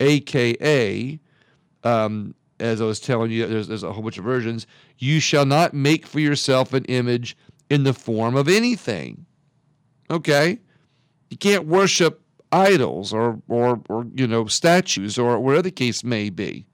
AKA, 0.00 1.18
um, 1.84 2.34
as 2.60 2.82
I 2.82 2.84
was 2.84 3.00
telling 3.00 3.30
you, 3.30 3.46
there's, 3.46 3.66
there's 3.66 3.82
a 3.82 3.92
whole 3.92 4.02
bunch 4.02 4.18
of 4.18 4.24
versions. 4.24 4.66
You 4.98 5.20
shall 5.20 5.46
not 5.46 5.72
make 5.72 6.06
for 6.06 6.20
yourself 6.20 6.74
an 6.74 6.84
image 6.84 7.34
in 7.70 7.84
the 7.84 7.94
form 7.94 8.36
of 8.36 8.46
anything. 8.46 9.24
Okay? 10.10 10.58
You 11.34 11.38
can't 11.38 11.66
worship 11.66 12.22
idols 12.52 13.12
or, 13.12 13.42
or, 13.48 13.80
or 13.88 14.06
you 14.14 14.24
know, 14.24 14.46
statues 14.46 15.18
or 15.18 15.40
whatever 15.40 15.62
the 15.62 15.72
case 15.72 16.04
may 16.04 16.30
be. 16.30 16.64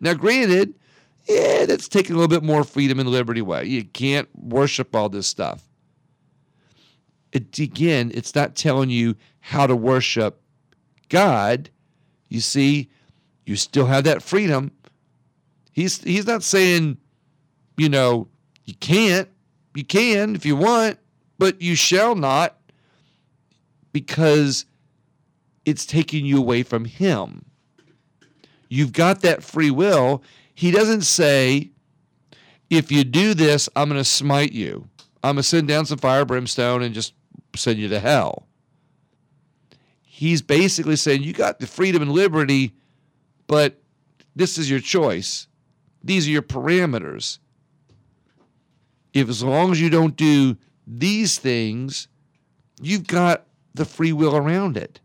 Now, 0.00 0.14
granted, 0.14 0.74
yeah, 1.28 1.64
that's 1.64 1.88
taking 1.88 2.16
a 2.16 2.18
little 2.18 2.26
bit 2.26 2.42
more 2.42 2.64
freedom 2.64 2.98
and 2.98 3.08
liberty 3.08 3.38
away. 3.38 3.66
You 3.66 3.84
can't 3.84 4.28
worship 4.34 4.96
all 4.96 5.08
this 5.08 5.28
stuff. 5.28 5.62
It, 7.30 7.56
again, 7.56 8.10
it's 8.12 8.34
not 8.34 8.56
telling 8.56 8.90
you 8.90 9.14
how 9.38 9.68
to 9.68 9.76
worship 9.76 10.42
God. 11.08 11.70
You 12.30 12.40
see, 12.40 12.90
you 13.46 13.54
still 13.54 13.86
have 13.86 14.02
that 14.02 14.24
freedom. 14.24 14.72
He's 15.70 16.02
he's 16.02 16.26
not 16.26 16.42
saying, 16.42 16.96
you 17.76 17.88
know, 17.88 18.26
you 18.64 18.74
can't. 18.74 19.28
You 19.76 19.84
can 19.84 20.34
if 20.34 20.44
you 20.44 20.56
want, 20.56 20.98
but 21.38 21.62
you 21.62 21.76
shall 21.76 22.16
not 22.16 22.56
because 23.92 24.66
it's 25.64 25.86
taking 25.86 26.24
you 26.24 26.38
away 26.38 26.62
from 26.62 26.84
him. 26.84 27.44
You've 28.68 28.92
got 28.92 29.22
that 29.22 29.42
free 29.42 29.70
will. 29.70 30.22
He 30.54 30.70
doesn't 30.70 31.02
say, 31.02 31.70
if 32.70 32.92
you 32.92 33.04
do 33.04 33.34
this, 33.34 33.68
I'm 33.74 33.88
going 33.88 34.00
to 34.00 34.04
smite 34.04 34.52
you. 34.52 34.88
I'm 35.22 35.34
going 35.34 35.42
to 35.42 35.42
send 35.42 35.68
down 35.68 35.86
some 35.86 35.98
fire 35.98 36.24
brimstone 36.24 36.82
and 36.82 36.94
just 36.94 37.14
send 37.56 37.78
you 37.78 37.88
to 37.88 38.00
hell. 38.00 38.46
He's 40.02 40.42
basically 40.42 40.96
saying, 40.96 41.22
you 41.22 41.32
got 41.32 41.58
the 41.58 41.66
freedom 41.66 42.02
and 42.02 42.12
liberty, 42.12 42.74
but 43.46 43.80
this 44.36 44.58
is 44.58 44.70
your 44.70 44.80
choice. 44.80 45.48
These 46.04 46.28
are 46.28 46.30
your 46.30 46.42
parameters. 46.42 47.38
If 49.12 49.28
as 49.28 49.42
long 49.42 49.72
as 49.72 49.80
you 49.80 49.90
don't 49.90 50.16
do 50.16 50.56
these 50.86 51.38
things, 51.38 52.06
you've 52.80 53.06
got 53.06 53.46
the 53.74 53.84
free 53.84 54.12
will 54.12 54.36
around 54.36 54.76
it. 54.76 55.00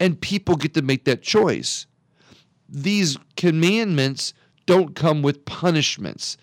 And 0.00 0.20
people 0.20 0.56
get 0.56 0.74
to 0.74 0.82
make 0.82 1.04
that 1.04 1.22
choice 1.22 1.86
these 2.68 3.16
commandments 3.36 4.34
don't 4.66 4.94
come 4.94 5.22
with 5.22 5.44
punishments. 5.46 6.36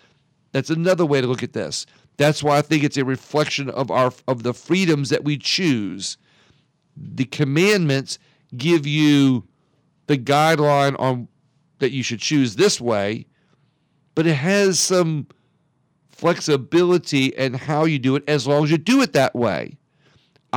That's 0.52 0.70
another 0.70 1.06
way 1.06 1.20
to 1.20 1.26
look 1.26 1.42
at 1.42 1.52
this. 1.52 1.86
That's 2.16 2.42
why 2.42 2.58
I 2.58 2.62
think 2.62 2.82
it's 2.82 2.96
a 2.96 3.04
reflection 3.04 3.70
of 3.70 3.90
our 3.90 4.12
of 4.26 4.42
the 4.42 4.54
freedoms 4.54 5.10
that 5.10 5.24
we 5.24 5.36
choose. 5.36 6.16
The 6.96 7.26
commandments 7.26 8.18
give 8.56 8.86
you 8.86 9.46
the 10.06 10.16
guideline 10.18 10.98
on 10.98 11.28
that 11.78 11.92
you 11.92 12.02
should 12.02 12.20
choose 12.20 12.56
this 12.56 12.80
way, 12.80 13.26
but 14.14 14.26
it 14.26 14.34
has 14.34 14.80
some 14.80 15.26
flexibility 16.08 17.26
in 17.26 17.52
how 17.52 17.84
you 17.84 17.98
do 17.98 18.16
it 18.16 18.24
as 18.26 18.46
long 18.46 18.64
as 18.64 18.70
you 18.70 18.78
do 18.78 19.02
it 19.02 19.12
that 19.12 19.34
way. 19.34 19.76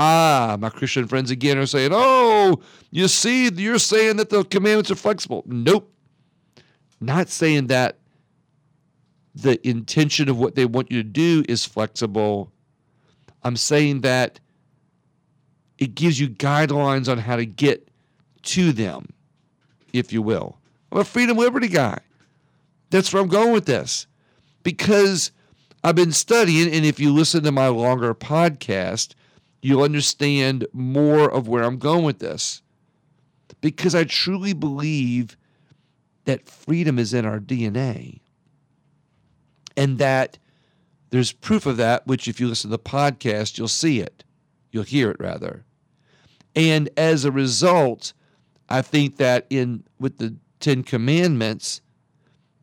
Ah, 0.02 0.56
my 0.58 0.70
Christian 0.70 1.10
friends 1.10 1.30
again 1.30 1.58
are 1.58 1.66
saying, 1.66 1.92
oh, 1.94 2.62
you 2.90 3.10
see, 3.10 3.50
you're 3.50 3.78
saying 3.78 4.16
that 4.16 4.30
the 4.30 4.46
commandments 4.46 4.90
are 4.90 4.96
flexible. 4.96 5.44
Nope. 5.46 5.92
Not 7.02 7.28
saying 7.28 7.68
that 7.68 7.98
the 9.36 9.60
intention 9.68 10.30
of 10.30 10.40
what 10.40 10.56
they 10.56 10.64
want 10.64 10.90
you 10.90 11.04
to 11.04 11.10
do 11.10 11.44
is 11.50 11.66
flexible. 11.66 12.50
I'm 13.44 13.58
saying 13.58 14.00
that 14.02 14.40
it 15.78 15.96
gives 15.96 16.18
you 16.18 16.30
guidelines 16.30 17.10
on 17.10 17.18
how 17.18 17.36
to 17.36 17.46
get 17.46 17.90
to 18.44 18.72
them, 18.72 19.10
if 19.92 20.14
you 20.14 20.22
will. 20.22 20.58
I'm 20.94 21.00
a 21.00 21.04
freedom 21.04 21.36
liberty 21.36 21.68
guy. 21.68 22.00
That's 22.90 23.12
where 23.12 23.22
I'm 23.22 23.28
going 23.28 23.52
with 23.52 23.66
this. 23.66 24.08
Because 24.64 25.34
I've 25.84 25.96
been 25.96 26.14
studying, 26.14 26.74
and 26.74 26.86
if 26.86 27.02
you 27.02 27.14
listen 27.14 27.44
to 27.44 27.52
my 27.52 27.68
longer 27.68 28.14
podcast, 28.16 29.14
you'll 29.62 29.84
understand 29.84 30.66
more 30.74 31.30
of 31.30 31.48
where 31.48 31.64
I'm 31.64 31.78
going 31.78 32.04
with 32.04 32.20
this. 32.20 32.62
Because 33.62 33.94
I 33.94 34.06
truly 34.06 34.54
believe 34.54 35.36
that 36.26 36.48
freedom 36.48 36.98
is 37.00 37.14
in 37.14 37.26
our 37.26 37.40
DNA. 37.40 38.22
And 39.76 39.98
that 39.98 40.38
there's 41.10 41.32
proof 41.32 41.66
of 41.66 41.78
that, 41.78 42.06
which 42.06 42.28
if 42.28 42.40
you 42.40 42.48
listen 42.48 42.70
to 42.70 42.78
the 42.78 42.84
podcast, 42.84 43.58
you'll 43.58 43.68
see 43.68 44.00
it. 44.00 44.24
You'll 44.72 44.84
hear 44.84 45.10
it 45.10 45.18
rather. 45.20 45.66
And 46.56 46.90
as 46.98 47.26
a 47.26 47.32
result, 47.32 48.14
I 48.70 48.82
think 48.82 49.18
that 49.18 49.48
in 49.50 49.84
with 50.00 50.18
the 50.18 50.36
Ten 50.60 50.84
Commandments, 50.84 51.82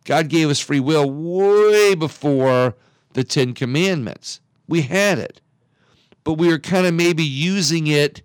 God 0.04 0.28
gave 0.28 0.48
us 0.48 0.60
free 0.60 0.80
will 0.80 1.10
way 1.10 1.94
before 1.94 2.76
the 3.14 3.24
Ten 3.24 3.54
Commandments. 3.54 4.40
We 4.68 4.82
had 4.82 5.18
it 5.18 5.40
but 6.26 6.34
we 6.34 6.48
were 6.48 6.58
kind 6.58 6.88
of 6.88 6.92
maybe 6.92 7.22
using 7.22 7.86
it 7.86 8.20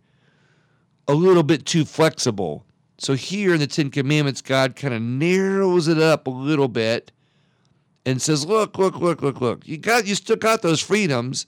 a 1.07 1.13
little 1.13 1.43
bit 1.43 1.67
too 1.67 1.85
flexible. 1.85 2.65
So 2.97 3.13
here 3.13 3.53
in 3.53 3.59
the 3.59 3.67
Ten 3.67 3.91
Commandments, 3.91 4.41
God 4.41 4.75
kind 4.75 4.95
of 4.95 5.03
narrows 5.03 5.87
it 5.87 5.99
up 5.99 6.25
a 6.25 6.31
little 6.31 6.67
bit 6.67 7.11
and 8.03 8.19
says, 8.19 8.43
"Look, 8.43 8.79
look, 8.79 8.95
look, 8.95 9.21
look, 9.21 9.39
look. 9.39 9.67
You 9.67 9.77
got, 9.77 10.07
you 10.07 10.15
still 10.15 10.35
got 10.35 10.63
those 10.63 10.81
freedoms. 10.81 11.45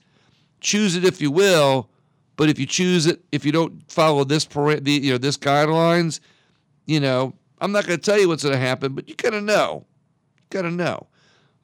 Choose 0.60 0.94
it 0.94 1.04
if 1.04 1.20
you 1.20 1.32
will, 1.32 1.90
but 2.36 2.48
if 2.48 2.60
you 2.60 2.66
choose 2.66 3.06
it, 3.06 3.20
if 3.32 3.44
you 3.44 3.50
don't 3.50 3.82
follow 3.90 4.22
this, 4.22 4.46
you 4.54 5.10
know, 5.10 5.18
this 5.18 5.36
guidelines, 5.36 6.20
you 6.86 7.00
know, 7.00 7.34
I'm 7.58 7.72
not 7.72 7.84
going 7.84 7.98
to 7.98 8.04
tell 8.04 8.18
you 8.18 8.28
what's 8.28 8.44
going 8.44 8.54
to 8.54 8.60
happen, 8.60 8.94
but 8.94 9.08
you 9.08 9.16
kind 9.16 9.34
of 9.34 9.42
know. 9.42 9.86
You 10.36 10.44
got 10.50 10.62
to 10.62 10.70
know. 10.70 11.08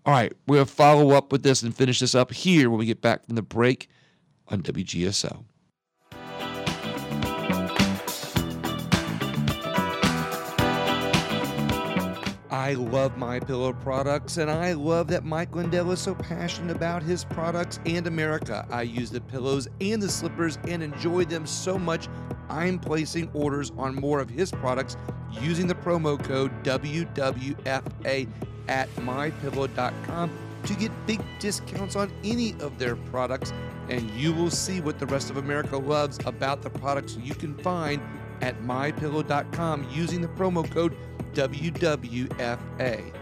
All 0.04 0.12
right, 0.12 0.32
we're 0.48 0.58
to 0.58 0.66
follow 0.66 1.12
up 1.12 1.30
with 1.30 1.44
this 1.44 1.62
and 1.62 1.72
finish 1.72 2.00
this 2.00 2.16
up 2.16 2.32
here 2.32 2.70
when 2.70 2.80
we 2.80 2.86
get 2.86 3.00
back 3.00 3.24
from 3.24 3.36
the 3.36 3.42
break 3.42 3.88
on 4.50 4.62
WGSO. 4.62 5.44
I 12.52 12.74
love 12.74 13.16
my 13.16 13.40
pillow 13.40 13.72
products 13.72 14.36
and 14.36 14.48
I 14.48 14.74
love 14.74 15.08
that 15.08 15.24
Mike 15.24 15.56
Lindell 15.56 15.90
is 15.90 15.98
so 15.98 16.14
passionate 16.14 16.76
about 16.76 17.02
his 17.02 17.24
products 17.24 17.80
and 17.84 18.06
America. 18.06 18.64
I 18.70 18.82
use 18.82 19.10
the 19.10 19.20
pillows 19.20 19.66
and 19.80 20.00
the 20.00 20.08
slippers 20.08 20.56
and 20.68 20.80
enjoy 20.80 21.24
them 21.24 21.46
so 21.46 21.78
much. 21.78 22.08
I'm 22.48 22.78
placing 22.78 23.28
orders 23.32 23.72
on 23.76 23.94
more 23.96 24.20
of 24.20 24.30
his 24.30 24.52
products 24.52 24.96
using 25.32 25.66
the 25.66 25.74
promo 25.74 26.22
code 26.22 26.52
WWFA 26.62 28.28
at 28.68 28.88
mypillow.com 28.96 30.49
to 30.64 30.74
get 30.74 30.90
big 31.06 31.20
discounts 31.38 31.96
on 31.96 32.12
any 32.24 32.54
of 32.60 32.78
their 32.78 32.96
products 32.96 33.52
and 33.88 34.10
you 34.12 34.32
will 34.32 34.50
see 34.50 34.80
what 34.80 34.98
the 34.98 35.06
rest 35.06 35.30
of 35.30 35.36
America 35.36 35.76
loves 35.76 36.18
about 36.24 36.62
the 36.62 36.70
products 36.70 37.16
you 37.16 37.34
can 37.34 37.54
find 37.58 38.00
at 38.40 38.60
mypillow.com 38.62 39.86
using 39.90 40.20
the 40.20 40.28
promo 40.28 40.68
code 40.70 40.96
WWFA. 41.34 43.12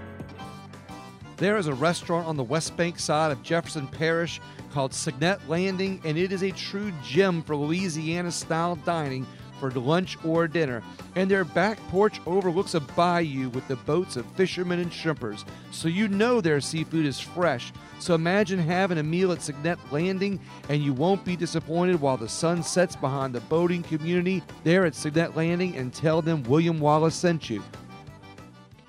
There 1.36 1.56
is 1.56 1.68
a 1.68 1.74
restaurant 1.74 2.26
on 2.26 2.36
the 2.36 2.42
West 2.42 2.76
Bank 2.76 2.98
side 2.98 3.30
of 3.30 3.42
Jefferson 3.42 3.86
Parish 3.86 4.40
called 4.72 4.92
Signet 4.92 5.48
Landing, 5.48 6.00
and 6.04 6.18
it 6.18 6.32
is 6.32 6.42
a 6.42 6.50
true 6.50 6.92
gem 7.02 7.42
for 7.42 7.56
Louisiana 7.56 8.32
style 8.32 8.76
dining 8.76 9.26
for 9.58 9.70
lunch 9.70 10.16
or 10.24 10.48
dinner, 10.48 10.82
and 11.14 11.30
their 11.30 11.44
back 11.44 11.78
porch 11.88 12.20
overlooks 12.26 12.74
a 12.74 12.80
bayou 12.80 13.48
with 13.50 13.66
the 13.68 13.76
boats 13.76 14.16
of 14.16 14.26
fishermen 14.32 14.78
and 14.78 14.90
shrimpers, 14.90 15.44
so 15.70 15.88
you 15.88 16.08
know 16.08 16.40
their 16.40 16.60
seafood 16.60 17.06
is 17.06 17.20
fresh. 17.20 17.72
So 17.98 18.14
imagine 18.14 18.58
having 18.58 18.98
a 18.98 19.02
meal 19.02 19.32
at 19.32 19.42
Signet 19.42 19.78
Landing, 19.90 20.40
and 20.68 20.82
you 20.82 20.92
won't 20.92 21.24
be 21.24 21.36
disappointed 21.36 22.00
while 22.00 22.16
the 22.16 22.28
sun 22.28 22.62
sets 22.62 22.96
behind 22.96 23.34
the 23.34 23.40
boating 23.42 23.82
community 23.82 24.42
there 24.64 24.84
at 24.84 24.94
Signet 24.94 25.36
Landing, 25.36 25.76
and 25.76 25.92
tell 25.92 26.22
them 26.22 26.42
William 26.44 26.78
Wallis 26.78 27.14
sent 27.14 27.50
you. 27.50 27.62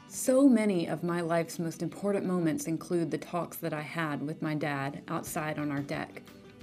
So 0.07 0.49
many 0.49 0.85
of 0.87 1.03
my 1.03 1.21
life's 1.21 1.59
most 1.59 1.81
important 1.81 2.25
moments 2.25 2.65
include 2.65 3.09
the 3.09 3.17
talks 3.17 3.57
that 3.57 3.73
I 3.73 3.81
had 3.81 4.21
with 4.21 4.41
my 4.41 4.53
dad 4.53 5.01
outside 5.07 5.57
on 5.57 5.71
our 5.71 5.79
deck. 5.79 6.21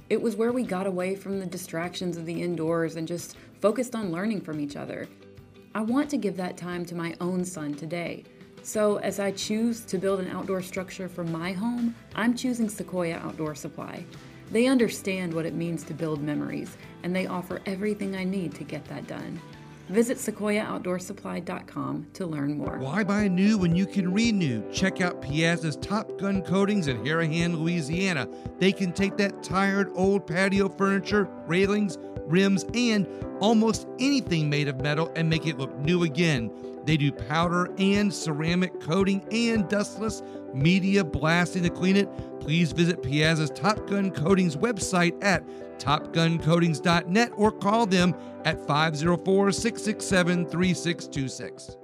It 0.09 0.23
was 0.23 0.37
where 0.37 0.53
we 0.53 0.62
got 0.62 0.87
away 0.87 1.16
from 1.16 1.40
the 1.40 1.47
distractions 1.47 2.16
of 2.16 2.27
the 2.27 2.42
indoors 2.42 2.95
and 2.95 3.09
just 3.09 3.37
focused 3.61 3.97
on 3.97 4.12
learning 4.12 4.40
from 4.40 4.61
each 4.61 4.77
other. 4.77 5.09
I 5.75 5.81
want 5.81 6.09
to 6.11 6.16
give 6.16 6.37
that 6.37 6.57
time 6.57 6.85
to 6.87 6.95
my 6.95 7.16
own 7.21 7.45
son 7.45 7.75
today. 7.75 8.23
So, 8.62 8.99
as 8.99 9.19
I 9.19 9.33
choose 9.33 9.81
to 9.83 9.99
build 9.99 10.21
an 10.21 10.29
outdoor 10.29 10.62
structure 10.62 11.09
for 11.09 11.25
my 11.25 11.53
home, 11.53 11.95
I'm 12.14 12.37
choosing 12.37 12.69
Sequoia 12.69 13.16
Outdoor 13.16 13.55
Supply. 13.55 14.05
They 14.53 14.66
understand 14.66 15.35
what 15.35 15.47
it 15.47 15.55
means 15.55 15.83
to 15.85 15.95
build 15.95 16.23
memories, 16.23 16.77
and 17.03 17.14
they 17.14 17.27
offer 17.27 17.61
everything 17.66 18.14
I 18.14 18.25
need 18.25 18.55
to 18.55 18.64
get 18.64 18.85
that 18.87 19.09
done. 19.09 19.40
Visit 19.88 20.18
sequoiaoutdoorsupply.com 20.18 22.07
to 22.14 22.27
learn 22.27 22.59
more. 22.59 22.79
Why 22.79 23.05
buy 23.05 23.29
new 23.29 23.57
when 23.57 23.77
you 23.77 23.87
can 23.87 24.12
renew? 24.12 24.68
Check 24.72 25.01
out 25.01 25.22
Piazza's 25.22 25.77
Top 25.77 26.18
Gun 26.18 26.42
Coatings 26.42 26.88
in 26.88 26.99
Harahan, 27.05 27.57
Louisiana. 27.57 28.29
They 28.59 28.72
can 28.72 28.92
take 28.92 29.16
that 29.18 29.44
tired 29.44 29.90
old 29.94 30.27
patio 30.27 30.68
furniture, 30.68 31.29
railings, 31.46 31.99
rims, 32.27 32.64
and 32.75 33.07
almost 33.40 33.87
anything 34.01 34.51
made 34.51 34.66
of 34.66 34.81
metal 34.81 35.12
and 35.14 35.31
make 35.31 35.46
it 35.46 35.59
look 35.59 35.77
new 35.79 36.03
again. 36.03 36.51
They 36.85 36.96
do 36.96 37.12
powder 37.12 37.72
and 37.79 38.12
ceramic 38.12 38.81
coating 38.81 39.25
and 39.33 39.68
dustless 39.68 40.22
media 40.55 41.05
blasting 41.05 41.64
to 41.64 41.70
clean 41.70 41.96
it. 41.96 42.09
Please 42.40 42.72
visit 42.72 43.03
Piazza's 43.03 43.51
Top 43.51 43.87
Gun 43.88 44.11
Coatings 44.11 44.57
website 44.57 45.16
at 45.22 45.44
topguncoatings.net 45.78 47.32
or 47.36 47.52
call 47.52 47.86
them 47.86 48.14
at 48.44 48.66
504 48.66 49.52
667 49.52 50.46
3626. 50.46 51.76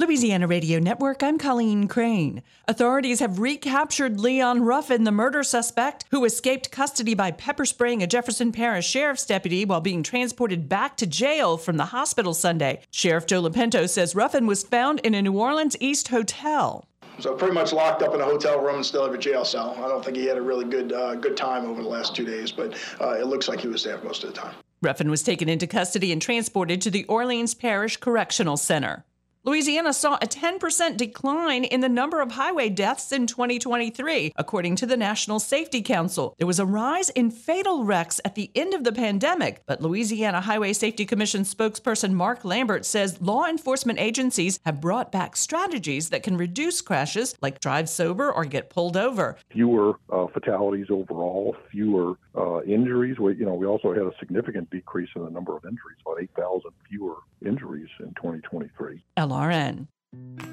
Louisiana 0.00 0.48
Radio 0.48 0.80
Network, 0.80 1.22
I'm 1.22 1.38
Colleen 1.38 1.86
Crane. 1.86 2.42
Authorities 2.66 3.20
have 3.20 3.38
recaptured 3.38 4.18
Leon 4.18 4.62
Ruffin, 4.64 5.04
the 5.04 5.12
murder 5.12 5.44
suspect 5.44 6.04
who 6.10 6.24
escaped 6.24 6.72
custody 6.72 7.14
by 7.14 7.30
pepper 7.30 7.64
spraying 7.64 8.02
a 8.02 8.08
Jefferson 8.08 8.50
Parish 8.50 8.88
sheriff's 8.88 9.24
deputy 9.24 9.64
while 9.64 9.80
being 9.80 10.02
transported 10.02 10.68
back 10.68 10.96
to 10.96 11.06
jail 11.06 11.56
from 11.56 11.76
the 11.76 11.86
hospital 11.86 12.34
Sunday. 12.34 12.82
Sheriff 12.90 13.26
Joe 13.26 13.42
Lopinto 13.42 13.88
says 13.88 14.16
Ruffin 14.16 14.48
was 14.48 14.64
found 14.64 14.98
in 15.00 15.14
a 15.14 15.22
New 15.22 15.38
Orleans 15.38 15.76
East 15.78 16.08
hotel. 16.08 16.88
So 17.20 17.34
pretty 17.34 17.54
much 17.54 17.72
locked 17.72 18.02
up 18.02 18.14
in 18.14 18.20
a 18.20 18.24
hotel 18.24 18.60
room 18.60 18.76
and 18.76 18.86
still 18.86 19.04
have 19.04 19.14
a 19.14 19.18
jail 19.18 19.44
cell. 19.44 19.74
I 19.78 19.88
don't 19.88 20.04
think 20.04 20.16
he 20.16 20.26
had 20.26 20.36
a 20.36 20.42
really 20.42 20.64
good 20.64 20.92
uh, 20.92 21.14
good 21.14 21.36
time 21.36 21.64
over 21.66 21.82
the 21.82 21.88
last 21.88 22.14
two 22.14 22.24
days, 22.24 22.50
but 22.52 22.74
uh, 23.00 23.12
it 23.12 23.26
looks 23.26 23.48
like 23.48 23.60
he 23.60 23.68
was 23.68 23.84
there 23.84 23.98
most 24.02 24.24
of 24.24 24.34
the 24.34 24.40
time. 24.40 24.54
Ruffin 24.82 25.10
was 25.10 25.22
taken 25.22 25.48
into 25.48 25.66
custody 25.66 26.12
and 26.12 26.20
transported 26.20 26.82
to 26.82 26.90
the 26.90 27.04
Orleans 27.04 27.54
Parish 27.54 27.96
Correctional 27.96 28.56
Center. 28.56 29.04
Louisiana 29.46 29.92
saw 29.92 30.14
a 30.22 30.26
10% 30.26 30.96
decline 30.96 31.64
in 31.64 31.80
the 31.80 31.88
number 31.88 32.22
of 32.22 32.32
highway 32.32 32.70
deaths 32.70 33.12
in 33.12 33.26
2023, 33.26 34.32
according 34.36 34.74
to 34.76 34.86
the 34.86 34.96
National 34.96 35.38
Safety 35.38 35.82
Council. 35.82 36.34
There 36.38 36.46
was 36.46 36.58
a 36.58 36.64
rise 36.64 37.10
in 37.10 37.30
fatal 37.30 37.84
wrecks 37.84 38.22
at 38.24 38.36
the 38.36 38.50
end 38.54 38.72
of 38.72 38.84
the 38.84 38.92
pandemic, 38.92 39.60
but 39.66 39.82
Louisiana 39.82 40.40
Highway 40.40 40.72
Safety 40.72 41.04
Commission 41.04 41.42
spokesperson 41.42 42.12
Mark 42.12 42.42
Lambert 42.42 42.86
says 42.86 43.20
law 43.20 43.44
enforcement 43.44 43.98
agencies 44.00 44.58
have 44.64 44.80
brought 44.80 45.12
back 45.12 45.36
strategies 45.36 46.08
that 46.08 46.22
can 46.22 46.38
reduce 46.38 46.80
crashes, 46.80 47.34
like 47.42 47.60
drive 47.60 47.90
sober 47.90 48.32
or 48.32 48.46
get 48.46 48.70
pulled 48.70 48.96
over. 48.96 49.36
Fewer 49.52 49.98
uh, 50.10 50.26
fatalities 50.28 50.86
overall, 50.88 51.54
fewer 51.70 52.16
uh, 52.34 52.62
injuries. 52.62 53.18
We, 53.18 53.36
you 53.36 53.44
know, 53.44 53.54
we 53.54 53.66
also 53.66 53.92
had 53.92 54.04
a 54.04 54.12
significant 54.18 54.70
decrease 54.70 55.10
in 55.14 55.22
the 55.22 55.30
number 55.30 55.54
of 55.54 55.64
injuries, 55.64 55.98
about 56.00 56.22
8,000 56.22 56.70
fewer 56.88 57.16
injuries 57.44 57.90
in 58.00 58.06
2023. 58.14 59.04
LRN. 59.34 59.88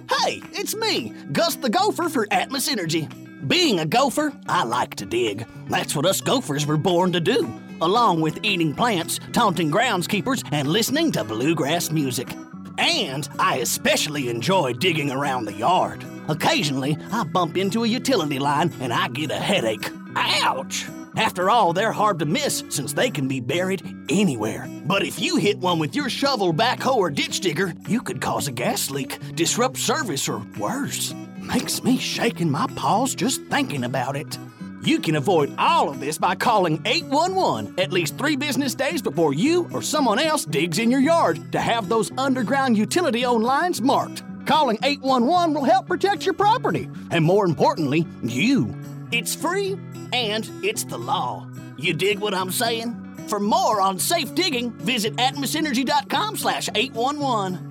Hey, 0.10 0.42
it's 0.54 0.76
me, 0.76 1.14
Gus 1.32 1.56
the 1.56 1.70
Gopher 1.70 2.10
for 2.10 2.26
Atmos 2.28 2.70
Energy. 2.70 3.08
Being 3.48 3.80
a 3.80 3.86
gopher, 3.86 4.34
I 4.48 4.64
like 4.64 4.96
to 4.96 5.06
dig. 5.06 5.46
That's 5.70 5.96
what 5.96 6.06
us 6.06 6.22
gophers 6.22 6.66
were 6.66 6.78
born 6.78 7.12
to 7.14 7.20
do, 7.20 7.52
along 7.82 8.22
with 8.22 8.40
eating 8.44 8.74
plants, 8.74 9.20
taunting 9.34 9.72
groundskeepers, 9.72 10.48
and 10.52 10.68
listening 10.68 11.12
to 11.14 11.24
bluegrass 11.24 11.92
music. 11.92 12.30
And 12.78 13.28
I 13.40 13.58
especially 13.58 14.30
enjoy 14.30 14.74
digging 14.74 15.12
around 15.12 15.46
the 15.46 15.54
yard. 15.54 16.04
Occasionally, 16.28 16.98
I 17.12 17.24
bump 17.24 17.58
into 17.58 17.84
a 17.84 17.88
utility 17.88 18.40
line 18.40 18.72
and 18.80 18.94
I 18.94 19.10
get 19.10 19.32
a 19.32 19.36
headache. 19.36 19.90
Ouch! 20.16 20.86
After 21.16 21.50
all, 21.50 21.74
they're 21.74 21.92
hard 21.92 22.20
to 22.20 22.26
miss 22.26 22.64
since 22.70 22.94
they 22.94 23.10
can 23.10 23.28
be 23.28 23.40
buried 23.40 23.84
anywhere. 24.10 24.68
But 24.86 25.04
if 25.04 25.20
you 25.20 25.36
hit 25.38 25.58
one 25.58 25.80
with 25.80 25.96
your 25.96 26.10
shovel, 26.10 26.54
backhoe, 26.54 26.96
or 26.96 27.10
ditch 27.10 27.42
digger, 27.42 27.74
you 27.88 28.02
could 28.02 28.22
cause 28.22 28.48
a 28.48 28.52
gas 28.52 28.90
leak, 28.90 29.20
disrupt 29.36 29.78
service, 29.78 30.30
or 30.30 30.42
worse. 30.58 31.14
Makes 31.40 31.84
me 31.84 31.98
shaking 31.98 32.50
my 32.50 32.68
paws 32.76 33.14
just 33.14 33.42
thinking 33.46 33.84
about 33.84 34.16
it. 34.16 34.38
You 34.84 35.00
can 35.00 35.16
avoid 35.16 35.54
all 35.60 35.90
of 35.90 36.00
this 36.00 36.18
by 36.18 36.34
calling 36.34 36.82
811 36.86 37.80
at 37.80 37.92
least 37.92 38.18
three 38.18 38.36
business 38.36 38.74
days 38.74 39.02
before 39.02 39.34
you 39.34 39.70
or 39.72 39.82
someone 39.82 40.18
else 40.18 40.44
digs 40.44 40.80
in 40.80 40.90
your 40.90 41.02
yard 41.02 41.52
to 41.52 41.60
have 41.60 41.88
those 41.88 42.12
underground 42.18 42.78
utility 42.78 43.26
owned 43.26 43.44
lines 43.44 43.82
marked. 43.82 44.24
Calling 44.48 44.80
811 44.82 45.54
will 45.54 45.66
help 45.66 45.88
protect 45.88 46.26
your 46.26 46.34
property, 46.34 46.90
and 47.12 47.24
more 47.24 47.46
importantly, 47.46 48.08
you. 48.24 48.74
It's 49.12 49.36
free 49.36 49.78
and 50.12 50.50
it's 50.64 50.84
the 50.84 50.98
law. 50.98 51.48
You 51.78 51.94
dig 51.94 52.20
what 52.20 52.34
I'm 52.34 52.52
saying? 52.52 52.96
For 53.28 53.40
more 53.40 53.82
on 53.82 54.00
safe 54.00 54.34
digging, 54.36 54.72
visit 54.72 55.16
atmosenergy.com 55.16 56.38
slash 56.38 56.70
811. 56.76 57.71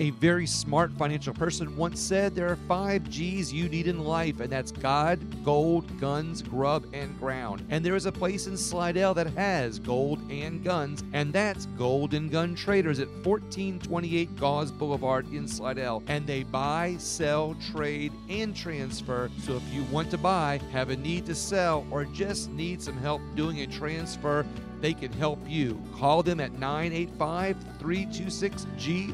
A 0.00 0.10
very 0.10 0.44
smart 0.44 0.90
financial 0.94 1.32
person 1.32 1.76
once 1.76 2.00
said 2.00 2.34
there 2.34 2.48
are 2.48 2.56
five 2.56 3.08
G's 3.08 3.52
you 3.52 3.68
need 3.68 3.86
in 3.86 4.00
life, 4.00 4.40
and 4.40 4.50
that's 4.50 4.72
God, 4.72 5.20
gold, 5.44 6.00
guns, 6.00 6.42
grub, 6.42 6.84
and 6.92 7.16
ground. 7.20 7.64
And 7.70 7.84
there 7.84 7.94
is 7.94 8.06
a 8.06 8.10
place 8.10 8.48
in 8.48 8.56
Slidell 8.56 9.14
that 9.14 9.28
has 9.28 9.78
gold 9.78 10.18
and 10.28 10.64
guns, 10.64 11.04
and 11.12 11.32
that's 11.32 11.66
Golden 11.78 12.28
Gun 12.28 12.56
Traders 12.56 12.98
at 12.98 13.06
1428 13.08 14.34
Gause 14.34 14.72
Boulevard 14.72 15.32
in 15.32 15.46
Slidell. 15.46 16.02
And 16.08 16.26
they 16.26 16.42
buy, 16.42 16.96
sell, 16.98 17.54
trade, 17.70 18.12
and 18.28 18.56
transfer. 18.56 19.30
So 19.42 19.54
if 19.54 19.72
you 19.72 19.84
want 19.84 20.10
to 20.10 20.18
buy, 20.18 20.60
have 20.72 20.90
a 20.90 20.96
need 20.96 21.24
to 21.26 21.36
sell, 21.36 21.86
or 21.92 22.04
just 22.06 22.50
need 22.50 22.82
some 22.82 22.96
help 22.96 23.22
doing 23.36 23.60
a 23.60 23.66
transfer, 23.68 24.44
they 24.80 24.94
can 24.94 25.12
help 25.12 25.40
you. 25.46 25.82
Call 25.94 26.22
them 26.22 26.40
at 26.40 26.52
985 26.58 27.56
326 27.78 28.66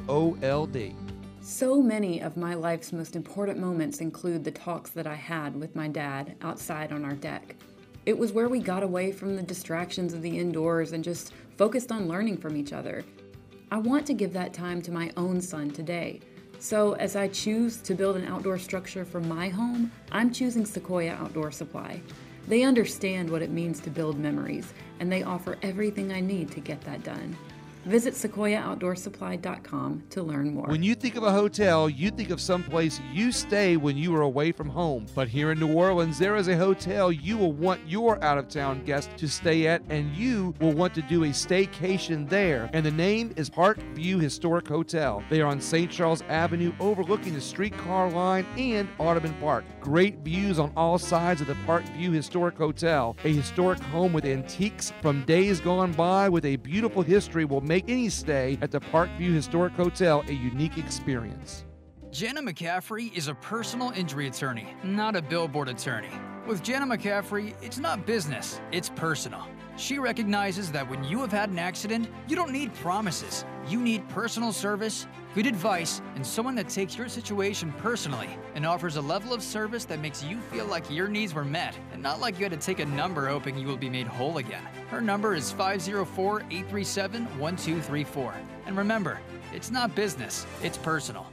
GOLD. 0.07 0.95
So 1.43 1.81
many 1.81 2.21
of 2.21 2.37
my 2.37 2.55
life's 2.55 2.93
most 2.93 3.17
important 3.17 3.59
moments 3.59 4.01
include 4.01 4.45
the 4.45 4.51
talks 4.51 4.91
that 4.91 5.07
I 5.07 5.15
had 5.15 5.59
with 5.59 5.75
my 5.75 5.89
dad 5.89 6.37
outside 6.43 6.93
on 6.93 7.05
our 7.05 7.15
deck. 7.15 7.57
It 8.07 8.19
was 8.19 8.33
where 8.33 8.49
we 8.49 8.61
got 8.61 8.83
away 8.83 9.11
from 9.13 9.37
the 9.37 9.43
distractions 9.43 10.13
of 10.13 10.23
the 10.23 10.39
indoors 10.39 10.93
and 10.93 11.03
just 11.03 11.33
focused 11.57 11.93
on 11.93 12.09
learning 12.09 12.39
from 12.39 12.57
each 12.57 12.73
other. 12.73 13.05
I 13.71 13.79
want 13.79 14.07
to 14.07 14.15
give 14.15 14.33
that 14.33 14.53
time 14.53 14.83
to 14.83 14.91
my 14.91 15.13
own 15.17 15.41
son 15.41 15.71
today. 15.71 16.21
So, 16.59 16.93
as 16.95 17.17
I 17.17 17.29
choose 17.29 17.79
to 17.79 17.95
build 17.95 18.17
an 18.17 18.27
outdoor 18.27 18.59
structure 18.59 19.05
for 19.05 19.21
my 19.21 19.49
home, 19.49 19.91
I'm 20.13 20.31
choosing 20.31 20.67
Sequoia 20.67 21.13
Outdoor 21.13 21.51
Supply. 21.51 22.03
They 22.49 22.63
understand 22.63 23.31
what 23.31 23.43
it 23.43 23.51
means 23.51 23.81
to 23.81 23.91
build 23.91 24.19
memories, 24.19 24.73
and 24.99 25.11
they 25.11 25.23
offer 25.23 25.59
everything 25.63 26.13
I 26.13 26.21
need 26.21 26.51
to 26.53 26.61
get 26.61 26.81
that 26.83 27.05
done. 27.05 27.37
Visit 27.85 28.15
sequoiaoutdoorsupply.com 28.15 30.05
to 30.11 30.23
learn 30.23 30.55
more. 30.55 30.67
When 30.67 30.83
you 30.83 30.95
think 30.95 31.17
of 31.17 31.23
a 31.23 31.33
hotel, 31.33 31.89
you 31.89 32.11
think 32.11 32.31
of 32.31 32.41
some 32.41 32.63
place 32.63 33.01
you 33.13 33.33
stay 33.33 33.77
when 33.77 33.97
you 33.97 34.15
are 34.15 34.21
away 34.21 34.53
from 34.53 34.69
home. 34.69 35.07
But 35.15 35.29
here 35.29 35.51
in 35.51 35.59
New 35.59 35.73
Orleans, 35.73 36.19
there 36.19 36.37
is 36.37 36.49
a 36.49 36.57
hotel 36.57 37.11
you 37.11 37.39
will 37.39 37.53
want 37.53 37.81
your 37.87 38.23
out 38.23 38.37
of 38.39 38.49
town 38.49 38.85
guest 38.85 39.11
to 39.17 39.29
stay 39.29 39.67
at, 39.67 39.83
and 39.89 40.15
you 40.15 40.55
will 40.61 40.73
want 40.73 40.95
to 40.95 41.03
do 41.03 41.25
a 41.25 41.29
staycation 41.29 42.29
there. 42.29 42.69
And 42.73 42.85
the 42.85 42.91
name 42.91 43.33
is 43.37 43.49
Park 43.49 43.79
View 43.95 44.19
Historic 44.19 44.69
Hotel. 44.69 45.23
They 45.31 45.41
are 45.41 45.47
on 45.47 45.61
St. 45.61 45.91
Charles 45.91 46.23
Avenue, 46.29 46.73
overlooking 46.81 47.35
the 47.35 47.41
streetcar 47.41 48.11
line 48.11 48.47
and 48.59 48.89
Audubon 48.99 49.35
Park. 49.41 49.65
Great 49.81 50.19
views 50.19 50.59
on 50.59 50.73
all 50.77 50.99
sides 50.99 51.41
of 51.41 51.47
the 51.47 51.57
Park 51.67 51.85
View 51.97 52.13
Historic 52.13 52.57
Hotel. 52.57 53.17
A 53.25 53.33
historic 53.33 53.79
home 53.81 54.13
with 54.13 54.27
antiques 54.27 54.93
from 55.01 55.25
days 55.25 55.61
gone 55.61 55.93
by 55.93 56.29
with 56.29 56.45
a 56.45 56.57
beautiful 56.57 57.03
history 57.03 57.45
will 57.45 57.63
make 57.71 57.89
any 57.89 58.09
stay 58.09 58.59
at 58.63 58.73
the 58.73 58.81
Parkview 58.81 59.33
Historic 59.33 59.73
Hotel 59.75 60.25
a 60.27 60.33
unique 60.33 60.77
experience. 60.77 61.65
Jenna 62.11 62.43
McCaffrey 62.43 63.17
is 63.17 63.29
a 63.29 63.35
personal 63.37 63.93
injury 63.93 64.27
attorney, 64.27 64.75
not 64.83 65.15
a 65.15 65.23
billboard 65.23 65.69
attorney. 65.69 66.11
With 66.49 66.65
Jenna 66.65 66.85
McCaffrey, 66.85 67.55
it's 67.63 67.79
not 67.79 68.05
business, 68.05 68.61
it's 68.73 68.89
personal. 68.89 69.47
She 69.81 69.99
recognizes 69.99 70.71
that 70.73 70.87
when 70.91 71.03
you 71.05 71.21
have 71.21 71.33
had 71.33 71.49
an 71.49 71.59
accident, 71.59 72.07
you 72.29 72.37
don't 72.37 72.53
need 72.53 72.75
promises. 72.75 73.47
You 73.67 73.81
need 73.81 74.07
personal 74.11 74.53
service, 74.53 75.07
good 75.35 75.47
advice, 75.47 76.03
and 76.17 76.27
someone 76.27 76.55
that 76.57 76.69
takes 76.69 76.99
your 76.99 77.09
situation 77.09 77.73
personally 77.79 78.29
and 78.55 78.67
offers 78.67 78.97
a 78.97 79.01
level 79.01 79.33
of 79.33 79.43
service 79.43 79.87
that 79.87 80.01
makes 80.01 80.23
you 80.23 80.39
feel 80.53 80.67
like 80.67 80.91
your 80.91 81.09
needs 81.09 81.33
were 81.33 81.47
met 81.47 81.75
and 81.95 82.03
not 82.03 82.21
like 82.21 82.39
you 82.39 82.45
had 82.45 82.53
to 82.53 82.59
take 82.59 82.81
a 82.81 82.85
number 82.85 83.27
hoping 83.27 83.57
you 83.57 83.67
will 83.67 83.79
be 83.79 83.89
made 83.89 84.07
whole 84.07 84.37
again. 84.37 84.63
Her 84.91 85.01
number 85.01 85.35
is 85.35 85.51
504 85.51 86.41
837 86.41 87.25
1234. 87.39 88.35
And 88.67 88.77
remember, 88.77 89.19
it's 89.55 89.71
not 89.71 89.95
business, 89.95 90.47
it's 90.63 90.77
personal. 90.77 91.27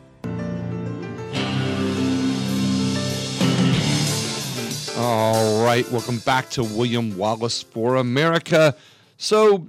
All 5.00 5.64
right, 5.64 5.88
welcome 5.92 6.18
back 6.18 6.50
to 6.52 6.64
William 6.64 7.16
Wallis 7.18 7.62
for 7.62 7.98
America. 7.98 8.76
So, 9.18 9.68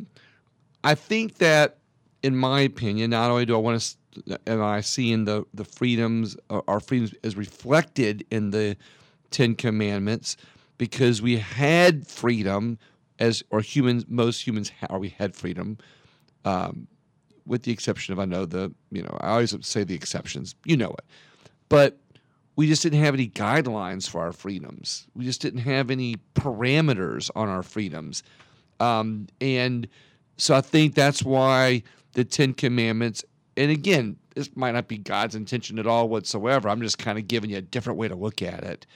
I 0.83 0.95
think 0.95 1.37
that, 1.37 1.77
in 2.23 2.35
my 2.35 2.63
opinion, 2.63 3.11
not 3.11 3.31
only 3.31 3.45
do 3.45 3.55
I 3.55 3.59
want 3.59 3.97
to, 4.27 4.41
am 4.47 4.63
I 4.63 4.81
seeing 4.81 5.27
the 5.27 5.45
the 5.53 5.67
freedoms, 5.67 6.35
uh, 6.49 6.63
our 6.67 6.81
freedoms, 6.81 7.13
as 7.23 7.37
reflected 7.37 8.25
in 8.31 8.53
the 8.53 8.79
Ten 9.31 9.55
Commandments, 9.55 10.39
because 10.79 11.21
we 11.21 11.37
had 11.37 12.07
freedom 12.07 12.79
as 13.19 13.43
or 13.51 13.61
humans 13.61 14.07
most 14.09 14.47
humans 14.47 14.73
or 14.89 14.99
we 14.99 15.11
had 15.11 15.37
freedom 15.37 15.77
um, 16.47 16.87
with 17.45 17.65
the 17.65 17.73
exception 17.73 18.15
of 18.15 18.19
I 18.19 18.25
know 18.25 18.47
the 18.47 18.73
you 18.91 19.03
know 19.03 19.15
I 19.21 19.33
always 19.33 19.55
say 19.61 19.85
the 19.85 19.95
exceptions 19.95 20.55
you 20.65 20.77
know 20.79 20.91
it 20.91 21.05
but 21.69 21.99
we 22.59 22.67
just 22.67 22.83
didn't 22.83 22.99
have 22.99 23.15
any 23.15 23.29
guidelines 23.29 24.11
for 24.11 24.21
our 24.21 24.33
freedoms. 24.33 25.07
We 25.15 25.25
just 25.25 25.41
didn't 25.41 25.61
have 25.61 25.93
any 25.93 26.17
parameters 26.35 27.31
on 27.37 27.49
our 27.49 27.63
freedoms. 27.63 28.25
Um, 28.81 29.29
and 29.41 29.87
so 30.39 30.57
I 30.57 30.61
think 30.61 30.97
that's 30.97 31.23
why 31.23 31.85
the 32.15 32.25
Ten 32.25 32.53
Commandments 32.53 33.25
and 33.57 33.71
again 33.71 34.17
this 34.35 34.51
might 34.57 34.73
not 34.73 34.89
be 34.89 34.99
God's 34.99 35.37
intention 35.37 35.79
at 35.79 35.87
all 35.87 36.09
whatsoever. 36.09 36.69
I'm 36.69 36.83
just 36.83 36.99
kind 36.99 37.17
of 37.17 37.29
giving 37.29 37.49
you 37.49 37.59
a 37.59 37.63
different 37.63 37.97
way 37.97 38.09
to 38.09 38.17
look 38.17 38.43
at 38.43 38.65
it. 38.65 38.87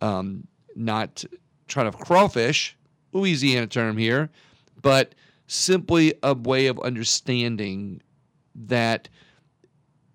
Um, 0.00 0.46
not 0.76 1.24
trying 1.66 1.90
to 1.90 1.98
crawfish 1.98 2.76
Louisiana 3.12 3.66
term 3.66 3.96
here, 3.96 4.30
but 4.80 5.16
simply 5.48 6.14
a 6.22 6.34
way 6.34 6.68
of 6.68 6.78
understanding 6.78 8.00
that 8.54 9.08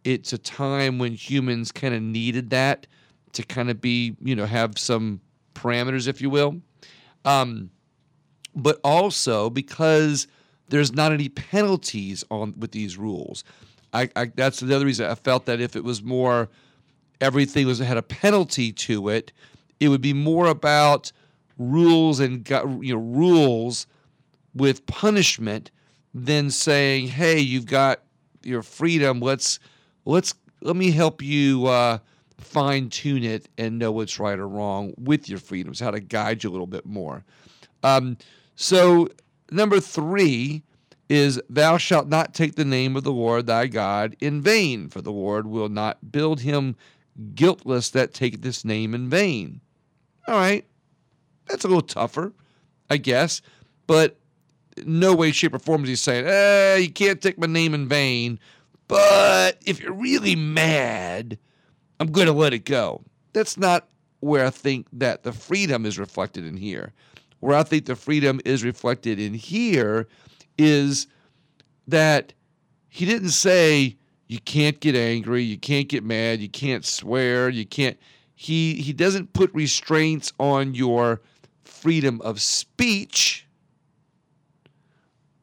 it's 0.04 0.34
a 0.34 0.38
time 0.38 1.00
when 1.00 1.14
humans 1.14 1.72
kind 1.72 1.94
of 1.94 2.02
needed 2.02 2.50
that 2.50 2.88
to 3.34 3.44
kind 3.44 3.70
of 3.70 3.82
be, 3.82 4.16
you 4.22 4.36
know, 4.36 4.46
have 4.46 4.78
some 4.78 5.22
parameters, 5.56 6.08
if 6.08 6.22
you 6.22 6.30
will. 6.30 6.62
Um, 7.26 7.72
but 8.56 8.80
also 8.84 9.50
because 9.50 10.28
there's 10.70 10.94
not 10.94 11.12
any 11.12 11.30
penalties 11.30 12.24
on 12.30 12.54
with 12.58 12.72
these 12.72 12.98
rules. 12.98 13.44
I, 13.94 14.10
I 14.16 14.26
that's 14.36 14.60
the 14.60 14.76
other 14.76 14.86
reason 14.86 15.10
I 15.10 15.16
felt 15.16 15.46
that 15.46 15.62
if 15.62 15.76
it 15.76 15.84
was 15.84 16.04
more 16.04 16.50
everything 17.22 17.66
was 17.66 17.80
had 17.80 17.98
a 17.98 18.02
penalty 18.02 18.72
to 18.72 19.10
it, 19.10 19.32
it 19.80 19.90
would 19.90 20.02
be 20.02 20.14
more 20.14 20.48
about 20.48 21.12
rules 21.58 22.20
and 22.20 22.48
you 22.82 22.96
know 22.96 23.02
rules 23.02 23.88
with 24.54 24.86
punishment 24.86 25.72
than 26.14 26.50
saying, 26.50 27.08
"Hey, 27.08 27.40
you've 27.40 27.66
got 27.66 28.02
your 28.44 28.62
freedom. 28.62 29.20
Let's 29.20 29.60
let's 30.06 30.34
let 30.62 30.76
me 30.76 30.92
help 30.92 31.22
you 31.22 31.68
uh, 31.68 32.00
fine 32.38 32.90
tune 32.90 33.24
it 33.24 33.50
and 33.58 33.80
know 33.80 33.92
what's 33.92 34.20
right 34.20 34.40
or 34.40 34.48
wrong 34.48 34.94
with 34.98 35.30
your 35.30 35.40
freedoms. 35.40 35.80
How 35.80 35.92
to 35.92 36.00
guide 36.00 36.44
you 36.44 36.50
a 36.50 36.52
little 36.52 36.68
bit 36.68 36.86
more." 36.86 37.24
Um, 37.84 38.18
so 38.56 39.10
number 39.52 39.80
three 39.80 40.64
is 41.10 41.42
thou 41.50 41.78
shalt 41.78 42.08
not 42.08 42.34
take 42.34 42.56
the 42.56 42.66
name 42.66 42.96
of 42.96 43.04
the 43.04 43.12
Lord 43.12 43.46
thy 43.46 43.68
God 43.68 44.16
in 44.20 44.42
vain, 44.42 44.90
for 44.90 45.02
the 45.02 45.12
Lord 45.12 45.48
will 45.48 45.70
not 45.70 46.12
build 46.12 46.40
him 46.42 46.76
guiltless 47.36 47.90
that 47.92 48.14
taketh 48.14 48.42
this 48.42 48.66
name 48.66 48.94
in 48.94 49.10
vain. 49.10 49.62
All 50.28 50.36
right, 50.36 50.66
that's 51.48 51.66
a 51.66 51.68
little 51.68 51.82
tougher, 51.82 52.34
I 52.90 52.98
guess. 52.98 53.42
But 53.86 54.18
no 54.86 55.14
way, 55.14 55.32
shape, 55.32 55.54
or 55.54 55.60
form 55.60 55.84
is 55.84 55.90
he 55.90 55.96
saying, 55.96 56.26
eh, 56.26 56.78
you 56.78 56.92
can't 56.92 57.22
take 57.22 57.38
my 57.38 57.48
name 57.48 57.74
in 57.74 57.88
vain. 57.88 58.40
But 58.88 59.58
if 59.66 59.80
you're 59.80 59.94
really 59.94 60.36
mad, 60.36 61.38
I'm 62.00 62.12
going 62.12 62.28
to 62.28 62.34
let 62.34 62.54
it 62.54 62.66
go. 62.66 63.04
That's 63.34 63.58
not 63.58 63.88
where 64.20 64.46
I 64.46 64.50
think 64.50 64.88
that 64.94 65.24
the 65.24 65.34
freedom 65.34 65.86
is 65.86 66.00
reflected 66.00 66.46
in 66.46 66.58
here. 66.58 66.94
Where 67.40 67.58
I 67.58 67.64
think 67.64 67.86
the 67.86 67.96
freedom 67.96 68.40
is 68.46 68.64
reflected 68.64 69.20
in 69.20 69.34
here 69.34 70.08
is 70.58 71.08
that 71.88 72.34
he 72.90 73.06
didn't 73.06 73.30
say 73.30 73.98
you 74.28 74.40
can't 74.40 74.80
get 74.80 74.96
angry, 74.96 75.44
you 75.44 75.58
can't 75.58 75.90
get 75.90 76.04
mad, 76.04 76.40
you 76.40 76.50
can't 76.50 76.86
swear, 76.86 77.50
you 77.50 77.66
can't. 77.66 77.98
He 78.36 78.76
he 78.76 78.94
doesn't 78.94 79.34
put 79.34 79.54
restraints 79.54 80.32
on 80.40 80.74
your 80.74 81.22
freedom 81.64 82.22
of 82.22 82.42
speech 82.42 83.46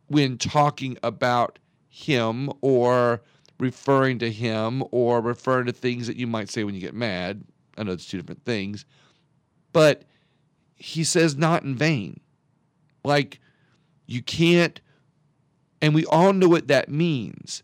when 0.08 0.38
talking 0.38 0.98
about 1.02 1.58
him 1.90 2.50
or 2.62 3.20
referring 3.58 4.18
to 4.20 4.30
him 4.30 4.82
or 4.90 5.20
referring 5.20 5.66
to 5.66 5.72
things 5.72 6.06
that 6.06 6.16
you 6.16 6.26
might 6.26 6.48
say 6.48 6.64
when 6.64 6.74
you 6.74 6.80
get 6.80 6.94
mad. 6.94 7.44
I 7.76 7.82
know 7.82 7.92
it's 7.92 8.06
two 8.06 8.16
different 8.16 8.44
things. 8.44 8.86
But 9.72 10.04
he 10.76 11.04
says 11.04 11.36
not 11.36 11.62
in 11.62 11.76
vain. 11.76 12.20
Like 13.04 13.40
you 14.06 14.22
can't 14.22 14.80
and 15.82 15.94
we 15.94 16.04
all 16.06 16.32
know 16.32 16.48
what 16.48 16.68
that 16.68 16.88
means 16.88 17.62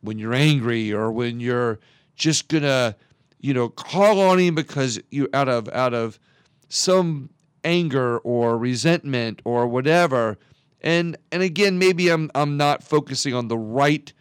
when 0.00 0.18
you're 0.18 0.34
angry 0.34 0.92
or 0.92 1.12
when 1.12 1.40
you're 1.40 1.78
just 2.16 2.48
gonna 2.48 2.96
you 3.40 3.54
know 3.54 3.68
call 3.68 4.20
on 4.20 4.38
him 4.38 4.54
because 4.54 5.00
you 5.10 5.28
out 5.32 5.48
of 5.48 5.68
out 5.70 5.94
of 5.94 6.18
some 6.68 7.30
anger 7.64 8.18
or 8.18 8.56
resentment 8.58 9.40
or 9.44 9.66
whatever. 9.66 10.38
And 10.82 11.16
and 11.30 11.42
again, 11.42 11.78
maybe 11.78 12.08
I'm 12.08 12.30
I'm 12.34 12.56
not 12.56 12.82
focusing 12.82 13.34
on 13.34 13.48
the 13.48 13.58
right 13.58 14.12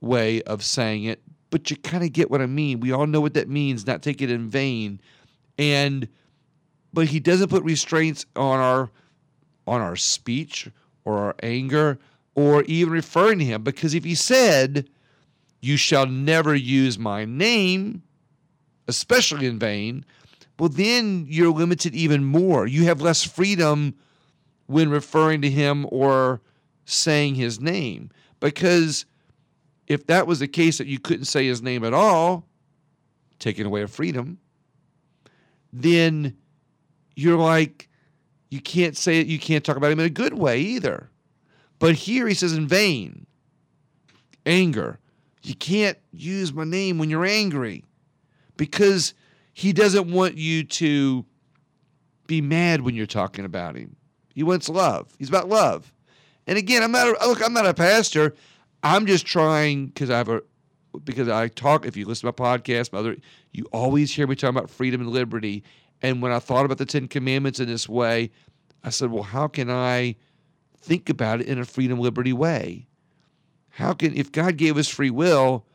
way 0.00 0.42
of 0.42 0.64
saying 0.64 1.04
it, 1.04 1.22
but 1.50 1.70
you 1.70 1.76
kind 1.76 2.04
of 2.04 2.12
get 2.12 2.30
what 2.30 2.40
I 2.40 2.46
mean. 2.46 2.80
We 2.80 2.92
all 2.92 3.06
know 3.06 3.20
what 3.20 3.34
that 3.34 3.48
means, 3.48 3.86
not 3.86 4.02
take 4.02 4.22
it 4.22 4.30
in 4.30 4.48
vain. 4.48 5.00
And 5.58 6.08
but 6.92 7.08
he 7.08 7.20
doesn't 7.20 7.48
put 7.48 7.62
restraints 7.64 8.24
on 8.34 8.58
our 8.58 8.90
on 9.66 9.80
our 9.80 9.96
speech 9.96 10.68
or 11.04 11.18
our 11.18 11.34
anger 11.42 11.98
or 12.34 12.62
even 12.64 12.92
referring 12.92 13.38
to 13.38 13.44
him 13.44 13.62
because 13.62 13.94
if 13.94 14.04
he 14.04 14.14
said 14.14 14.88
you 15.60 15.76
shall 15.76 16.06
never 16.06 16.54
use 16.54 16.98
my 16.98 17.24
name 17.24 18.02
especially 18.88 19.46
in 19.46 19.58
vain 19.58 20.04
well, 20.60 20.68
then 20.68 21.24
you're 21.26 21.54
limited 21.54 21.94
even 21.94 22.22
more. 22.22 22.66
You 22.66 22.84
have 22.84 23.00
less 23.00 23.24
freedom 23.24 23.94
when 24.70 24.88
referring 24.88 25.42
to 25.42 25.50
him 25.50 25.84
or 25.90 26.40
saying 26.84 27.34
his 27.34 27.60
name. 27.60 28.08
Because 28.38 29.04
if 29.88 30.06
that 30.06 30.28
was 30.28 30.38
the 30.38 30.46
case 30.46 30.78
that 30.78 30.86
you 30.86 31.00
couldn't 31.00 31.24
say 31.24 31.44
his 31.46 31.60
name 31.60 31.82
at 31.82 31.92
all, 31.92 32.46
taking 33.40 33.66
away 33.66 33.82
a 33.82 33.88
freedom, 33.88 34.38
then 35.72 36.36
you're 37.16 37.36
like, 37.36 37.88
you 38.48 38.60
can't 38.60 38.96
say 38.96 39.18
it, 39.18 39.26
you 39.26 39.40
can't 39.40 39.64
talk 39.64 39.76
about 39.76 39.90
him 39.90 39.98
in 39.98 40.06
a 40.06 40.10
good 40.10 40.34
way 40.34 40.60
either. 40.60 41.10
But 41.80 41.96
here 41.96 42.28
he 42.28 42.34
says 42.34 42.52
in 42.52 42.68
vain, 42.68 43.26
anger. 44.46 45.00
You 45.42 45.56
can't 45.56 45.98
use 46.12 46.52
my 46.52 46.64
name 46.64 46.98
when 46.98 47.10
you're 47.10 47.24
angry 47.24 47.84
because 48.56 49.14
he 49.52 49.72
doesn't 49.72 50.12
want 50.12 50.36
you 50.36 50.62
to 50.62 51.24
be 52.28 52.40
mad 52.40 52.82
when 52.82 52.94
you're 52.94 53.06
talking 53.06 53.44
about 53.44 53.74
him. 53.74 53.96
He 54.40 54.44
wants 54.44 54.70
love. 54.70 55.12
He's 55.18 55.28
about 55.28 55.50
love. 55.50 55.92
And 56.46 56.56
again, 56.56 56.82
I'm 56.82 56.92
not 56.92 57.08
a, 57.08 57.28
look. 57.28 57.44
I'm 57.44 57.52
not 57.52 57.66
a 57.66 57.74
pastor. 57.74 58.34
I'm 58.82 59.04
just 59.04 59.26
trying 59.26 59.88
because 59.88 60.08
I 60.08 60.16
have 60.16 60.30
a 60.30 60.40
because 61.04 61.28
I 61.28 61.48
talk. 61.48 61.84
If 61.84 61.94
you 61.94 62.06
listen 62.06 62.32
to 62.32 62.42
my 62.42 62.56
podcast, 62.56 62.90
my 62.90 63.00
other, 63.00 63.16
you 63.52 63.66
always 63.70 64.14
hear 64.14 64.26
me 64.26 64.34
talking 64.36 64.56
about 64.56 64.70
freedom 64.70 65.02
and 65.02 65.10
liberty. 65.10 65.62
And 66.00 66.22
when 66.22 66.32
I 66.32 66.38
thought 66.38 66.64
about 66.64 66.78
the 66.78 66.86
Ten 66.86 67.06
Commandments 67.06 67.60
in 67.60 67.68
this 67.68 67.86
way, 67.86 68.30
I 68.82 68.88
said, 68.88 69.10
well, 69.10 69.24
how 69.24 69.46
can 69.46 69.68
I 69.68 70.16
think 70.80 71.10
about 71.10 71.42
it 71.42 71.46
in 71.46 71.58
a 71.58 71.66
freedom 71.66 72.00
liberty 72.00 72.32
way? 72.32 72.88
How 73.68 73.92
can 73.92 74.16
if 74.16 74.32
God 74.32 74.56
gave 74.56 74.78
us 74.78 74.88
free 74.88 75.10
will, 75.10 75.66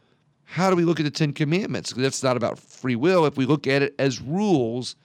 how 0.44 0.72
do 0.72 0.76
we 0.76 0.86
look 0.86 1.00
at 1.00 1.04
the 1.04 1.12
Ten 1.12 1.34
Commandments? 1.34 1.92
Because 1.92 2.02
that's 2.02 2.24
not 2.24 2.36
about 2.36 2.58
free 2.58 2.96
will 2.96 3.28
if 3.28 3.38
we 3.38 3.46
look 3.46 3.68
at 3.68 3.84
it 3.84 3.94
as 4.00 4.20
rules, 4.20 4.96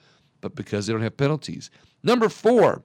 but 0.41 0.55
because 0.55 0.87
they 0.87 0.93
don't 0.93 1.03
have 1.03 1.15
penalties. 1.15 1.69
Number 2.01 2.27
four, 2.27 2.81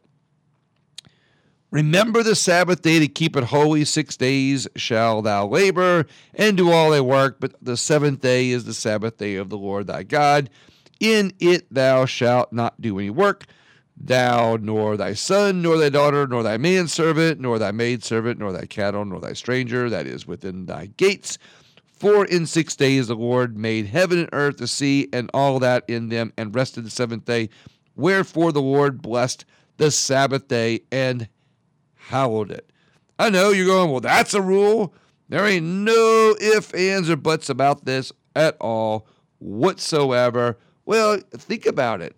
remember 1.71 2.23
the 2.23 2.35
Sabbath 2.35 2.83
day 2.83 2.99
to 2.99 3.09
keep 3.09 3.37
it 3.37 3.45
holy. 3.45 3.85
Six 3.85 4.17
days 4.17 4.69
shall 4.77 5.23
thou 5.23 5.47
labor 5.47 6.07
and 6.35 6.57
do 6.57 6.71
all 6.71 6.91
thy 6.91 7.01
work, 7.01 7.39
but 7.41 7.55
the 7.63 7.77
seventh 7.77 8.21
day 8.21 8.51
is 8.51 8.65
the 8.65 8.75
Sabbath 8.75 9.19
day 9.19 9.37
of 9.37 9.49
the 9.49 9.59
Lord 9.59 9.87
thy 9.87 10.03
God. 10.03 10.51
In 11.01 11.33
it 11.39 11.67
thou 11.73 12.07
shalt 12.07 12.53
not 12.53 12.81
do 12.81 12.99
any 12.99 13.11
work, 13.11 13.45
thou, 13.97 14.57
nor 14.57 14.97
thy 14.97 15.13
son, 15.13 15.61
nor 15.61 15.77
thy 15.77 15.91
daughter, 15.91 16.27
nor 16.27 16.43
thy 16.43 16.57
manservant, 16.57 17.39
nor 17.41 17.59
thy 17.59 17.71
maidservant, 17.71 18.39
nor 18.39 18.53
thy 18.53 18.65
cattle, 18.65 19.05
nor 19.05 19.21
thy 19.21 19.35
stranger 19.35 19.91
that 19.91 20.07
is 20.07 20.27
within 20.27 20.67
thy 20.67 20.87
gates 20.97 21.39
for 21.97 22.27
in 22.27 22.47
six 22.47 22.77
days 22.77 23.09
the 23.09 23.17
Lord 23.17 23.57
made 23.57 23.87
heaven 23.87 24.19
and 24.19 24.29
earth, 24.33 24.59
the 24.59 24.69
sea, 24.69 25.09
and 25.13 25.31
all 25.33 25.59
that 25.61 25.85
in 25.89 26.11
them, 26.11 26.33
and 26.37 26.55
rested 26.55 26.85
the 26.85 26.91
seventh 26.91 27.25
day. 27.25 27.49
Wherefore 27.95 28.53
the 28.53 28.61
Lord 28.61 29.01
blessed 29.01 29.47
the 29.79 29.91
Sabbath 29.91 30.47
day 30.47 30.81
and 30.93 31.29
hallowed 32.09 32.51
it. 32.51 32.71
I 33.19 33.31
know 33.31 33.51
you're 33.51 33.67
going, 33.67 33.91
well, 33.91 34.01
that's 34.01 34.35
a 34.35 34.43
rule. 34.43 34.95
There 35.29 35.47
ain't 35.47 35.67
no 35.67 36.37
ifs, 36.41 36.73
ands, 36.73 37.11
or 37.11 37.17
buts 37.17 37.49
about 37.49 37.85
this 37.85 38.13
at 38.35 38.57
all 38.61 39.07
whatsoever. 39.39 40.59
Well, 40.85 41.21
think 41.33 41.67
about 41.67 42.01
it. 42.01 42.15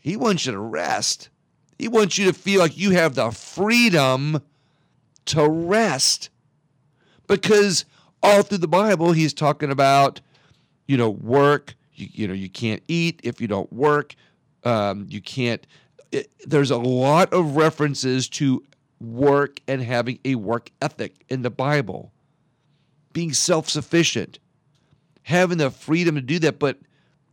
He 0.00 0.16
wants 0.16 0.46
you 0.46 0.52
to 0.52 0.58
rest. 0.58 1.30
He 1.78 1.88
wants 1.88 2.16
you 2.16 2.26
to 2.26 2.32
feel 2.32 2.60
like 2.60 2.78
you 2.78 2.92
have 2.92 3.14
the 3.16 3.30
freedom 3.30 4.40
to 5.26 5.48
rest. 5.48 6.30
Because 7.26 7.84
all 8.22 8.42
through 8.42 8.58
the 8.58 8.68
Bible, 8.68 9.12
he's 9.12 9.34
talking 9.34 9.70
about, 9.70 10.20
you 10.86 10.96
know, 10.96 11.10
work. 11.10 11.74
You, 11.94 12.08
you 12.12 12.28
know, 12.28 12.34
you 12.34 12.48
can't 12.48 12.82
eat 12.86 13.20
if 13.24 13.40
you 13.40 13.48
don't 13.48 13.72
work. 13.72 14.14
Um, 14.62 15.06
you 15.08 15.20
can't. 15.20 15.66
It, 16.12 16.30
there's 16.46 16.70
a 16.70 16.76
lot 16.76 17.32
of 17.32 17.56
references 17.56 18.28
to 18.30 18.62
work 19.00 19.60
and 19.68 19.82
having 19.82 20.18
a 20.24 20.36
work 20.36 20.70
ethic 20.80 21.24
in 21.28 21.42
the 21.42 21.50
Bible, 21.50 22.12
being 23.12 23.32
self 23.32 23.68
sufficient, 23.68 24.38
having 25.22 25.58
the 25.58 25.70
freedom 25.70 26.14
to 26.14 26.20
do 26.20 26.38
that. 26.40 26.58
But 26.58 26.78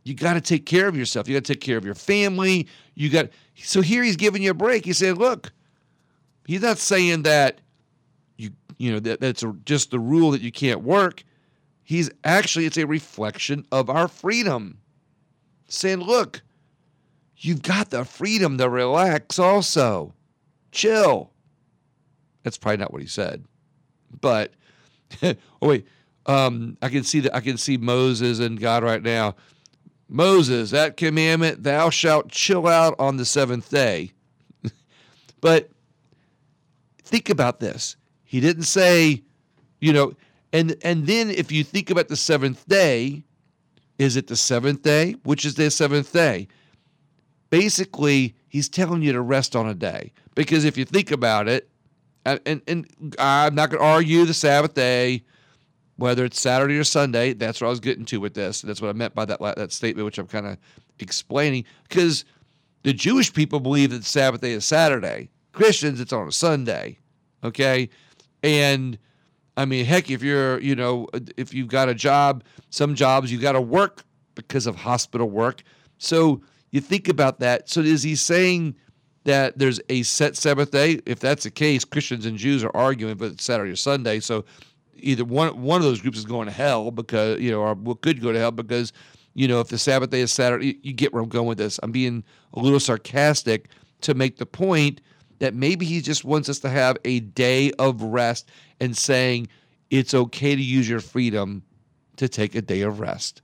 you 0.02 0.14
got 0.14 0.34
to 0.34 0.40
take 0.40 0.66
care 0.66 0.88
of 0.88 0.96
yourself. 0.96 1.28
You 1.28 1.34
got 1.34 1.44
to 1.44 1.54
take 1.54 1.62
care 1.62 1.78
of 1.78 1.84
your 1.84 1.94
family. 1.94 2.68
You 2.94 3.08
got. 3.08 3.30
So 3.56 3.80
here 3.80 4.02
he's 4.02 4.16
giving 4.16 4.42
you 4.42 4.50
a 4.50 4.54
break. 4.54 4.84
He's 4.84 4.98
saying, 4.98 5.14
look, 5.14 5.52
he's 6.46 6.62
not 6.62 6.78
saying 6.78 7.22
that 7.22 7.60
you 8.36 8.50
you 8.76 8.92
know 8.92 9.00
that 9.00 9.20
that's 9.20 9.42
a, 9.42 9.54
just 9.64 9.90
the 9.90 9.98
rule 9.98 10.30
that 10.32 10.42
you 10.42 10.52
can't 10.52 10.82
work. 10.82 11.24
He's 11.82 12.10
actually 12.22 12.66
it's 12.66 12.78
a 12.78 12.86
reflection 12.86 13.66
of 13.72 13.88
our 13.90 14.08
freedom. 14.08 14.78
Saying, 15.66 16.00
look, 16.00 16.42
you've 17.36 17.62
got 17.62 17.90
the 17.90 18.04
freedom 18.04 18.58
to 18.58 18.68
relax 18.68 19.38
also. 19.38 20.14
Chill. 20.72 21.30
That's 22.42 22.58
probably 22.58 22.78
not 22.78 22.92
what 22.92 23.02
he 23.02 23.08
said. 23.08 23.44
But 24.20 24.52
oh 25.22 25.34
wait, 25.62 25.86
um, 26.26 26.76
I 26.82 26.88
can 26.88 27.04
see 27.04 27.20
that 27.20 27.34
I 27.34 27.40
can 27.40 27.56
see 27.56 27.76
Moses 27.76 28.38
and 28.38 28.58
God 28.58 28.82
right 28.82 29.02
now. 29.02 29.34
Moses, 30.08 30.70
that 30.70 30.96
commandment, 30.96 31.62
thou 31.62 31.90
shalt 31.90 32.30
chill 32.30 32.66
out 32.66 32.94
on 32.98 33.16
the 33.16 33.24
seventh 33.24 33.70
day. 33.70 34.12
but 35.40 35.70
think 37.02 37.30
about 37.30 37.60
this. 37.60 37.96
He 38.22 38.40
didn't 38.40 38.64
say, 38.64 39.22
you 39.80 39.92
know, 39.92 40.12
and 40.52 40.76
and 40.82 41.06
then 41.06 41.30
if 41.30 41.50
you 41.50 41.64
think 41.64 41.90
about 41.90 42.08
the 42.08 42.16
seventh 42.16 42.66
day, 42.68 43.24
is 43.98 44.16
it 44.16 44.26
the 44.26 44.36
seventh 44.36 44.82
day? 44.82 45.12
Which 45.24 45.44
is 45.44 45.54
the 45.54 45.70
seventh 45.70 46.12
day? 46.12 46.48
Basically, 47.54 48.34
he's 48.48 48.68
telling 48.68 49.00
you 49.00 49.12
to 49.12 49.20
rest 49.20 49.54
on 49.54 49.68
a 49.68 49.74
day. 49.74 50.12
Because 50.34 50.64
if 50.64 50.76
you 50.76 50.84
think 50.84 51.12
about 51.12 51.46
it, 51.46 51.68
and, 52.26 52.60
and, 52.66 53.14
I'm 53.16 53.54
not 53.54 53.70
going 53.70 53.80
to 53.80 53.86
argue 53.86 54.24
the 54.24 54.34
Sabbath 54.34 54.74
day, 54.74 55.22
whether 55.94 56.24
it's 56.24 56.40
Saturday 56.40 56.76
or 56.76 56.82
Sunday. 56.82 57.32
That's 57.32 57.60
what 57.60 57.68
I 57.68 57.70
was 57.70 57.78
getting 57.78 58.06
to 58.06 58.18
with 58.18 58.34
this. 58.34 58.60
That's 58.62 58.80
what 58.82 58.88
I 58.88 58.92
meant 58.92 59.14
by 59.14 59.24
that 59.26 59.38
that 59.38 59.70
statement, 59.70 60.04
which 60.04 60.18
I'm 60.18 60.26
kind 60.26 60.48
of 60.48 60.58
explaining. 60.98 61.64
Because 61.88 62.24
the 62.82 62.92
Jewish 62.92 63.32
people 63.32 63.60
believe 63.60 63.90
that 63.90 64.02
Sabbath 64.02 64.40
day 64.40 64.50
is 64.50 64.64
Saturday. 64.64 65.30
Christians, 65.52 66.00
it's 66.00 66.12
on 66.12 66.26
a 66.26 66.32
Sunday. 66.32 66.98
Okay, 67.44 67.88
and 68.42 68.98
I 69.56 69.64
mean, 69.64 69.84
heck, 69.84 70.10
if 70.10 70.24
you're, 70.24 70.58
you 70.58 70.74
know, 70.74 71.06
if 71.36 71.54
you've 71.54 71.68
got 71.68 71.88
a 71.88 71.94
job, 71.94 72.42
some 72.70 72.96
jobs 72.96 73.30
you 73.30 73.38
got 73.38 73.52
to 73.52 73.60
work 73.60 74.02
because 74.34 74.66
of 74.66 74.74
hospital 74.74 75.30
work. 75.30 75.62
So 75.98 76.42
you 76.74 76.80
think 76.80 77.08
about 77.08 77.38
that. 77.38 77.70
So 77.70 77.82
is 77.82 78.02
he 78.02 78.16
saying 78.16 78.74
that 79.22 79.56
there's 79.56 79.80
a 79.88 80.02
set 80.02 80.36
Sabbath 80.36 80.72
day? 80.72 81.00
If 81.06 81.20
that's 81.20 81.44
the 81.44 81.50
case, 81.52 81.84
Christians 81.84 82.26
and 82.26 82.36
Jews 82.36 82.64
are 82.64 82.72
arguing, 82.74 83.14
but 83.16 83.30
it's 83.30 83.44
Saturday 83.44 83.70
or 83.70 83.76
Sunday. 83.76 84.18
So 84.18 84.44
either 84.96 85.24
one 85.24 85.62
one 85.62 85.80
of 85.80 85.84
those 85.84 86.00
groups 86.00 86.18
is 86.18 86.24
going 86.24 86.46
to 86.46 86.52
hell 86.52 86.90
because 86.90 87.38
you 87.38 87.52
know, 87.52 87.60
or 87.62 87.94
could 87.94 88.20
go 88.20 88.32
to 88.32 88.38
hell 88.40 88.50
because 88.50 88.92
you 89.34 89.46
know 89.46 89.60
if 89.60 89.68
the 89.68 89.78
Sabbath 89.78 90.10
day 90.10 90.20
is 90.20 90.32
Saturday. 90.32 90.80
You 90.82 90.92
get 90.92 91.12
where 91.12 91.22
I'm 91.22 91.28
going 91.28 91.46
with 91.46 91.58
this. 91.58 91.78
I'm 91.80 91.92
being 91.92 92.24
a 92.54 92.58
little 92.58 92.80
sarcastic 92.80 93.68
to 94.00 94.14
make 94.14 94.38
the 94.38 94.46
point 94.46 95.00
that 95.38 95.54
maybe 95.54 95.86
he 95.86 96.00
just 96.00 96.24
wants 96.24 96.48
us 96.48 96.58
to 96.58 96.68
have 96.68 96.96
a 97.04 97.20
day 97.20 97.70
of 97.78 98.02
rest 98.02 98.50
and 98.80 98.96
saying 98.96 99.46
it's 99.90 100.12
okay 100.12 100.56
to 100.56 100.62
use 100.62 100.88
your 100.88 101.00
freedom 101.00 101.62
to 102.16 102.28
take 102.28 102.56
a 102.56 102.62
day 102.62 102.80
of 102.80 102.98
rest. 102.98 103.42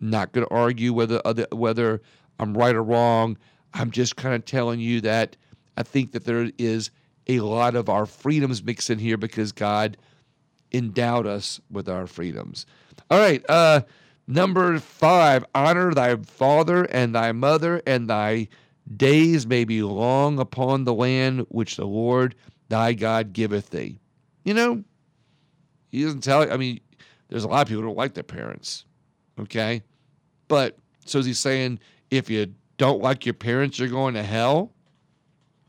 Not 0.00 0.32
going 0.32 0.46
to 0.46 0.54
argue 0.54 0.94
whether 0.94 1.20
whether 1.52 2.00
I'm 2.40 2.56
right 2.56 2.74
or 2.74 2.82
wrong. 2.82 3.36
I'm 3.74 3.90
just 3.90 4.16
kind 4.16 4.34
of 4.34 4.44
telling 4.44 4.80
you 4.80 5.02
that 5.02 5.36
I 5.76 5.82
think 5.82 6.12
that 6.12 6.24
there 6.24 6.50
is 6.58 6.90
a 7.28 7.40
lot 7.40 7.76
of 7.76 7.88
our 7.88 8.06
freedoms 8.06 8.64
mixed 8.64 8.90
in 8.90 8.98
here 8.98 9.18
because 9.18 9.52
God 9.52 9.96
endowed 10.72 11.26
us 11.26 11.60
with 11.70 11.88
our 11.88 12.06
freedoms. 12.06 12.66
All 13.10 13.18
right, 13.18 13.44
uh, 13.48 13.82
number 14.26 14.78
five: 14.78 15.44
honor 15.54 15.92
thy 15.92 16.16
father 16.16 16.84
and 16.84 17.14
thy 17.14 17.32
mother, 17.32 17.82
and 17.86 18.08
thy 18.08 18.48
days 18.96 19.46
may 19.46 19.64
be 19.64 19.82
long 19.82 20.38
upon 20.38 20.84
the 20.84 20.94
land 20.94 21.46
which 21.50 21.76
the 21.76 21.86
Lord 21.86 22.34
thy 22.68 22.94
God 22.94 23.34
giveth 23.34 23.70
thee. 23.70 23.98
You 24.44 24.54
know, 24.54 24.82
he 25.90 26.02
doesn't 26.04 26.24
tell. 26.24 26.50
I 26.50 26.56
mean, 26.56 26.80
there's 27.28 27.44
a 27.44 27.48
lot 27.48 27.62
of 27.62 27.68
people 27.68 27.82
who 27.82 27.88
don't 27.88 27.98
like 27.98 28.14
their 28.14 28.24
parents. 28.24 28.86
Okay, 29.38 29.82
but 30.48 30.78
so 31.04 31.18
is 31.18 31.26
he 31.26 31.34
saying 31.34 31.78
if 32.10 32.28
you 32.30 32.54
don't 32.76 33.02
like 33.02 33.26
your 33.26 33.34
parents, 33.34 33.78
you're 33.78 33.88
going 33.88 34.14
to 34.14 34.22
hell? 34.22 34.72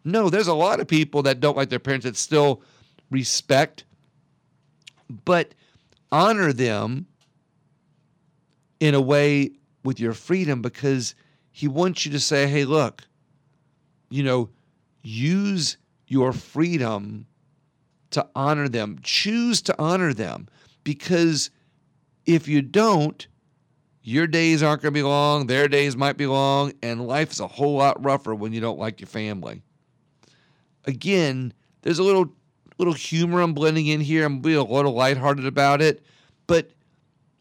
No, 0.03 0.29
there's 0.29 0.47
a 0.47 0.53
lot 0.53 0.79
of 0.79 0.87
people 0.87 1.23
that 1.23 1.39
don't 1.39 1.57
like 1.57 1.69
their 1.69 1.79
parents 1.79 2.05
that 2.05 2.15
still 2.15 2.61
respect, 3.09 3.83
but 5.25 5.53
honor 6.11 6.53
them 6.53 7.05
in 8.79 8.95
a 8.95 9.01
way 9.01 9.51
with 9.83 9.99
your 9.99 10.13
freedom 10.13 10.61
because 10.61 11.15
he 11.51 11.67
wants 11.67 12.05
you 12.05 12.11
to 12.11 12.19
say, 12.19 12.47
hey, 12.47 12.65
look, 12.65 13.03
you 14.09 14.23
know, 14.23 14.49
use 15.03 15.77
your 16.07 16.33
freedom 16.33 17.25
to 18.11 18.27
honor 18.35 18.67
them. 18.67 18.99
Choose 19.03 19.61
to 19.63 19.75
honor 19.79 20.13
them 20.13 20.47
because 20.83 21.49
if 22.25 22.47
you 22.47 22.61
don't, 22.61 23.27
your 24.03 24.27
days 24.27 24.63
aren't 24.63 24.81
going 24.81 24.93
to 24.93 24.97
be 24.97 25.03
long, 25.03 25.47
their 25.47 25.67
days 25.67 25.95
might 25.95 26.17
be 26.17 26.25
long, 26.25 26.73
and 26.81 27.07
life 27.07 27.31
is 27.31 27.39
a 27.39 27.47
whole 27.47 27.77
lot 27.77 28.03
rougher 28.03 28.33
when 28.33 28.53
you 28.53 28.61
don't 28.61 28.79
like 28.79 28.99
your 28.99 29.07
family. 29.07 29.61
Again, 30.85 31.53
there's 31.81 31.99
a 31.99 32.03
little 32.03 32.33
little 32.77 32.93
humor 32.93 33.41
I'm 33.41 33.53
blending 33.53 33.87
in 33.87 34.01
here. 34.01 34.25
I'm 34.25 34.39
being 34.39 34.57
a 34.57 34.63
little 34.63 34.93
lighthearted 34.93 35.45
about 35.45 35.83
it, 35.83 36.03
but 36.47 36.71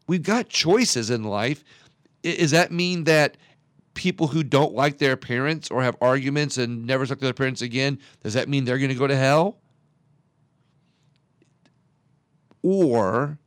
we've 0.06 0.22
got 0.22 0.50
choices 0.50 1.08
in 1.08 1.24
life. 1.24 1.64
Does 2.22 2.50
that 2.50 2.70
mean 2.70 3.04
that 3.04 3.38
people 3.94 4.26
who 4.26 4.42
don't 4.42 4.74
like 4.74 4.98
their 4.98 5.16
parents 5.16 5.70
or 5.70 5.82
have 5.82 5.96
arguments 6.00 6.58
and 6.58 6.86
never 6.86 7.06
talk 7.06 7.18
to 7.18 7.24
their 7.24 7.32
parents 7.32 7.62
again, 7.62 7.98
does 8.22 8.34
that 8.34 8.48
mean 8.48 8.64
they're 8.64 8.78
going 8.78 8.90
to 8.90 8.94
go 8.94 9.06
to 9.06 9.16
hell? 9.16 9.58
Or 12.62 13.38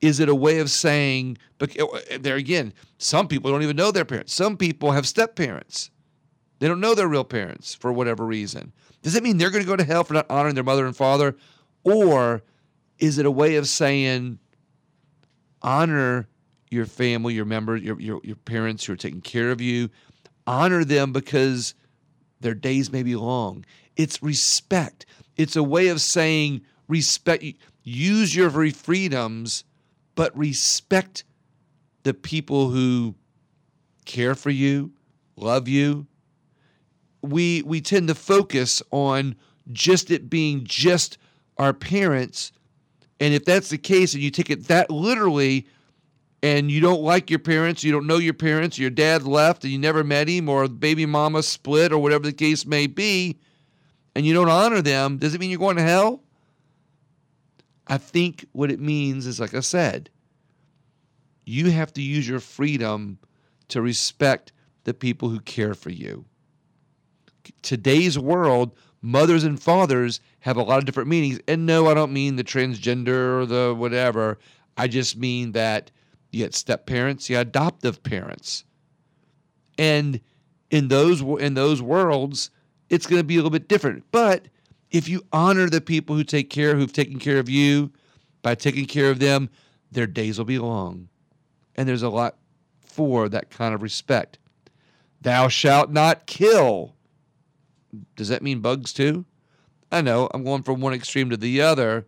is 0.00 0.20
it 0.20 0.28
a 0.28 0.34
way 0.34 0.58
of 0.58 0.70
saying, 0.70 1.38
but 1.58 1.76
eh, 1.76 1.84
eh, 2.10 2.18
there 2.20 2.36
again, 2.36 2.72
some 2.98 3.28
people 3.28 3.50
don't 3.50 3.62
even 3.62 3.76
know 3.76 3.90
their 3.90 4.04
parents. 4.04 4.34
Some 4.34 4.56
people 4.56 4.92
have 4.92 5.06
step 5.06 5.36
parents. 5.36 5.90
They 6.58 6.68
don't 6.68 6.80
know 6.80 6.94
their 6.94 7.08
real 7.08 7.24
parents 7.24 7.74
for 7.74 7.92
whatever 7.92 8.24
reason. 8.24 8.72
Does 9.02 9.14
that 9.14 9.22
mean 9.22 9.38
they're 9.38 9.50
going 9.50 9.62
to 9.62 9.68
go 9.68 9.76
to 9.76 9.84
hell 9.84 10.04
for 10.04 10.14
not 10.14 10.30
honoring 10.30 10.54
their 10.54 10.64
mother 10.64 10.86
and 10.86 10.96
father? 10.96 11.36
Or 11.84 12.42
is 12.98 13.18
it 13.18 13.26
a 13.26 13.30
way 13.30 13.56
of 13.56 13.68
saying, 13.68 14.38
honor 15.62 16.28
your 16.70 16.86
family, 16.86 17.34
your 17.34 17.44
members, 17.44 17.82
your, 17.82 18.00
your, 18.00 18.20
your 18.22 18.36
parents 18.36 18.84
who 18.84 18.92
are 18.92 18.96
taking 18.96 19.20
care 19.20 19.50
of 19.50 19.60
you. 19.60 19.90
Honor 20.46 20.84
them 20.84 21.12
because 21.12 21.74
their 22.40 22.54
days 22.54 22.92
may 22.92 23.02
be 23.02 23.16
long. 23.16 23.64
It's 23.96 24.22
respect. 24.22 25.06
It's 25.36 25.56
a 25.56 25.62
way 25.62 25.88
of 25.88 26.00
saying 26.00 26.62
respect. 26.88 27.44
Use 27.82 28.34
your 28.34 28.50
freedoms, 28.70 29.64
but 30.18 30.36
respect 30.36 31.22
the 32.02 32.12
people 32.12 32.70
who 32.70 33.14
care 34.04 34.34
for 34.34 34.50
you, 34.50 34.90
love 35.36 35.68
you. 35.68 36.08
We 37.22 37.62
we 37.62 37.80
tend 37.80 38.08
to 38.08 38.16
focus 38.16 38.82
on 38.90 39.36
just 39.70 40.10
it 40.10 40.28
being 40.28 40.64
just 40.64 41.18
our 41.56 41.72
parents. 41.72 42.50
And 43.20 43.32
if 43.32 43.44
that's 43.44 43.68
the 43.68 43.78
case 43.78 44.12
and 44.12 44.20
you 44.20 44.32
take 44.32 44.50
it 44.50 44.66
that 44.66 44.90
literally, 44.90 45.68
and 46.42 46.68
you 46.68 46.80
don't 46.80 47.02
like 47.02 47.30
your 47.30 47.38
parents, 47.38 47.84
you 47.84 47.92
don't 47.92 48.08
know 48.08 48.18
your 48.18 48.34
parents, 48.34 48.76
your 48.76 48.90
dad 48.90 49.22
left 49.22 49.62
and 49.62 49.72
you 49.72 49.78
never 49.78 50.02
met 50.02 50.26
him, 50.26 50.48
or 50.48 50.66
baby 50.66 51.06
mama 51.06 51.44
split, 51.44 51.92
or 51.92 51.98
whatever 51.98 52.24
the 52.24 52.32
case 52.32 52.66
may 52.66 52.88
be, 52.88 53.38
and 54.16 54.26
you 54.26 54.34
don't 54.34 54.50
honor 54.50 54.82
them, 54.82 55.18
does 55.18 55.32
it 55.32 55.40
mean 55.40 55.50
you're 55.50 55.60
going 55.60 55.76
to 55.76 55.82
hell? 55.82 56.24
I 57.88 57.98
think 57.98 58.44
what 58.52 58.70
it 58.70 58.80
means 58.80 59.26
is, 59.26 59.40
like 59.40 59.54
I 59.54 59.60
said, 59.60 60.10
you 61.44 61.70
have 61.70 61.92
to 61.94 62.02
use 62.02 62.28
your 62.28 62.40
freedom 62.40 63.18
to 63.68 63.80
respect 63.80 64.52
the 64.84 64.94
people 64.94 65.30
who 65.30 65.40
care 65.40 65.74
for 65.74 65.90
you. 65.90 66.26
Today's 67.62 68.18
world, 68.18 68.76
mothers 69.00 69.44
and 69.44 69.60
fathers 69.60 70.20
have 70.40 70.56
a 70.56 70.62
lot 70.62 70.78
of 70.78 70.84
different 70.84 71.08
meanings. 71.08 71.40
And 71.48 71.64
no, 71.64 71.86
I 71.86 71.94
don't 71.94 72.12
mean 72.12 72.36
the 72.36 72.44
transgender 72.44 73.40
or 73.40 73.46
the 73.46 73.74
whatever. 73.74 74.38
I 74.76 74.88
just 74.88 75.16
mean 75.16 75.52
that 75.52 75.90
you 76.30 76.42
had 76.42 76.54
step 76.54 76.86
parents, 76.86 77.30
you 77.30 77.36
had 77.36 77.48
adoptive 77.48 78.02
parents. 78.02 78.64
And 79.78 80.20
in 80.70 80.88
those 80.88 81.22
in 81.22 81.54
those 81.54 81.80
worlds, 81.80 82.50
it's 82.90 83.06
going 83.06 83.20
to 83.20 83.24
be 83.24 83.36
a 83.36 83.38
little 83.38 83.50
bit 83.50 83.68
different. 83.68 84.04
But 84.10 84.48
if 84.90 85.08
you 85.08 85.24
honor 85.32 85.68
the 85.68 85.80
people 85.80 86.16
who 86.16 86.24
take 86.24 86.50
care, 86.50 86.76
who've 86.76 86.92
taken 86.92 87.18
care 87.18 87.38
of 87.38 87.48
you, 87.48 87.92
by 88.42 88.54
taking 88.54 88.86
care 88.86 89.10
of 89.10 89.18
them, 89.18 89.50
their 89.90 90.06
days 90.06 90.38
will 90.38 90.44
be 90.44 90.58
long. 90.58 91.08
And 91.76 91.88
there's 91.88 92.02
a 92.02 92.08
lot 92.08 92.36
for 92.80 93.28
that 93.28 93.50
kind 93.50 93.74
of 93.74 93.82
respect. 93.82 94.38
Thou 95.20 95.48
shalt 95.48 95.90
not 95.90 96.26
kill. 96.26 96.94
Does 98.16 98.28
that 98.28 98.42
mean 98.42 98.60
bugs 98.60 98.92
too? 98.92 99.24
I 99.90 100.00
know 100.00 100.28
I'm 100.32 100.44
going 100.44 100.62
from 100.62 100.80
one 100.80 100.92
extreme 100.92 101.30
to 101.30 101.36
the 101.36 101.60
other. 101.62 102.06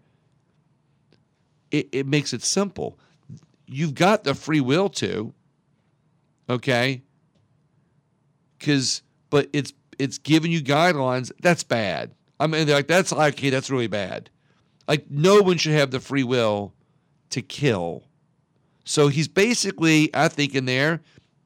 It, 1.70 1.89
it 1.93 2.07
makes 2.07 2.33
it 2.33 2.43
simple. 2.43 2.99
You've 3.66 3.95
got 3.95 4.24
the 4.24 4.35
free 4.35 4.61
will 4.61 4.89
to, 4.91 5.33
okay? 6.49 7.03
Because, 8.59 9.03
but 9.31 9.49
it's 9.53 9.72
it's 9.99 10.18
giving 10.18 10.51
you 10.51 10.62
guidelines. 10.62 11.31
That's 11.41 11.62
bad. 11.62 12.14
I 12.41 12.47
mean, 12.47 12.66
they're 12.66 12.76
like 12.76 12.88
that's 12.88 13.12
okay. 13.12 13.51
That's 13.51 13.70
really 13.70 13.86
bad. 13.86 14.30
Like 14.88 15.11
no 15.11 15.43
one 15.43 15.59
should 15.59 15.74
have 15.74 15.91
the 15.91 16.01
free 16.01 16.24
will 16.24 16.72
to 17.28 17.43
kill. 17.43 18.05
So 18.84 19.09
he's 19.09 19.28
basically, 19.28 20.11
I 20.14 20.28
think, 20.28 20.55
in 20.55 20.64
there, 20.64 21.03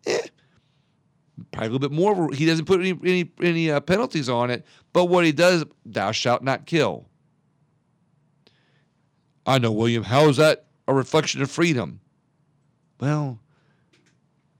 eh, 0.06 0.20
probably 1.50 1.68
a 1.68 1.70
little 1.72 1.88
bit 1.88 1.92
more. 1.92 2.32
He 2.32 2.46
doesn't 2.46 2.66
put 2.66 2.78
any 2.80 2.98
any, 3.04 3.30
any 3.42 3.70
uh, 3.72 3.80
penalties 3.80 4.28
on 4.28 4.50
it, 4.50 4.64
but 4.92 5.06
what 5.06 5.24
he 5.24 5.32
does, 5.32 5.64
thou 5.84 6.12
shalt 6.12 6.44
not 6.44 6.64
kill. 6.64 7.06
I 9.44 9.58
know, 9.58 9.72
William. 9.72 10.04
How 10.04 10.28
is 10.28 10.36
that 10.36 10.66
a 10.86 10.94
reflection 10.94 11.42
of 11.42 11.50
freedom? 11.50 12.00
Well, 13.00 13.40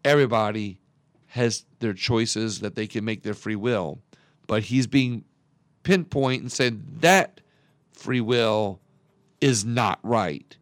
everybody 0.04 0.80
has 1.28 1.64
their 1.78 1.94
choices 1.94 2.58
that 2.60 2.74
they 2.74 2.88
can 2.88 3.04
make 3.04 3.22
their 3.22 3.34
free 3.34 3.56
will, 3.56 4.00
but 4.48 4.64
he's 4.64 4.88
being 4.88 5.24
pinpoint 5.84 6.42
and 6.42 6.50
said 6.50 7.00
that 7.00 7.40
free 7.92 8.20
will 8.20 8.80
is 9.40 9.64
not 9.64 10.00
right. 10.02 10.56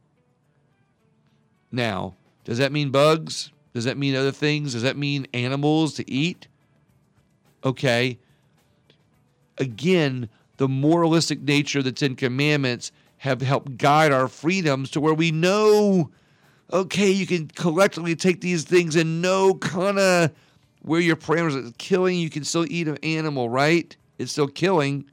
Now, 1.70 2.14
does 2.44 2.58
that 2.58 2.72
mean 2.72 2.90
bugs? 2.90 3.50
Does 3.72 3.84
that 3.84 3.96
mean 3.96 4.14
other 4.14 4.32
things? 4.32 4.74
Does 4.74 4.82
that 4.82 4.96
mean 4.96 5.26
animals 5.32 5.94
to 5.94 6.10
eat? 6.10 6.46
Okay. 7.64 8.18
Again, 9.58 10.28
the 10.58 10.68
moralistic 10.68 11.40
nature 11.40 11.78
of 11.78 11.84
the 11.84 11.92
Ten 11.92 12.14
Commandments 12.14 12.92
have 13.18 13.40
helped 13.40 13.78
guide 13.78 14.12
our 14.12 14.28
freedoms 14.28 14.90
to 14.90 15.00
where 15.00 15.14
we 15.14 15.30
know, 15.30 16.10
okay, 16.72 17.10
you 17.10 17.26
can 17.26 17.46
collectively 17.48 18.16
take 18.16 18.40
these 18.40 18.64
things 18.64 18.96
and 18.96 19.22
know 19.22 19.54
kind 19.54 19.98
of 19.98 20.32
where 20.82 21.00
your 21.00 21.16
parameters 21.16 21.68
are. 21.68 21.72
Killing, 21.78 22.18
you 22.18 22.28
can 22.28 22.44
still 22.44 22.66
eat 22.68 22.88
an 22.88 22.98
animal, 23.02 23.48
right? 23.48 23.96
It's 24.18 24.32
still 24.32 24.48
killing. 24.48 25.04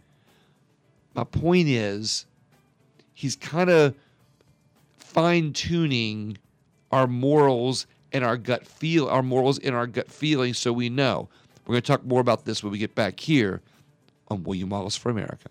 My 1.20 1.26
point 1.26 1.68
is, 1.68 2.26
he's 3.14 3.36
kind 3.36 3.70
of 3.70 3.94
fine 5.00 5.52
tuning 5.52 6.38
our 6.92 7.08
morals 7.08 7.88
and 8.14 8.24
our 8.24 8.38
gut 8.38 8.66
feel 8.66 9.10
our 9.10 9.22
morals 9.22 9.60
and 9.60 9.76
our 9.76 9.86
gut 9.86 10.10
feelings 10.10 10.58
so 10.58 10.72
we 10.72 10.88
know. 10.88 11.28
We're 11.66 11.74
going 11.74 11.82
to 11.82 11.88
talk 11.92 12.06
more 12.06 12.22
about 12.22 12.46
this 12.46 12.64
when 12.64 12.72
we 12.72 12.78
get 12.78 12.96
back 12.96 13.20
here 13.20 13.62
on 14.30 14.46
William 14.46 14.70
Wallis 14.70 14.96
for 14.96 15.10
America. 15.10 15.50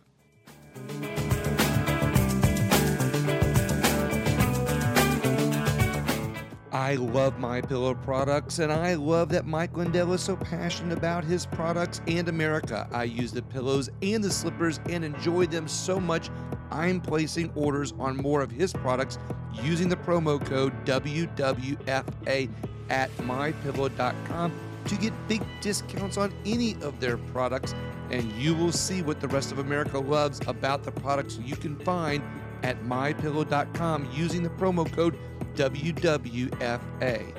I 6.89 6.95
love 6.95 7.39
my 7.39 7.61
pillow 7.61 7.93
products 7.95 8.61
and 8.61 8.73
I 8.73 8.95
love 8.95 9.29
that 9.29 9.47
Mike 9.47 9.77
Lindell 9.77 10.15
is 10.15 10.23
so 10.23 10.37
passionate 10.37 10.97
about 10.97 11.23
his 11.23 11.45
products 11.45 12.01
and 12.07 12.29
America. 12.29 12.89
I 12.91 13.05
use 13.05 13.31
the 13.31 13.43
pillows 13.43 13.91
and 14.01 14.25
the 14.25 14.31
slippers 14.31 14.81
and 14.89 15.05
enjoy 15.05 15.45
them 15.45 15.69
so 15.69 16.01
much. 16.01 16.31
I'm 16.71 17.03
placing 17.03 17.53
orders 17.55 17.93
on 17.99 18.17
more 18.17 18.41
of 18.41 18.51
his 18.51 18.73
products 18.73 19.19
using 19.63 19.91
the 19.91 19.97
promo 19.97 20.43
code 20.43 20.73
WWFA 20.87 22.49
at 22.89 23.11
mypillow.com 23.19 24.53
to 24.87 24.97
get 24.97 25.29
big 25.29 25.43
discounts 25.61 26.17
on 26.17 26.33
any 26.47 26.75
of 26.81 26.99
their 27.01 27.19
products 27.19 27.75
and 28.11 28.33
you 28.33 28.55
will 28.55 28.73
see 28.73 29.03
what 29.03 29.21
the 29.21 29.29
rest 29.29 29.53
of 29.53 29.59
America 29.59 29.99
loves 29.99 30.41
about 30.47 30.85
the 30.85 30.93
products 30.93 31.39
you 31.45 31.55
can 31.55 31.77
find 31.81 32.23
at 32.63 32.83
mypillow.com 32.85 34.09
using 34.15 34.43
the 34.43 34.51
promo 34.51 34.91
code 34.91 35.19
WWFA. 35.59 37.35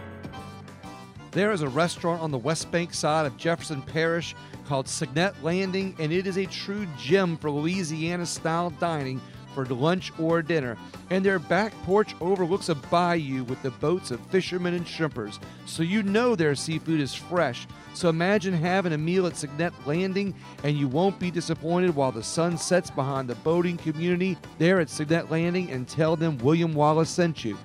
There 1.32 1.52
is 1.54 1.62
a 1.62 1.70
restaurant 1.70 2.22
on 2.22 2.32
the 2.32 2.38
West 2.38 2.70
Bank 2.70 2.94
side 2.94 3.26
of 3.26 3.38
Jefferson 3.38 3.82
Parish 3.82 4.36
called 4.68 4.90
Signet 4.90 5.42
Landing, 5.42 5.96
and 6.00 6.12
it 6.12 6.28
is 6.28 6.38
a 6.38 6.46
true 6.46 6.86
gem 6.98 7.38
for 7.38 7.50
Louisiana 7.50 8.26
style 8.26 8.72
dining 8.72 9.22
for 9.56 9.64
lunch 9.66 10.12
or 10.20 10.42
dinner. 10.42 10.78
And 11.10 11.24
their 11.24 11.40
back 11.40 11.72
porch 11.84 12.14
overlooks 12.20 12.68
a 12.68 12.76
bayou 12.76 13.46
with 13.46 13.62
the 13.64 13.72
boats 13.72 14.12
of 14.12 14.20
fishermen 14.28 14.74
and 14.74 14.86
shrimpers, 14.86 15.40
so 15.66 15.82
you 15.82 16.04
know 16.04 16.36
their 16.36 16.56
seafood 16.56 17.00
is 17.00 17.16
fresh. 17.16 17.68
So 17.94 18.10
imagine 18.10 18.54
having 18.54 18.92
a 18.92 18.98
meal 18.98 19.28
at 19.28 19.38
Signet 19.38 19.74
Landing, 19.86 20.36
and 20.66 20.78
you 20.78 20.90
won't 20.90 21.20
be 21.20 21.32
disappointed 21.32 21.96
while 21.96 22.12
the 22.12 22.24
sun 22.24 22.58
sets 22.58 22.90
behind 22.90 23.30
the 23.30 23.36
boating 23.36 23.78
community 23.78 24.38
there 24.58 24.82
at 24.82 24.90
Signet 24.90 25.32
Landing 25.32 25.72
and 25.72 25.88
tell 25.88 26.18
them 26.18 26.38
William 26.40 26.74
Wallis 26.74 27.10
sent 27.10 27.46
you. 27.46 27.58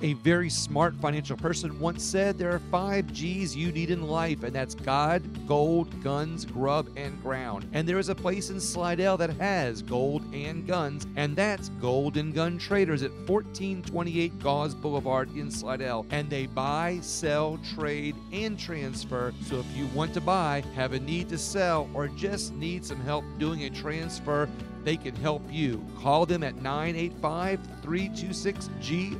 A 0.00 0.12
very 0.12 0.48
smart 0.48 0.94
financial 0.94 1.36
person 1.36 1.80
once 1.80 2.04
said 2.04 2.38
there 2.38 2.54
are 2.54 2.60
five 2.70 3.12
G's 3.12 3.56
you 3.56 3.72
need 3.72 3.90
in 3.90 4.02
life, 4.06 4.44
and 4.44 4.54
that's 4.54 4.76
God, 4.76 5.24
gold, 5.48 5.88
guns, 6.04 6.44
grub, 6.44 6.88
and 6.96 7.20
ground. 7.20 7.68
And 7.72 7.88
there 7.88 7.98
is 7.98 8.08
a 8.08 8.14
place 8.14 8.50
in 8.50 8.60
Slidell 8.60 9.16
that 9.16 9.30
has 9.30 9.82
gold 9.82 10.22
and 10.32 10.64
guns, 10.68 11.04
and 11.16 11.34
that's 11.34 11.70
Gold 11.80 12.16
and 12.16 12.32
Gun 12.32 12.58
Traders 12.58 13.02
at 13.02 13.10
1428 13.10 14.38
Gause 14.38 14.72
Boulevard 14.72 15.34
in 15.36 15.50
Slidell. 15.50 16.06
And 16.10 16.30
they 16.30 16.46
buy, 16.46 16.98
sell, 17.00 17.58
trade, 17.74 18.14
and 18.32 18.56
transfer. 18.56 19.34
So 19.46 19.56
if 19.58 19.76
you 19.76 19.86
want 19.88 20.14
to 20.14 20.20
buy, 20.20 20.62
have 20.76 20.92
a 20.92 21.00
need 21.00 21.28
to 21.30 21.38
sell, 21.38 21.90
or 21.92 22.06
just 22.06 22.54
need 22.54 22.84
some 22.84 23.00
help 23.00 23.24
doing 23.40 23.64
a 23.64 23.70
transfer, 23.70 24.48
they 24.84 24.96
can 24.96 25.14
help 25.16 25.42
you. 25.50 25.84
Call 25.98 26.26
them 26.26 26.42
at 26.42 26.56
985 26.56 27.60
326 27.82 28.70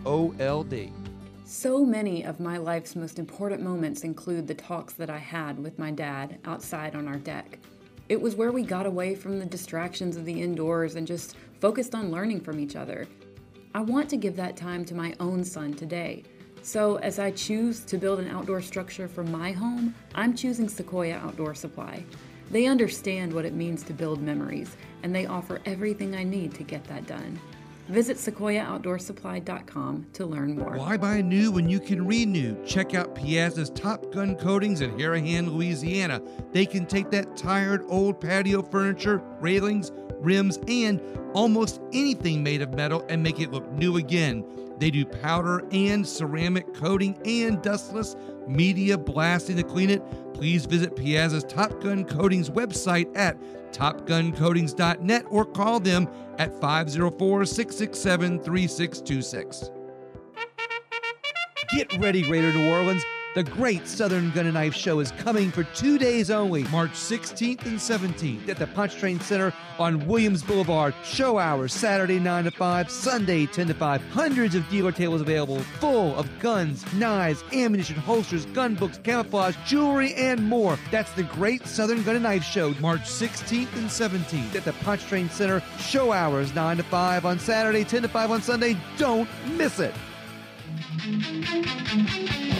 GOLD. 0.05 0.91
So 1.45 1.85
many 1.85 2.25
of 2.25 2.41
my 2.41 2.59
life's 2.59 2.95
most 2.95 3.19
important 3.19 3.63
moments 3.63 4.05
include 4.05 4.47
the 4.47 4.55
talks 4.55 4.93
that 4.95 5.09
I 5.09 5.17
had 5.17 5.59
with 5.59 5.79
my 5.79 5.91
dad 5.91 6.39
outside 6.45 6.95
on 6.95 7.09
our 7.09 7.17
deck. 7.17 7.59
It 8.09 8.21
was 8.21 8.37
where 8.37 8.53
we 8.53 8.63
got 8.63 8.87
away 8.87 9.15
from 9.15 9.39
the 9.39 9.47
distractions 9.47 10.17
of 10.17 10.25
the 10.25 10.43
indoors 10.43 10.95
and 10.95 11.07
just 11.07 11.37
focused 11.61 11.95
on 11.95 12.11
learning 12.11 12.41
from 12.41 12.61
each 12.61 12.77
other. 12.77 13.07
I 13.75 13.81
want 13.81 14.09
to 14.11 14.17
give 14.17 14.37
that 14.37 14.57
time 14.57 14.85
to 14.87 14.95
my 14.95 15.15
own 15.21 15.45
son 15.45 15.75
today. 15.75 16.25
So, 16.63 16.97
as 16.97 17.19
I 17.19 17.31
choose 17.31 17.81
to 17.81 17.97
build 17.97 18.19
an 18.19 18.29
outdoor 18.29 18.61
structure 18.61 19.09
for 19.09 19.25
my 19.25 19.53
home, 19.53 19.95
I'm 20.15 20.35
choosing 20.35 20.69
Sequoia 20.69 21.15
Outdoor 21.17 21.55
Supply. 21.55 22.05
They 22.51 22.67
understand 22.67 23.33
what 23.33 23.45
it 23.45 23.53
means 23.53 23.83
to 23.85 23.93
build 23.93 24.23
memories, 24.23 24.77
and 25.03 25.15
they 25.15 25.27
offer 25.27 25.61
everything 25.67 26.15
I 26.15 26.25
need 26.25 26.55
to 26.55 26.63
get 26.63 26.85
that 26.85 27.07
done. 27.07 27.39
Visit 27.89 28.19
sequoiaoutdoorsupply.com 28.19 30.07
to 30.13 30.27
learn 30.27 30.57
more. 30.59 30.77
Why 30.77 30.99
buy 30.99 31.23
new 31.23 31.51
when 31.51 31.71
you 31.71 31.81
can 31.81 32.07
renew? 32.07 32.63
Check 32.67 32.95
out 32.95 33.15
Piazza's 33.15 33.71
Top 33.71 34.13
Gun 34.13 34.37
Coatings 34.37 34.83
in 34.83 34.91
Harahan, 34.93 35.51
Louisiana. 35.51 36.21
They 36.53 36.67
can 36.67 36.85
take 36.85 37.11
that 37.11 37.35
tired 37.35 37.83
old 37.89 38.21
patio 38.21 38.61
furniture, 38.61 39.23
railings, 39.41 39.91
rims, 40.21 40.59
and 40.69 41.01
almost 41.33 41.81
anything 41.95 42.43
made 42.43 42.61
of 42.61 42.75
metal 42.75 43.07
and 43.09 43.23
make 43.23 43.41
it 43.41 43.53
look 43.53 43.71
new 43.73 43.97
again. 43.97 44.45
They 44.79 44.91
do 44.91 45.07
powder 45.07 45.67
and 45.73 46.07
ceramic 46.07 46.75
coating 46.75 47.19
and 47.25 47.61
dustless 47.63 48.17
media 48.47 48.97
blasting 48.99 49.57
to 49.57 49.63
clean 49.63 49.91
it. 49.91 50.03
Please 50.39 50.67
visit 50.67 50.95
Piazza's 50.95 51.43
Top 51.43 51.81
Gun 51.81 52.05
Coatings 52.05 52.49
website 52.49 53.11
at 53.17 53.37
topguncoatings.net 53.73 55.27
or 55.31 55.45
call 55.45 55.81
them 55.81 56.09
at 56.39 56.53
504 56.61 57.45
667 57.45 58.39
3626. 58.45 59.71
Get 61.75 61.99
ready, 61.99 62.23
Greater 62.23 62.53
New 62.53 62.71
Orleans. 62.71 63.03
The 63.35 63.45
Great 63.45 63.87
Southern 63.87 64.31
Gun 64.31 64.47
and 64.47 64.55
Knife 64.55 64.75
Show 64.75 65.01
is 65.01 65.13
coming 65.13 65.51
for 65.51 65.63
two 65.63 65.99
days 65.99 66.31
only, 66.31 66.65
March 66.65 66.93
16th 66.93 67.67
and 67.67 67.79
17th. 67.79 68.49
at 68.49 68.57
the 68.59 68.67
Pontchartrain 68.69 69.21
Center 69.21 69.53
on 69.79 70.05
Williams 70.07 70.43
Boulevard. 70.43 70.95
Show 71.05 71.39
hours 71.39 71.75
Saturday 71.75 72.19
9 72.19 72.45
to 72.45 72.51
5, 72.51 72.91
Sunday 72.91 73.45
10 73.45 73.67
to 73.67 73.75
5. 73.75 74.03
Hundreds 74.09 74.55
of 74.55 74.67
dealer 74.71 74.93
tables 74.93 75.21
available, 75.21 75.59
full 75.79 76.17
of 76.17 76.27
guns, 76.41 76.91
knives, 76.95 77.45
ammunition, 77.53 77.97
holsters, 77.97 78.47
gun 78.47 78.75
books, 78.75 78.99
camouflage, 79.05 79.57
jewelry, 79.67 80.15
and 80.15 80.43
more. 80.43 80.79
That's 80.91 81.13
the 81.13 81.25
Great 81.25 81.67
Southern 81.67 82.03
Gun 82.05 82.17
and 82.17 82.25
Knife 82.25 82.45
Show 82.45 82.75
March 82.81 83.03
16th 83.03 83.73
and 83.77 83.89
17th. 83.91 84.57
at 84.57 84.65
the 84.65 84.73
Pontchartrain 84.73 85.29
Center. 85.29 85.63
Show 85.79 86.13
hours 86.13 86.55
9 86.55 86.79
to 86.79 86.83
5 86.83 87.27
on 87.27 87.39
Saturday, 87.39 87.85
10 87.85 88.03
to 88.03 88.09
5 88.09 88.31
on 88.31 88.41
Sunday. 88.41 88.75
Don't 88.97 89.29
miss 89.57 89.81
it. 89.81 89.95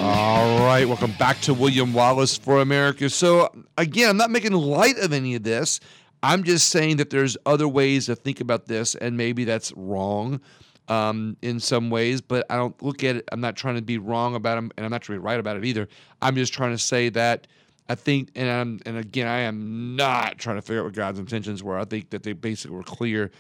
All 0.01 0.61
right, 0.61 0.85
welcome 0.87 1.13
back 1.19 1.41
to 1.43 1.55
William 1.55 1.93
Wallis 1.93 2.37
for 2.37 2.61
America. 2.61 3.11
So, 3.11 3.49
again, 3.77 4.09
I'm 4.11 4.17
not 4.17 4.31
making 4.31 4.53
light 4.53 4.99
of 4.99 5.13
any 5.13 5.35
of 5.35 5.43
this. 5.43 5.81
I'm 6.23 6.45
just 6.45 6.71
saying 6.71 6.97
that 6.99 7.11
there's 7.11 7.37
other 7.47 7.69
ways 7.69 8.07
to 8.07 8.17
think 8.17 8.41
about 8.41 8.67
this, 8.67 8.95
and 8.95 9.17
maybe 9.17 9.45
that's 9.45 9.73
wrong. 9.77 10.41
um, 10.89 11.37
in 11.43 11.61
some 11.61 11.91
ways, 11.91 12.21
but 12.21 12.47
I 12.51 12.57
don't 12.57 12.81
look 12.83 13.05
at 13.05 13.17
it. 13.17 13.29
I'm 13.31 13.41
not 13.41 13.57
trying 13.57 13.77
to 13.77 13.83
be 13.83 13.99
wrong 13.99 14.35
about 14.35 14.57
them, 14.57 14.71
and 14.77 14.85
I'm 14.85 14.91
not 14.91 15.03
trying 15.03 15.19
to 15.19 15.21
be 15.21 15.27
right 15.27 15.39
about 15.39 15.57
it 15.57 15.65
either. 15.65 15.89
I'm 16.23 16.35
just 16.35 16.53
trying 16.53 16.73
to 16.73 16.79
say 16.79 17.11
that 17.11 17.47
I 17.89 17.95
think, 17.95 18.31
and 18.35 18.49
I'm, 18.49 18.81
and 18.87 18.97
again, 18.99 19.27
I 19.27 19.41
am 19.41 19.97
not 19.97 20.39
trying 20.39 20.57
to 20.57 20.63
figure 20.63 20.81
out 20.81 20.87
what 20.87 20.95
God's 20.95 21.19
intentions 21.19 21.63
were. 21.63 21.79
I 21.79 21.85
think 21.85 22.11
that 22.11 22.23
they 22.23 22.33
basically 22.33 22.77
were 22.77 22.83
clear, 22.83 23.31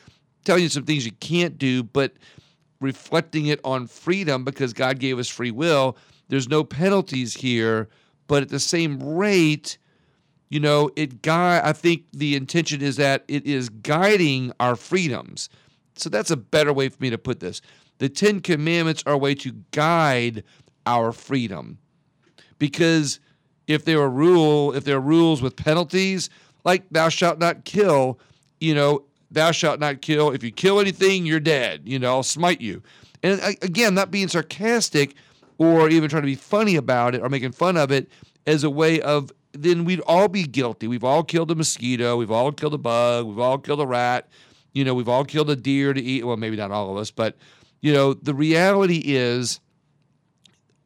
telling 0.44 0.62
you 0.62 0.68
some 0.68 0.84
things 0.84 1.04
you 1.06 1.12
can't 1.12 1.58
do, 1.58 1.82
but 1.82 2.12
reflecting 2.80 3.46
it 3.46 3.60
on 3.64 3.86
freedom 3.86 4.44
because 4.44 4.72
God 4.72 4.98
gave 4.98 5.18
us 5.18 5.28
free 5.28 5.50
will. 5.50 5.96
There's 6.28 6.48
no 6.48 6.64
penalties 6.64 7.34
here, 7.34 7.88
but 8.26 8.42
at 8.42 8.48
the 8.48 8.60
same 8.60 9.02
rate, 9.02 9.78
you 10.48 10.60
know, 10.60 10.90
it 10.96 11.22
guy. 11.22 11.60
I 11.62 11.72
think 11.72 12.04
the 12.12 12.36
intention 12.36 12.80
is 12.80 12.96
that 12.96 13.24
it 13.28 13.46
is 13.46 13.68
guiding 13.68 14.52
our 14.60 14.76
freedoms. 14.76 15.48
So 15.96 16.08
that's 16.08 16.30
a 16.30 16.36
better 16.36 16.72
way 16.72 16.88
for 16.88 16.98
me 17.00 17.10
to 17.10 17.18
put 17.18 17.40
this. 17.40 17.60
The 17.98 18.08
Ten 18.08 18.40
Commandments 18.40 19.02
are 19.06 19.14
a 19.14 19.18
way 19.18 19.34
to 19.36 19.52
guide 19.72 20.44
our 20.86 21.12
freedom. 21.12 21.78
Because 22.58 23.20
if 23.66 23.84
there 23.84 24.00
are 24.00 24.08
rule, 24.08 24.72
if 24.72 24.84
there 24.84 24.96
are 24.96 25.00
rules 25.00 25.42
with 25.42 25.56
penalties, 25.56 26.30
like 26.64 26.84
thou 26.90 27.08
shalt 27.08 27.38
not 27.38 27.64
kill, 27.64 28.18
you 28.60 28.74
know, 28.74 29.04
thou 29.30 29.50
shalt 29.50 29.80
not 29.80 30.02
kill. 30.02 30.30
If 30.30 30.42
you 30.42 30.50
kill 30.50 30.80
anything, 30.80 31.26
you're 31.26 31.40
dead. 31.40 31.82
You 31.84 31.98
know, 31.98 32.08
I'll 32.08 32.22
smite 32.22 32.60
you. 32.60 32.82
And 33.22 33.40
again, 33.62 33.94
not 33.94 34.10
being 34.10 34.28
sarcastic 34.28 35.14
or 35.58 35.88
even 35.88 36.08
trying 36.08 36.22
to 36.22 36.26
be 36.26 36.34
funny 36.34 36.76
about 36.76 37.14
it 37.14 37.22
or 37.22 37.28
making 37.28 37.52
fun 37.52 37.76
of 37.76 37.90
it 37.90 38.08
as 38.46 38.64
a 38.64 38.70
way 38.70 39.00
of 39.00 39.32
then 39.52 39.84
we'd 39.84 40.00
all 40.00 40.28
be 40.28 40.44
guilty. 40.44 40.86
We've 40.86 41.04
all 41.04 41.24
killed 41.24 41.50
a 41.50 41.54
mosquito. 41.54 42.16
We've 42.16 42.30
all 42.30 42.52
killed 42.52 42.74
a 42.74 42.78
bug. 42.78 43.26
We've 43.26 43.38
all 43.38 43.58
killed 43.58 43.80
a 43.80 43.86
rat. 43.86 44.28
You 44.72 44.84
know, 44.84 44.94
we've 44.94 45.08
all 45.08 45.24
killed 45.24 45.50
a 45.50 45.56
deer 45.56 45.92
to 45.92 46.00
eat. 46.00 46.24
Well, 46.24 46.36
maybe 46.36 46.56
not 46.56 46.70
all 46.70 46.90
of 46.90 46.96
us, 46.96 47.10
but 47.10 47.36
you 47.80 47.92
know, 47.92 48.14
the 48.14 48.34
reality 48.34 49.02
is 49.04 49.60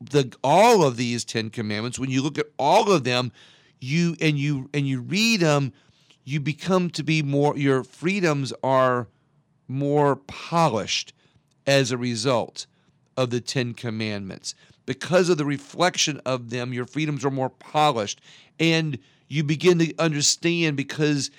the 0.01 0.35
all 0.43 0.85
of 0.85 0.97
these 0.97 1.25
10 1.25 1.51
commandments 1.51 1.99
when 1.99 2.11
you 2.11 2.23
look 2.23 2.39
at 2.39 2.47
all 2.59 2.91
of 2.91 3.05
them, 3.05 3.33
you 3.81 4.17
and 4.21 4.39
you 4.39 4.69
and 4.73 4.87
you 4.87 5.01
read 5.01 5.41
them, 5.41 5.73
you 6.25 6.41
become 6.41 6.91
to 6.91 7.03
be 7.03 7.23
more 7.23 7.57
your 7.57 7.83
freedoms 7.83 8.53
are 8.63 9.09
more 9.69 10.17
polished 10.17 11.13
as 11.67 11.91
a 11.91 11.99
result 11.99 12.67
of 13.17 13.31
the 13.31 13.41
10 13.41 13.75
commandments. 13.75 14.55
Because 14.85 15.29
of 15.29 15.39
the 15.39 15.45
reflection 15.45 16.21
of 16.25 16.51
them, 16.51 16.73
your 16.73 16.87
freedoms 16.87 17.25
are 17.25 17.31
more 17.31 17.51
polished 17.51 18.21
and 18.59 18.99
you 19.29 19.45
begin 19.45 19.79
to 19.79 19.95
understand 19.99 20.77
because 20.77 21.31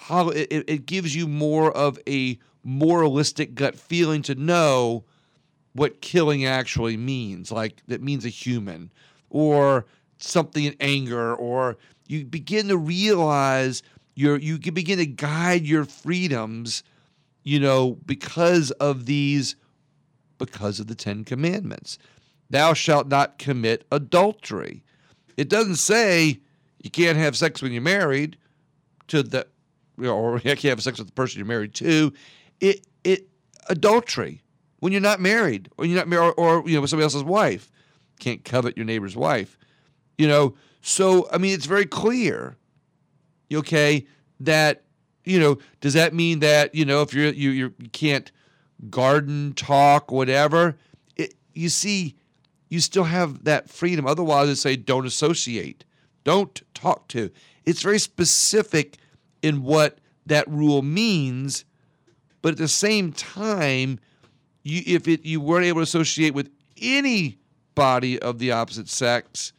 it, 0.00 0.64
it 0.68 0.86
gives 0.86 1.14
you 1.14 1.26
more 1.26 1.72
of 1.72 1.98
a 2.06 2.38
moralistic 2.64 3.54
gut 3.54 3.76
feeling 3.76 4.22
to 4.22 4.34
know 4.34 5.04
what 5.72 6.00
killing 6.00 6.44
actually 6.44 6.96
means. 6.96 7.50
Like 7.50 7.82
that 7.88 8.02
means 8.02 8.24
a 8.24 8.30
human 8.30 8.90
or 9.30 9.86
something 10.18 10.64
in 10.64 10.74
anger, 10.80 11.34
or 11.34 11.76
you 12.08 12.24
begin 12.24 12.68
to 12.68 12.76
realize 12.76 13.82
your 14.14 14.36
you 14.38 14.58
can 14.58 14.74
begin 14.74 14.98
to 14.98 15.06
guide 15.06 15.64
your 15.64 15.84
freedoms, 15.84 16.82
you 17.44 17.60
know, 17.60 17.98
because 18.04 18.72
of 18.72 19.06
these, 19.06 19.54
because 20.38 20.80
of 20.80 20.88
the 20.88 20.94
Ten 20.94 21.24
Commandments. 21.24 21.98
Thou 22.50 22.72
shalt 22.72 23.08
not 23.08 23.38
commit 23.38 23.86
adultery. 23.92 24.82
It 25.36 25.48
doesn't 25.48 25.76
say 25.76 26.40
you 26.82 26.90
can't 26.90 27.18
have 27.18 27.36
sex 27.36 27.62
when 27.62 27.72
you're 27.72 27.82
married 27.82 28.38
to 29.08 29.22
the 29.22 29.46
or 29.98 30.36
you 30.44 30.56
can't 30.56 30.62
have 30.64 30.82
sex 30.82 30.98
with 30.98 31.08
the 31.08 31.12
person 31.12 31.38
you're 31.38 31.46
married 31.46 31.74
to. 31.74 32.12
It 32.60 32.86
it 33.04 33.28
adultery 33.68 34.42
when 34.80 34.92
you're 34.92 35.02
not 35.02 35.20
married 35.20 35.68
or 35.76 35.84
you're 35.84 35.98
not 35.98 36.08
married 36.08 36.34
or, 36.36 36.60
or 36.62 36.68
you 36.68 36.74
know 36.74 36.80
with 36.80 36.90
somebody 36.90 37.04
else's 37.04 37.24
wife. 37.24 37.70
Can't 38.18 38.44
covet 38.44 38.76
your 38.76 38.86
neighbor's 38.86 39.16
wife. 39.16 39.58
You 40.16 40.26
know, 40.26 40.56
so 40.80 41.28
I 41.32 41.38
mean 41.38 41.54
it's 41.54 41.66
very 41.66 41.86
clear. 41.86 42.56
Okay, 43.52 44.06
that 44.40 44.82
you 45.24 45.38
know, 45.38 45.58
does 45.80 45.94
that 45.94 46.14
mean 46.14 46.40
that 46.40 46.74
you 46.74 46.84
know 46.84 47.02
if 47.02 47.12
you're 47.12 47.32
you 47.32 47.50
you're, 47.50 47.72
you 47.78 47.88
can't 47.90 48.30
garden, 48.90 49.52
talk, 49.54 50.10
whatever? 50.10 50.76
It, 51.16 51.34
you 51.52 51.68
see, 51.68 52.16
you 52.68 52.80
still 52.80 53.04
have 53.04 53.44
that 53.44 53.68
freedom. 53.68 54.06
Otherwise, 54.06 54.48
it 54.48 54.56
say 54.56 54.76
don't 54.76 55.06
associate, 55.06 55.84
don't 56.24 56.62
talk 56.74 57.08
to. 57.08 57.30
It's 57.64 57.82
very 57.82 57.98
specific 57.98 58.96
in 59.42 59.62
what 59.62 59.98
that 60.26 60.48
rule 60.48 60.82
means, 60.82 61.64
but 62.42 62.52
at 62.52 62.58
the 62.58 62.68
same 62.68 63.12
time, 63.12 63.98
you 64.62 64.82
if 64.86 65.08
it 65.08 65.24
you 65.24 65.40
weren't 65.40 65.66
able 65.66 65.80
to 65.80 65.84
associate 65.84 66.34
with 66.34 66.50
any 66.80 67.38
body 67.74 68.18
of 68.20 68.38
the 68.38 68.52
opposite 68.52 68.88
sex, 68.88 69.52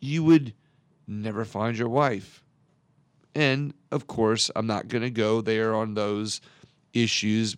you 0.00 0.22
would 0.24 0.54
never 1.06 1.44
find 1.44 1.76
your 1.76 1.88
wife. 1.88 2.42
And 3.34 3.74
of 3.92 4.06
course, 4.06 4.50
I'm 4.56 4.66
not 4.66 4.88
going 4.88 5.02
to 5.02 5.10
go 5.10 5.40
there 5.40 5.74
on 5.74 5.94
those 5.94 6.40
issues 6.92 7.56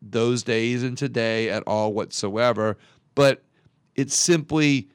those 0.00 0.44
days 0.44 0.84
and 0.84 0.96
today 0.96 1.50
at 1.50 1.64
all 1.66 1.92
whatsoever, 1.92 2.78
but 3.16 3.42
it's 3.96 4.14
simply 4.14 4.88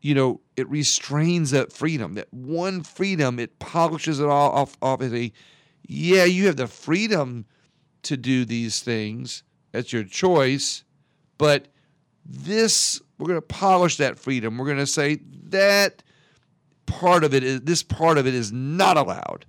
you 0.00 0.14
know, 0.14 0.40
it 0.56 0.68
restrains 0.68 1.50
that 1.50 1.72
freedom. 1.72 2.14
That 2.14 2.32
one 2.32 2.82
freedom, 2.82 3.38
it 3.38 3.58
polishes 3.58 4.20
it 4.20 4.26
all 4.26 4.50
off, 4.52 4.76
off 4.80 5.02
as 5.02 5.12
a, 5.12 5.32
yeah, 5.86 6.24
you 6.24 6.46
have 6.46 6.56
the 6.56 6.66
freedom 6.66 7.44
to 8.02 8.16
do 8.16 8.44
these 8.44 8.80
things. 8.80 9.42
That's 9.72 9.92
your 9.92 10.04
choice. 10.04 10.84
But 11.36 11.68
this, 12.24 13.00
we're 13.18 13.28
going 13.28 13.38
to 13.38 13.46
polish 13.46 13.98
that 13.98 14.18
freedom. 14.18 14.56
We're 14.56 14.66
going 14.66 14.78
to 14.78 14.86
say 14.86 15.20
that 15.48 16.02
part 16.90 17.24
of 17.24 17.32
it 17.34 17.42
is, 17.42 17.60
this 17.62 17.82
part 17.82 18.18
of 18.18 18.26
it 18.26 18.34
is 18.34 18.52
not 18.52 18.96
allowed. 18.96 19.46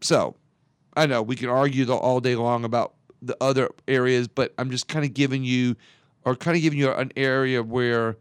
So, 0.00 0.36
I 0.96 1.06
know 1.06 1.22
we 1.22 1.36
can 1.36 1.48
argue 1.48 1.90
all 1.90 2.20
day 2.20 2.36
long 2.36 2.64
about 2.64 2.94
the 3.22 3.36
other 3.40 3.70
areas, 3.88 4.28
but 4.28 4.54
I'm 4.58 4.70
just 4.70 4.88
kind 4.88 5.04
of 5.04 5.14
giving 5.14 5.44
you, 5.44 5.76
or 6.24 6.36
kind 6.36 6.56
of 6.56 6.62
giving 6.62 6.78
you 6.78 6.90
an 6.92 7.12
area 7.16 7.62
where 7.62 8.16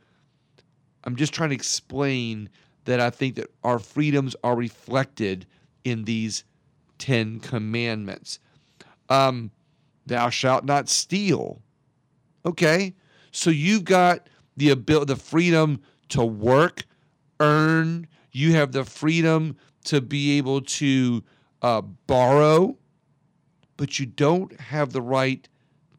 I'm 1.04 1.16
just 1.16 1.34
trying 1.34 1.50
to 1.50 1.56
explain 1.56 2.50
that 2.86 3.00
I 3.00 3.10
think 3.10 3.36
that 3.36 3.52
our 3.64 3.80
freedoms 3.80 4.36
are 4.44 4.56
reflected 4.56 5.46
in 5.84 6.06
these 6.06 6.44
10 7.00 7.40
commandments. 7.40 8.40
Um, 9.10 9.52
thou 10.06 10.30
shalt 10.30 10.66
not 10.66 10.90
steal. 10.90 11.62
Okay? 12.46 12.94
So 13.32 13.50
you've 13.50 13.84
got 13.84 14.30
the 14.58 14.70
ability, 14.70 15.14
the 15.14 15.20
freedom 15.20 15.82
to 16.10 16.24
work, 16.24 16.86
earn, 17.40 18.08
you 18.32 18.54
have 18.54 18.72
the 18.72 18.84
freedom 18.84 19.56
to 19.86 20.02
be 20.02 20.38
able 20.38 20.62
to 20.62 21.24
uh, 21.62 21.82
borrow, 21.82 22.78
but 23.78 24.00
you 24.00 24.06
don't 24.06 24.60
have 24.60 24.94
the 24.94 25.02
right 25.02 25.48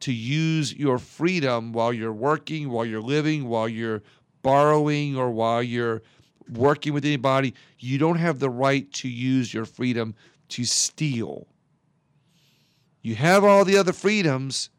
to 0.01 0.13
use 0.13 0.75
your 0.75 0.99
freedom 0.99 1.73
while 1.73 1.93
you're 1.93 2.13
working, 2.13 2.71
while 2.71 2.85
you're 2.85 3.01
living, 3.01 3.49
while 3.49 3.69
you're 3.69 4.03
borrowing 4.43 5.17
or 5.17 5.31
while 5.31 5.63
you're 5.63 6.03
working 6.53 6.93
with 6.93 7.05
anybody, 7.05 7.55
you 7.79 7.99
don't 7.99 8.19
have 8.19 8.39
the 8.39 8.51
right 8.51 8.93
to 8.93 9.09
use 9.09 9.53
your 9.53 9.65
freedom 9.65 10.15
to 10.49 10.65
steal. 10.65 11.47
You 13.03 13.15
have 13.15 13.45
all 13.45 13.65
the 13.65 13.77
other 13.77 13.93
freedoms, 13.93 14.71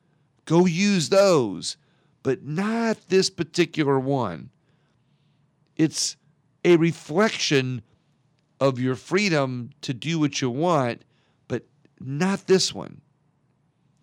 go 0.45 0.65
use 0.65 1.09
those, 1.09 1.77
but 2.23 2.43
not 2.43 3.09
this 3.09 3.29
particular 3.29 3.99
one. 3.99 4.49
It's 5.75 6.17
a 6.67 6.75
reflection 6.75 7.81
of 8.59 8.77
your 8.77 8.95
freedom 8.95 9.69
to 9.81 9.93
do 9.93 10.19
what 10.19 10.41
you 10.41 10.49
want, 10.49 11.03
but 11.47 11.63
not 12.01 12.45
this 12.47 12.73
one. 12.73 12.99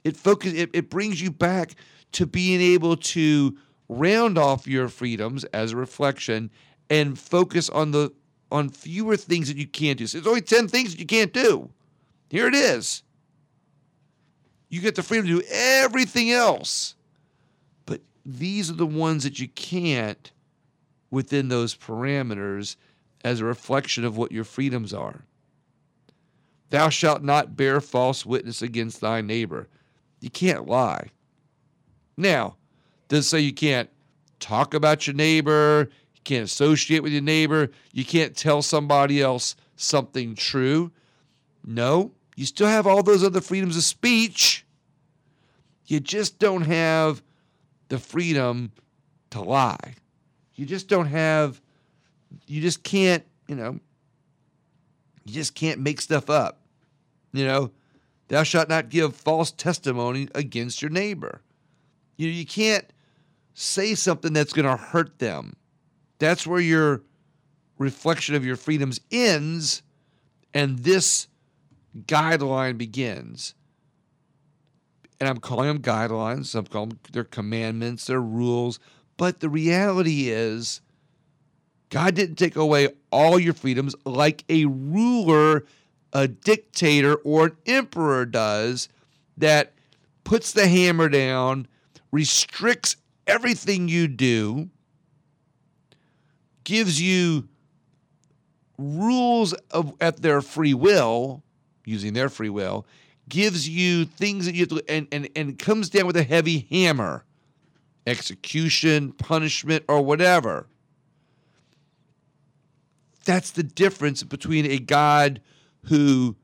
It 0.03 0.17
focus 0.17 0.55
it, 0.55 0.71
it 0.73 0.89
brings 0.89 1.21
you 1.21 1.31
back 1.31 1.75
to 2.13 2.25
being 2.25 2.63
able 2.63 2.97
to 2.97 3.59
round 3.91 4.39
off 4.39 4.67
your 4.67 4.89
freedoms 4.89 5.45
as 5.45 5.73
a 5.73 5.77
reflection 5.77 6.51
and 6.89 7.19
focus 7.19 7.69
on 7.69 7.91
the 7.91 8.13
on 8.51 8.71
fewer 8.71 9.17
things 9.19 9.49
that 9.49 9.59
you 9.59 9.67
can't 9.67 9.99
do. 9.99 10.07
So 10.07 10.19
there's 10.19 10.27
only 10.27 10.41
10 10.41 10.69
things 10.69 10.93
that 10.93 11.01
you 11.01 11.07
can't 11.07 11.33
do. 11.33 11.69
Here 12.31 12.47
it 12.47 12.55
is. 12.55 13.03
You 14.71 14.81
get 14.81 14.95
the 14.95 15.03
freedom 15.03 15.27
to 15.27 15.41
do 15.41 15.47
everything 15.51 16.31
else. 16.31 16.95
But 17.85 18.01
these 18.25 18.71
are 18.71 18.75
the 18.75 18.87
ones 18.87 19.25
that 19.25 19.39
you 19.39 19.49
can't 19.49 20.31
within 21.15 21.49
those 21.49 21.75
parameters 21.75 22.77
as 23.25 23.41
a 23.41 23.45
reflection 23.45 24.05
of 24.05 24.17
what 24.17 24.33
your 24.33 24.45
freedoms 24.45 24.93
are. 24.93 25.25
Thou 26.71 26.89
shalt 26.89 27.23
not 27.23 27.57
bear 27.57 27.81
false 27.81 28.27
witness 28.27 28.61
against 28.61 29.01
thy 29.01 29.21
neighbor. 29.21 29.69
You 30.21 30.29
can't 30.29 30.67
lie. 30.67 31.11
Now, 32.17 32.57
doesn't 33.09 33.25
say 33.25 33.41
you 33.41 33.55
can't 33.55 33.89
talk 34.41 34.75
about 34.75 35.07
your 35.07 35.15
neighbor, 35.15 35.89
you 36.15 36.21
can't 36.25 36.45
associate 36.45 37.03
with 37.03 37.13
your 37.13 37.23
neighbor, 37.23 37.71
you 37.93 38.05
can't 38.05 38.37
tell 38.37 38.61
somebody 38.61 39.23
else 39.23 39.57
something 39.77 40.35
true. 40.35 40.91
No, 41.65 42.13
you 42.37 42.45
still 42.45 42.67
have 42.67 42.87
all 42.87 43.03
those 43.03 43.25
other 43.25 43.41
freedoms 43.41 43.77
of 43.77 43.85
speech, 43.85 44.67
You 45.87 46.01
just 46.01 46.39
don't 46.39 46.63
have 46.63 47.23
the 47.89 47.99
freedom 47.99 48.73
to 49.31 49.41
lie. 49.41 49.95
You 50.55 50.67
just 50.67 50.89
don't 50.89 51.07
have, 51.07 51.61
you 52.47 52.61
just 52.61 52.83
can't, 52.83 53.25
you 53.49 53.57
know, 53.57 53.79
you 55.25 55.33
just 55.33 55.55
can't 55.55 55.81
make 55.81 56.01
stuff 56.01 56.31
up. 56.31 56.61
You 57.33 57.45
know, 57.45 57.71
thou 58.29 58.43
shalt 58.43 58.69
not 58.69 58.89
give 58.89 59.17
false 59.17 59.51
testimony 59.51 60.29
against 60.35 60.81
your 60.83 60.91
neighbor. 60.91 61.43
You 62.17 62.29
know, 62.29 62.35
you 62.35 62.47
can't 62.47 62.85
say 63.55 63.95
something 63.95 64.33
that's 64.33 64.53
going 64.53 64.67
to 64.67 64.77
hurt 64.77 65.19
them. 65.19 65.57
That's 66.19 66.47
where 66.47 66.61
your 66.61 67.03
reflection 67.79 68.35
of 68.35 68.45
your 68.45 68.57
freedoms 68.57 69.01
ends 69.11 69.83
and 70.53 70.79
this 70.81 71.27
guideline 72.07 72.79
begins. 72.79 73.55
And 75.21 75.29
I'm 75.29 75.39
calling 75.39 75.69
them 75.69 75.81
guidelines, 75.81 76.55
I'm 76.55 76.67
calling 76.67 76.91
them 76.91 77.01
their 77.13 77.25
commandments, 77.25 78.07
their 78.07 78.21
rules. 78.21 78.79
But 79.17 79.41
the 79.41 79.49
reality 79.49 80.29
is, 80.31 80.81
God 81.91 82.15
didn't 82.15 82.37
take 82.37 82.57
away 82.57 82.89
all 83.11 83.39
your 83.39 83.53
freedoms 83.53 83.95
like 84.05 84.45
a 84.49 84.65
ruler, 84.65 85.65
a 86.13 86.27
dictator, 86.27 87.15
or 87.17 87.47
an 87.47 87.57
emperor 87.67 88.27
does 88.27 88.89
that 89.37 89.75
puts 90.25 90.53
the 90.53 90.67
hammer 90.67 91.09
down, 91.09 91.69
restricts 92.11 92.97
everything 93.27 93.89
you 93.89 94.09
do, 94.09 94.71
gives 96.65 97.01
you 97.01 97.49
rules 98.79 99.53
of, 99.71 99.95
at 100.01 100.23
their 100.23 100.41
free 100.41 100.75
will, 100.75 101.43
using 101.85 102.15
their 102.15 102.29
free 102.29 102.49
will, 102.49 102.87
gives 103.29 103.69
you 103.69 104.05
things 104.05 104.47
that 104.47 104.55
you 104.55 104.61
have 104.61 104.69
to, 104.71 104.83
and, 104.89 105.07
and, 105.13 105.29
and 105.37 105.59
comes 105.59 105.89
down 105.91 106.07
with 106.07 106.17
a 106.17 106.25
heavy 106.25 106.67
hammer 106.71 107.25
execution, 108.07 109.13
punishment, 109.13 109.85
or 109.89 110.03
whatever. 110.03 110.67
That's 113.25 113.51
the 113.51 113.63
difference 113.63 114.23
between 114.23 114.67
a 114.67 114.79
God 114.79 115.41
who 115.85 116.37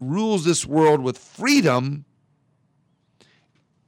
rules 0.00 0.44
this 0.44 0.66
world 0.66 1.00
with 1.00 1.16
freedom 1.18 2.04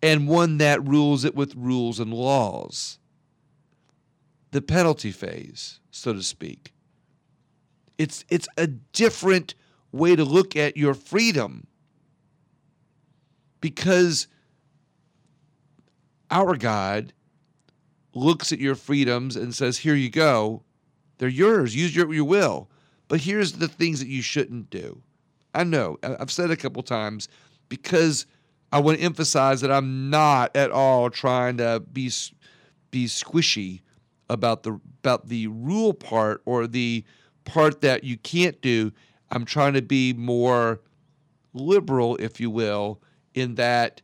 and 0.02 0.28
one 0.28 0.58
that 0.58 0.86
rules 0.86 1.24
it 1.24 1.34
with 1.34 1.54
rules 1.54 2.00
and 2.00 2.12
laws. 2.12 2.98
The 4.52 4.62
penalty 4.62 5.10
phase, 5.10 5.80
so 5.90 6.12
to 6.12 6.22
speak. 6.22 6.72
It's, 7.98 8.24
it's 8.28 8.48
a 8.56 8.66
different 8.66 9.54
way 9.92 10.16
to 10.16 10.24
look 10.24 10.56
at 10.56 10.76
your 10.76 10.94
freedom 10.94 11.66
because 13.60 14.28
our 16.30 16.56
God 16.56 17.12
looks 18.14 18.52
at 18.52 18.58
your 18.58 18.74
freedoms 18.74 19.36
and 19.36 19.54
says, 19.54 19.78
Here 19.78 19.94
you 19.94 20.10
go. 20.10 20.62
They're 21.18 21.28
yours. 21.28 21.74
Use 21.74 21.94
your, 21.94 22.12
your 22.12 22.24
will. 22.24 22.68
But 23.08 23.20
here's 23.20 23.52
the 23.52 23.68
things 23.68 24.00
that 24.00 24.08
you 24.08 24.22
shouldn't 24.22 24.70
do. 24.70 25.02
I 25.54 25.64
know, 25.64 25.98
I've 26.02 26.30
said 26.30 26.50
it 26.50 26.54
a 26.54 26.56
couple 26.56 26.82
times 26.82 27.28
because 27.68 28.26
I 28.72 28.80
want 28.80 28.98
to 28.98 29.04
emphasize 29.04 29.60
that 29.62 29.70
I'm 29.72 30.10
not 30.10 30.54
at 30.54 30.70
all 30.70 31.08
trying 31.08 31.56
to 31.58 31.82
be 31.92 32.10
be 32.90 33.06
squishy 33.06 33.80
about 34.28 34.62
the 34.64 34.78
about 35.02 35.28
the 35.28 35.46
rule 35.46 35.94
part 35.94 36.42
or 36.44 36.66
the 36.66 37.04
part 37.44 37.80
that 37.80 38.04
you 38.04 38.18
can't 38.18 38.60
do. 38.60 38.92
I'm 39.30 39.44
trying 39.44 39.74
to 39.74 39.82
be 39.82 40.12
more 40.12 40.80
liberal, 41.54 42.16
if 42.16 42.38
you 42.40 42.50
will, 42.50 43.00
in 43.34 43.54
that 43.54 44.02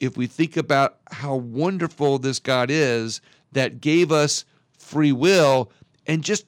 if 0.00 0.16
we 0.16 0.26
think 0.26 0.56
about 0.56 0.98
how 1.10 1.36
wonderful 1.36 2.18
this 2.18 2.38
God 2.38 2.70
is 2.70 3.20
that 3.52 3.80
gave 3.80 4.10
us 4.10 4.44
free 4.78 5.12
will 5.12 5.70
and 6.06 6.24
just 6.24 6.46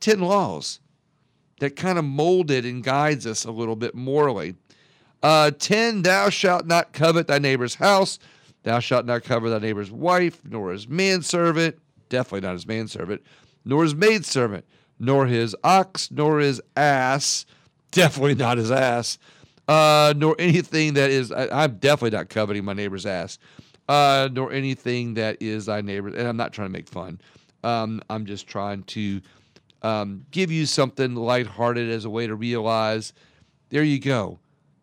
10 0.00 0.20
laws 0.20 0.80
that 1.60 1.76
kind 1.76 1.98
of 1.98 2.04
molded 2.04 2.64
and 2.64 2.82
guides 2.82 3.26
us 3.26 3.44
a 3.44 3.50
little 3.50 3.76
bit 3.76 3.94
morally. 3.94 4.54
Uh, 5.22 5.50
10, 5.50 6.02
thou 6.02 6.28
shalt 6.28 6.66
not 6.66 6.92
covet 6.92 7.28
thy 7.28 7.38
neighbor's 7.38 7.76
house. 7.76 8.18
Thou 8.64 8.80
shalt 8.80 9.06
not 9.06 9.22
covet 9.22 9.50
thy 9.50 9.58
neighbor's 9.64 9.90
wife, 9.90 10.40
nor 10.44 10.72
his 10.72 10.88
manservant, 10.88 11.78
definitely 12.08 12.46
not 12.46 12.54
his 12.54 12.66
manservant, 12.66 13.22
nor 13.64 13.84
his 13.84 13.94
maidservant, 13.94 14.64
nor 14.98 15.26
his 15.26 15.54
ox, 15.62 16.10
nor 16.10 16.40
his 16.40 16.60
ass, 16.76 17.46
definitely 17.92 18.34
not 18.34 18.58
his 18.58 18.70
ass, 18.70 19.18
uh, 19.68 20.14
nor 20.16 20.36
anything 20.38 20.94
that 20.94 21.10
is, 21.10 21.32
I, 21.32 21.64
am 21.64 21.76
definitely 21.76 22.16
not 22.16 22.28
coveting 22.28 22.64
my 22.64 22.72
neighbor's 22.72 23.06
ass, 23.06 23.38
uh, 23.88 24.28
nor 24.32 24.52
anything 24.52 25.14
that 25.14 25.38
is 25.40 25.66
thy 25.66 25.80
neighbor. 25.80 26.08
And 26.08 26.26
I'm 26.26 26.36
not 26.36 26.52
trying 26.52 26.68
to 26.68 26.72
make 26.72 26.88
fun. 26.88 27.20
Um, 27.64 28.02
I'm 28.10 28.26
just 28.26 28.46
trying 28.46 28.82
to 28.84 29.20
um, 29.82 30.24
give 30.30 30.50
you 30.50 30.66
something 30.66 31.14
lighthearted 31.14 31.90
as 31.90 32.04
a 32.04 32.10
way 32.10 32.26
to 32.26 32.34
realize 32.34 33.12
there 33.70 33.82
you 33.82 33.98
go. 33.98 34.38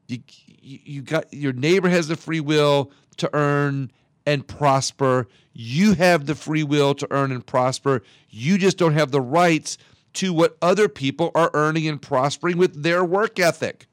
You, 0.07 0.19
you, 0.61 0.79
you 0.83 1.01
got 1.01 1.31
your 1.33 1.53
neighbor 1.53 1.89
has 1.89 2.07
the 2.07 2.15
free 2.15 2.39
will 2.39 2.91
to 3.17 3.29
earn 3.33 3.91
and 4.25 4.47
prosper. 4.47 5.27
You 5.53 5.93
have 5.93 6.25
the 6.25 6.35
free 6.35 6.63
will 6.63 6.95
to 6.95 7.07
earn 7.11 7.31
and 7.31 7.45
prosper. 7.45 8.01
You 8.29 8.57
just 8.57 8.77
don't 8.77 8.93
have 8.93 9.11
the 9.11 9.21
rights 9.21 9.77
to 10.13 10.33
what 10.33 10.57
other 10.61 10.89
people 10.89 11.31
are 11.35 11.51
earning 11.53 11.87
and 11.87 12.01
prospering 12.01 12.57
with 12.57 12.81
their 12.81 13.03
work 13.03 13.39
ethic. 13.39 13.87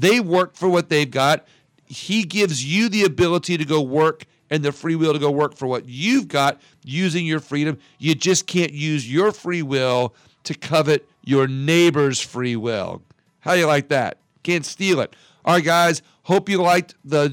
They 0.00 0.20
work 0.20 0.54
for 0.54 0.68
what 0.68 0.88
they've 0.88 1.10
got. 1.10 1.46
He 1.86 2.22
gives 2.22 2.64
you 2.64 2.88
the 2.88 3.04
ability 3.04 3.58
to 3.58 3.64
go 3.64 3.82
work 3.82 4.24
and 4.48 4.62
the 4.62 4.72
free 4.72 4.96
will 4.96 5.12
to 5.12 5.18
go 5.18 5.30
work 5.30 5.54
for 5.56 5.66
what 5.66 5.88
you've 5.88 6.28
got 6.28 6.60
using 6.84 7.26
your 7.26 7.40
freedom. 7.40 7.78
You 7.98 8.14
just 8.14 8.46
can't 8.46 8.72
use 8.72 9.10
your 9.10 9.30
free 9.32 9.62
will 9.62 10.14
to 10.44 10.54
covet 10.54 11.08
your 11.22 11.46
neighbor's 11.46 12.20
free 12.20 12.56
will. 12.56 13.02
How 13.40 13.54
do 13.54 13.60
you 13.60 13.66
like 13.66 13.88
that? 13.88 14.18
Can't 14.42 14.64
steal 14.64 15.00
it. 15.00 15.14
All 15.44 15.54
right, 15.54 15.64
guys. 15.64 16.02
Hope 16.22 16.48
you 16.48 16.62
liked 16.62 16.94
the 17.04 17.28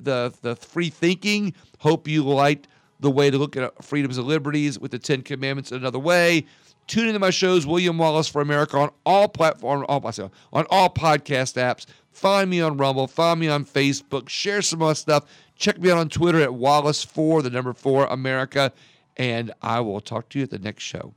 the 0.00 0.32
the 0.42 0.56
free 0.56 0.90
thinking. 0.90 1.54
Hope 1.78 2.06
you 2.08 2.22
liked 2.24 2.68
the 3.00 3.10
way 3.10 3.30
to 3.30 3.38
look 3.38 3.56
at 3.56 3.84
freedoms 3.84 4.18
and 4.18 4.26
liberties 4.26 4.78
with 4.78 4.90
the 4.90 4.98
Ten 4.98 5.22
Commandments 5.22 5.72
another 5.72 5.98
way. 5.98 6.46
Tune 6.86 7.06
into 7.06 7.18
my 7.18 7.30
shows, 7.30 7.66
William 7.66 7.96
Wallis 7.96 8.28
for 8.28 8.42
America, 8.42 8.76
on 8.76 8.90
all 9.06 9.28
platforms, 9.28 9.86
all, 9.88 10.32
on 10.52 10.66
all 10.68 10.90
podcast 10.90 11.54
apps. 11.54 11.86
Find 12.14 12.48
me 12.48 12.60
on 12.60 12.76
Rumble. 12.76 13.08
Find 13.08 13.40
me 13.40 13.48
on 13.48 13.64
Facebook. 13.64 14.28
Share 14.28 14.62
some 14.62 14.78
more 14.78 14.94
stuff. 14.94 15.24
Check 15.56 15.80
me 15.80 15.90
out 15.90 15.98
on 15.98 16.08
Twitter 16.08 16.40
at 16.40 16.50
Wallis4, 16.50 17.42
the 17.42 17.50
number 17.50 17.72
4 17.72 18.06
America. 18.06 18.72
And 19.16 19.52
I 19.60 19.80
will 19.80 20.00
talk 20.00 20.28
to 20.30 20.38
you 20.38 20.44
at 20.44 20.50
the 20.50 20.60
next 20.60 20.84
show. 20.84 21.12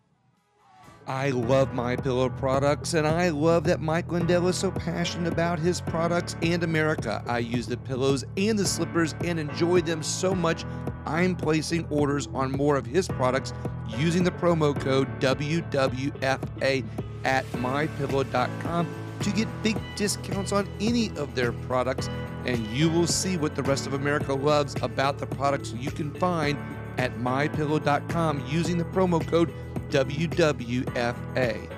I 1.05 1.29
love 1.29 1.73
my 1.73 1.95
pillow 1.95 2.29
products, 2.29 2.93
and 2.93 3.07
I 3.07 3.29
love 3.29 3.63
that 3.65 3.79
Mike 3.79 4.11
Lindell 4.11 4.49
is 4.49 4.57
so 4.57 4.71
passionate 4.71 5.31
about 5.31 5.57
his 5.57 5.79
products 5.79 6.35
and 6.41 6.63
America. 6.63 7.23
I 7.27 7.39
use 7.39 7.65
the 7.65 7.77
pillows 7.77 8.25
and 8.35 8.59
the 8.59 8.65
slippers 8.65 9.15
and 9.23 9.39
enjoy 9.39 9.81
them 9.81 10.03
so 10.03 10.35
much. 10.35 10.65
I'm 11.05 11.35
placing 11.35 11.85
orders 11.85 12.27
on 12.33 12.51
more 12.51 12.75
of 12.75 12.85
his 12.85 13.07
products 13.07 13.53
using 13.87 14.23
the 14.23 14.31
promo 14.31 14.77
code 14.77 15.07
WWFA 15.21 16.83
at 17.23 17.45
mypillow.com 17.45 19.06
to 19.21 19.31
get 19.31 19.47
big 19.63 19.77
discounts 19.95 20.51
on 20.51 20.67
any 20.79 21.09
of 21.17 21.35
their 21.35 21.51
products, 21.51 22.09
and 22.45 22.65
you 22.67 22.89
will 22.89 23.07
see 23.07 23.37
what 23.37 23.55
the 23.55 23.63
rest 23.63 23.87
of 23.87 23.93
America 23.93 24.33
loves 24.33 24.75
about 24.81 25.17
the 25.17 25.25
products 25.25 25.73
you 25.73 25.91
can 25.91 26.13
find 26.15 26.57
at 26.97 27.17
mypillow.com 27.17 28.43
using 28.47 28.77
the 28.77 28.85
promo 28.85 29.25
code 29.27 29.53
WWFA. 29.89 31.69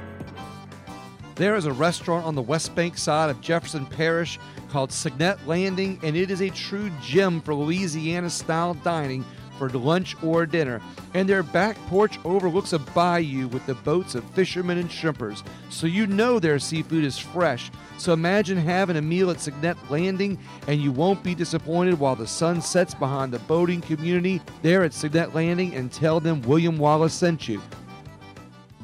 There 1.36 1.56
is 1.56 1.66
a 1.66 1.72
restaurant 1.72 2.26
on 2.26 2.36
the 2.36 2.42
West 2.42 2.76
Bank 2.76 2.98
side 2.98 3.30
of 3.30 3.40
Jefferson 3.40 3.86
Parish 3.86 4.38
called 4.70 4.92
Signet 4.92 5.48
Landing, 5.48 5.98
and 6.04 6.18
it 6.18 6.32
is 6.32 6.42
a 6.42 6.50
true 6.50 6.92
gem 7.02 7.40
for 7.42 7.56
Louisiana 7.56 8.30
style 8.30 8.74
dining 8.74 9.24
for 9.60 9.70
lunch 9.70 10.16
or 10.24 10.46
dinner, 10.46 10.82
and 11.14 11.30
their 11.30 11.44
back 11.44 11.78
porch 11.88 12.18
overlooks 12.26 12.74
a 12.74 12.80
bayou 12.80 13.48
with 13.50 13.66
the 13.66 13.76
boats 13.76 14.16
of 14.16 14.24
fishermen 14.32 14.78
and 14.78 14.90
shrimpers, 14.90 15.44
so 15.70 15.86
you 15.86 16.08
know 16.08 16.40
their 16.40 16.58
seafood 16.58 17.04
is 17.04 17.20
fresh. 17.20 17.70
So 17.98 18.14
imagine 18.14 18.58
having 18.58 18.96
a 18.96 19.02
meal 19.02 19.30
at 19.30 19.42
Signet 19.42 19.78
Landing, 19.92 20.40
and 20.68 20.82
you 20.82 20.92
won't 20.92 21.22
be 21.22 21.36
disappointed 21.36 22.00
while 22.00 22.16
the 22.16 22.26
sun 22.26 22.62
sets 22.62 22.94
behind 22.94 23.34
the 23.34 23.40
boating 23.40 23.82
community 23.82 24.42
there 24.62 24.84
at 24.84 24.94
Signet 24.94 25.36
Landing 25.36 25.76
and 25.76 25.92
tell 25.92 26.22
them 26.22 26.42
William 26.44 26.78
Wallis 26.78 27.14
sent 27.14 27.50
you. 27.50 27.62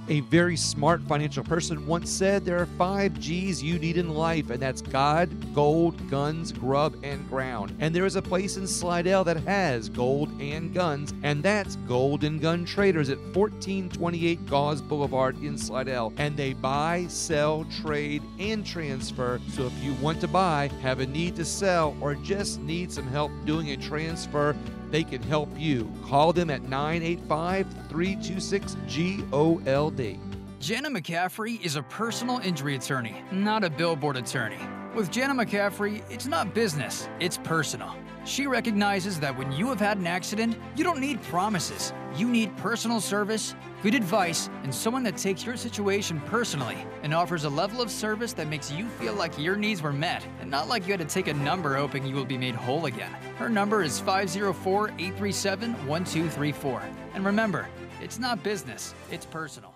A 0.07 0.19
very 0.19 0.55
smart 0.55 1.01
financial 1.01 1.43
person 1.43 1.87
once 1.87 2.11
said 2.11 2.45
there 2.45 2.61
are 2.61 2.67
five 2.67 3.19
G's 3.19 3.63
you 3.63 3.79
need 3.79 3.97
in 3.97 4.09
life, 4.09 4.51
and 4.51 4.61
that's 4.61 4.83
God, 4.83 5.31
gold, 5.55 6.11
guns, 6.11 6.51
grub, 6.51 6.95
and 7.01 7.27
ground. 7.27 7.75
And 7.79 7.93
there 7.93 8.05
is 8.05 8.15
a 8.15 8.21
place 8.21 8.55
in 8.55 8.67
Slidell 8.67 9.23
that 9.23 9.37
has 9.37 9.89
gold 9.89 10.29
and 10.39 10.71
guns, 10.71 11.11
and 11.23 11.41
that's 11.41 11.77
Gold 11.87 12.23
and 12.23 12.39
Gun 12.39 12.65
Traders 12.65 13.09
at 13.09 13.17
1428 13.17 14.45
Gause 14.45 14.79
Boulevard 14.79 15.41
in 15.41 15.57
Slidell. 15.57 16.13
And 16.17 16.37
they 16.37 16.53
buy, 16.53 17.05
sell, 17.07 17.65
trade, 17.81 18.21
and 18.37 18.63
transfer. 18.63 19.41
So 19.49 19.65
if 19.65 19.83
you 19.83 19.95
want 19.95 20.21
to 20.21 20.27
buy, 20.27 20.69
have 20.83 20.99
a 20.99 21.07
need 21.07 21.35
to 21.37 21.45
sell, 21.45 21.97
or 21.99 22.13
just 22.13 22.61
need 22.61 22.91
some 22.91 23.07
help 23.07 23.31
doing 23.45 23.71
a 23.71 23.77
transfer, 23.77 24.55
they 24.95 25.03
can 25.03 25.21
help 25.23 25.49
you. 25.57 25.91
Call 26.05 26.31
them 26.31 26.49
at 26.49 26.61
985 26.61 27.67
326 27.89 28.77
GOLD. 28.87 30.17
Jenna 30.61 30.89
McCaffrey 30.89 31.61
is 31.61 31.75
a 31.75 31.83
personal 31.83 32.39
injury 32.39 32.75
attorney, 32.75 33.21
not 33.29 33.65
a 33.65 33.69
billboard 33.69 34.15
attorney. 34.15 34.57
With 34.95 35.11
Jenna 35.11 35.33
McCaffrey, 35.33 36.01
it's 36.09 36.27
not 36.27 36.53
business, 36.53 37.09
it's 37.19 37.37
personal. 37.39 37.93
She 38.25 38.47
recognizes 38.47 39.19
that 39.19 39.37
when 39.37 39.51
you 39.51 39.67
have 39.67 39.79
had 39.79 39.99
an 39.99 40.07
accident, 40.07 40.57
you 40.75 40.83
don't 40.83 40.99
need 40.99 41.21
promises. 41.23 41.93
You 42.15 42.27
need 42.27 42.57
personal 42.57 42.99
service, 42.99 43.53
good 43.83 43.93
advice, 43.93 44.49
and 44.63 44.73
someone 44.73 45.03
that 45.03 45.15
takes 45.15 45.45
your 45.45 45.55
situation 45.55 46.19
personally 46.21 46.77
and 47.03 47.13
offers 47.13 47.43
a 47.43 47.49
level 47.49 47.81
of 47.81 47.91
service 47.91 48.33
that 48.33 48.47
makes 48.47 48.71
you 48.71 48.87
feel 48.87 49.13
like 49.13 49.37
your 49.37 49.55
needs 49.55 49.83
were 49.83 49.93
met 49.93 50.25
and 50.41 50.49
not 50.49 50.67
like 50.67 50.87
you 50.87 50.91
had 50.93 51.01
to 51.01 51.05
take 51.05 51.27
a 51.27 51.33
number 51.35 51.75
hoping 51.75 52.03
you 52.03 52.15
will 52.15 52.25
be 52.25 52.37
made 52.37 52.55
whole 52.55 52.87
again. 52.87 53.11
Her 53.37 53.47
number 53.47 53.83
is 53.83 53.99
504 53.99 54.87
837 54.87 55.73
1234. 55.87 56.81
And 57.13 57.23
remember, 57.23 57.67
it's 58.01 58.17
not 58.17 58.41
business, 58.41 58.95
it's 59.11 59.27
personal. 59.27 59.75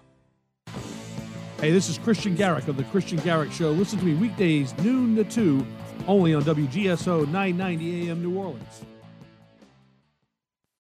Hey, 1.60 1.72
this 1.72 1.88
is 1.88 2.00
Christian 2.00 2.36
Garrick 2.36 2.68
of 2.68 2.78
The 2.78 2.86
Christian 2.86 3.20
Garrick 3.20 3.52
Show. 3.52 3.72
Listen 3.72 4.00
to 4.00 4.06
me 4.06 4.16
weekdays, 4.16 4.76
noon 4.80 5.16
to 5.18 5.24
2, 5.26 5.68
only 6.08 6.34
on 6.34 6.44
WGSO 6.44 7.28
990 7.28 8.10
AM 8.10 8.22
New 8.22 8.38
Orleans. 8.38 8.82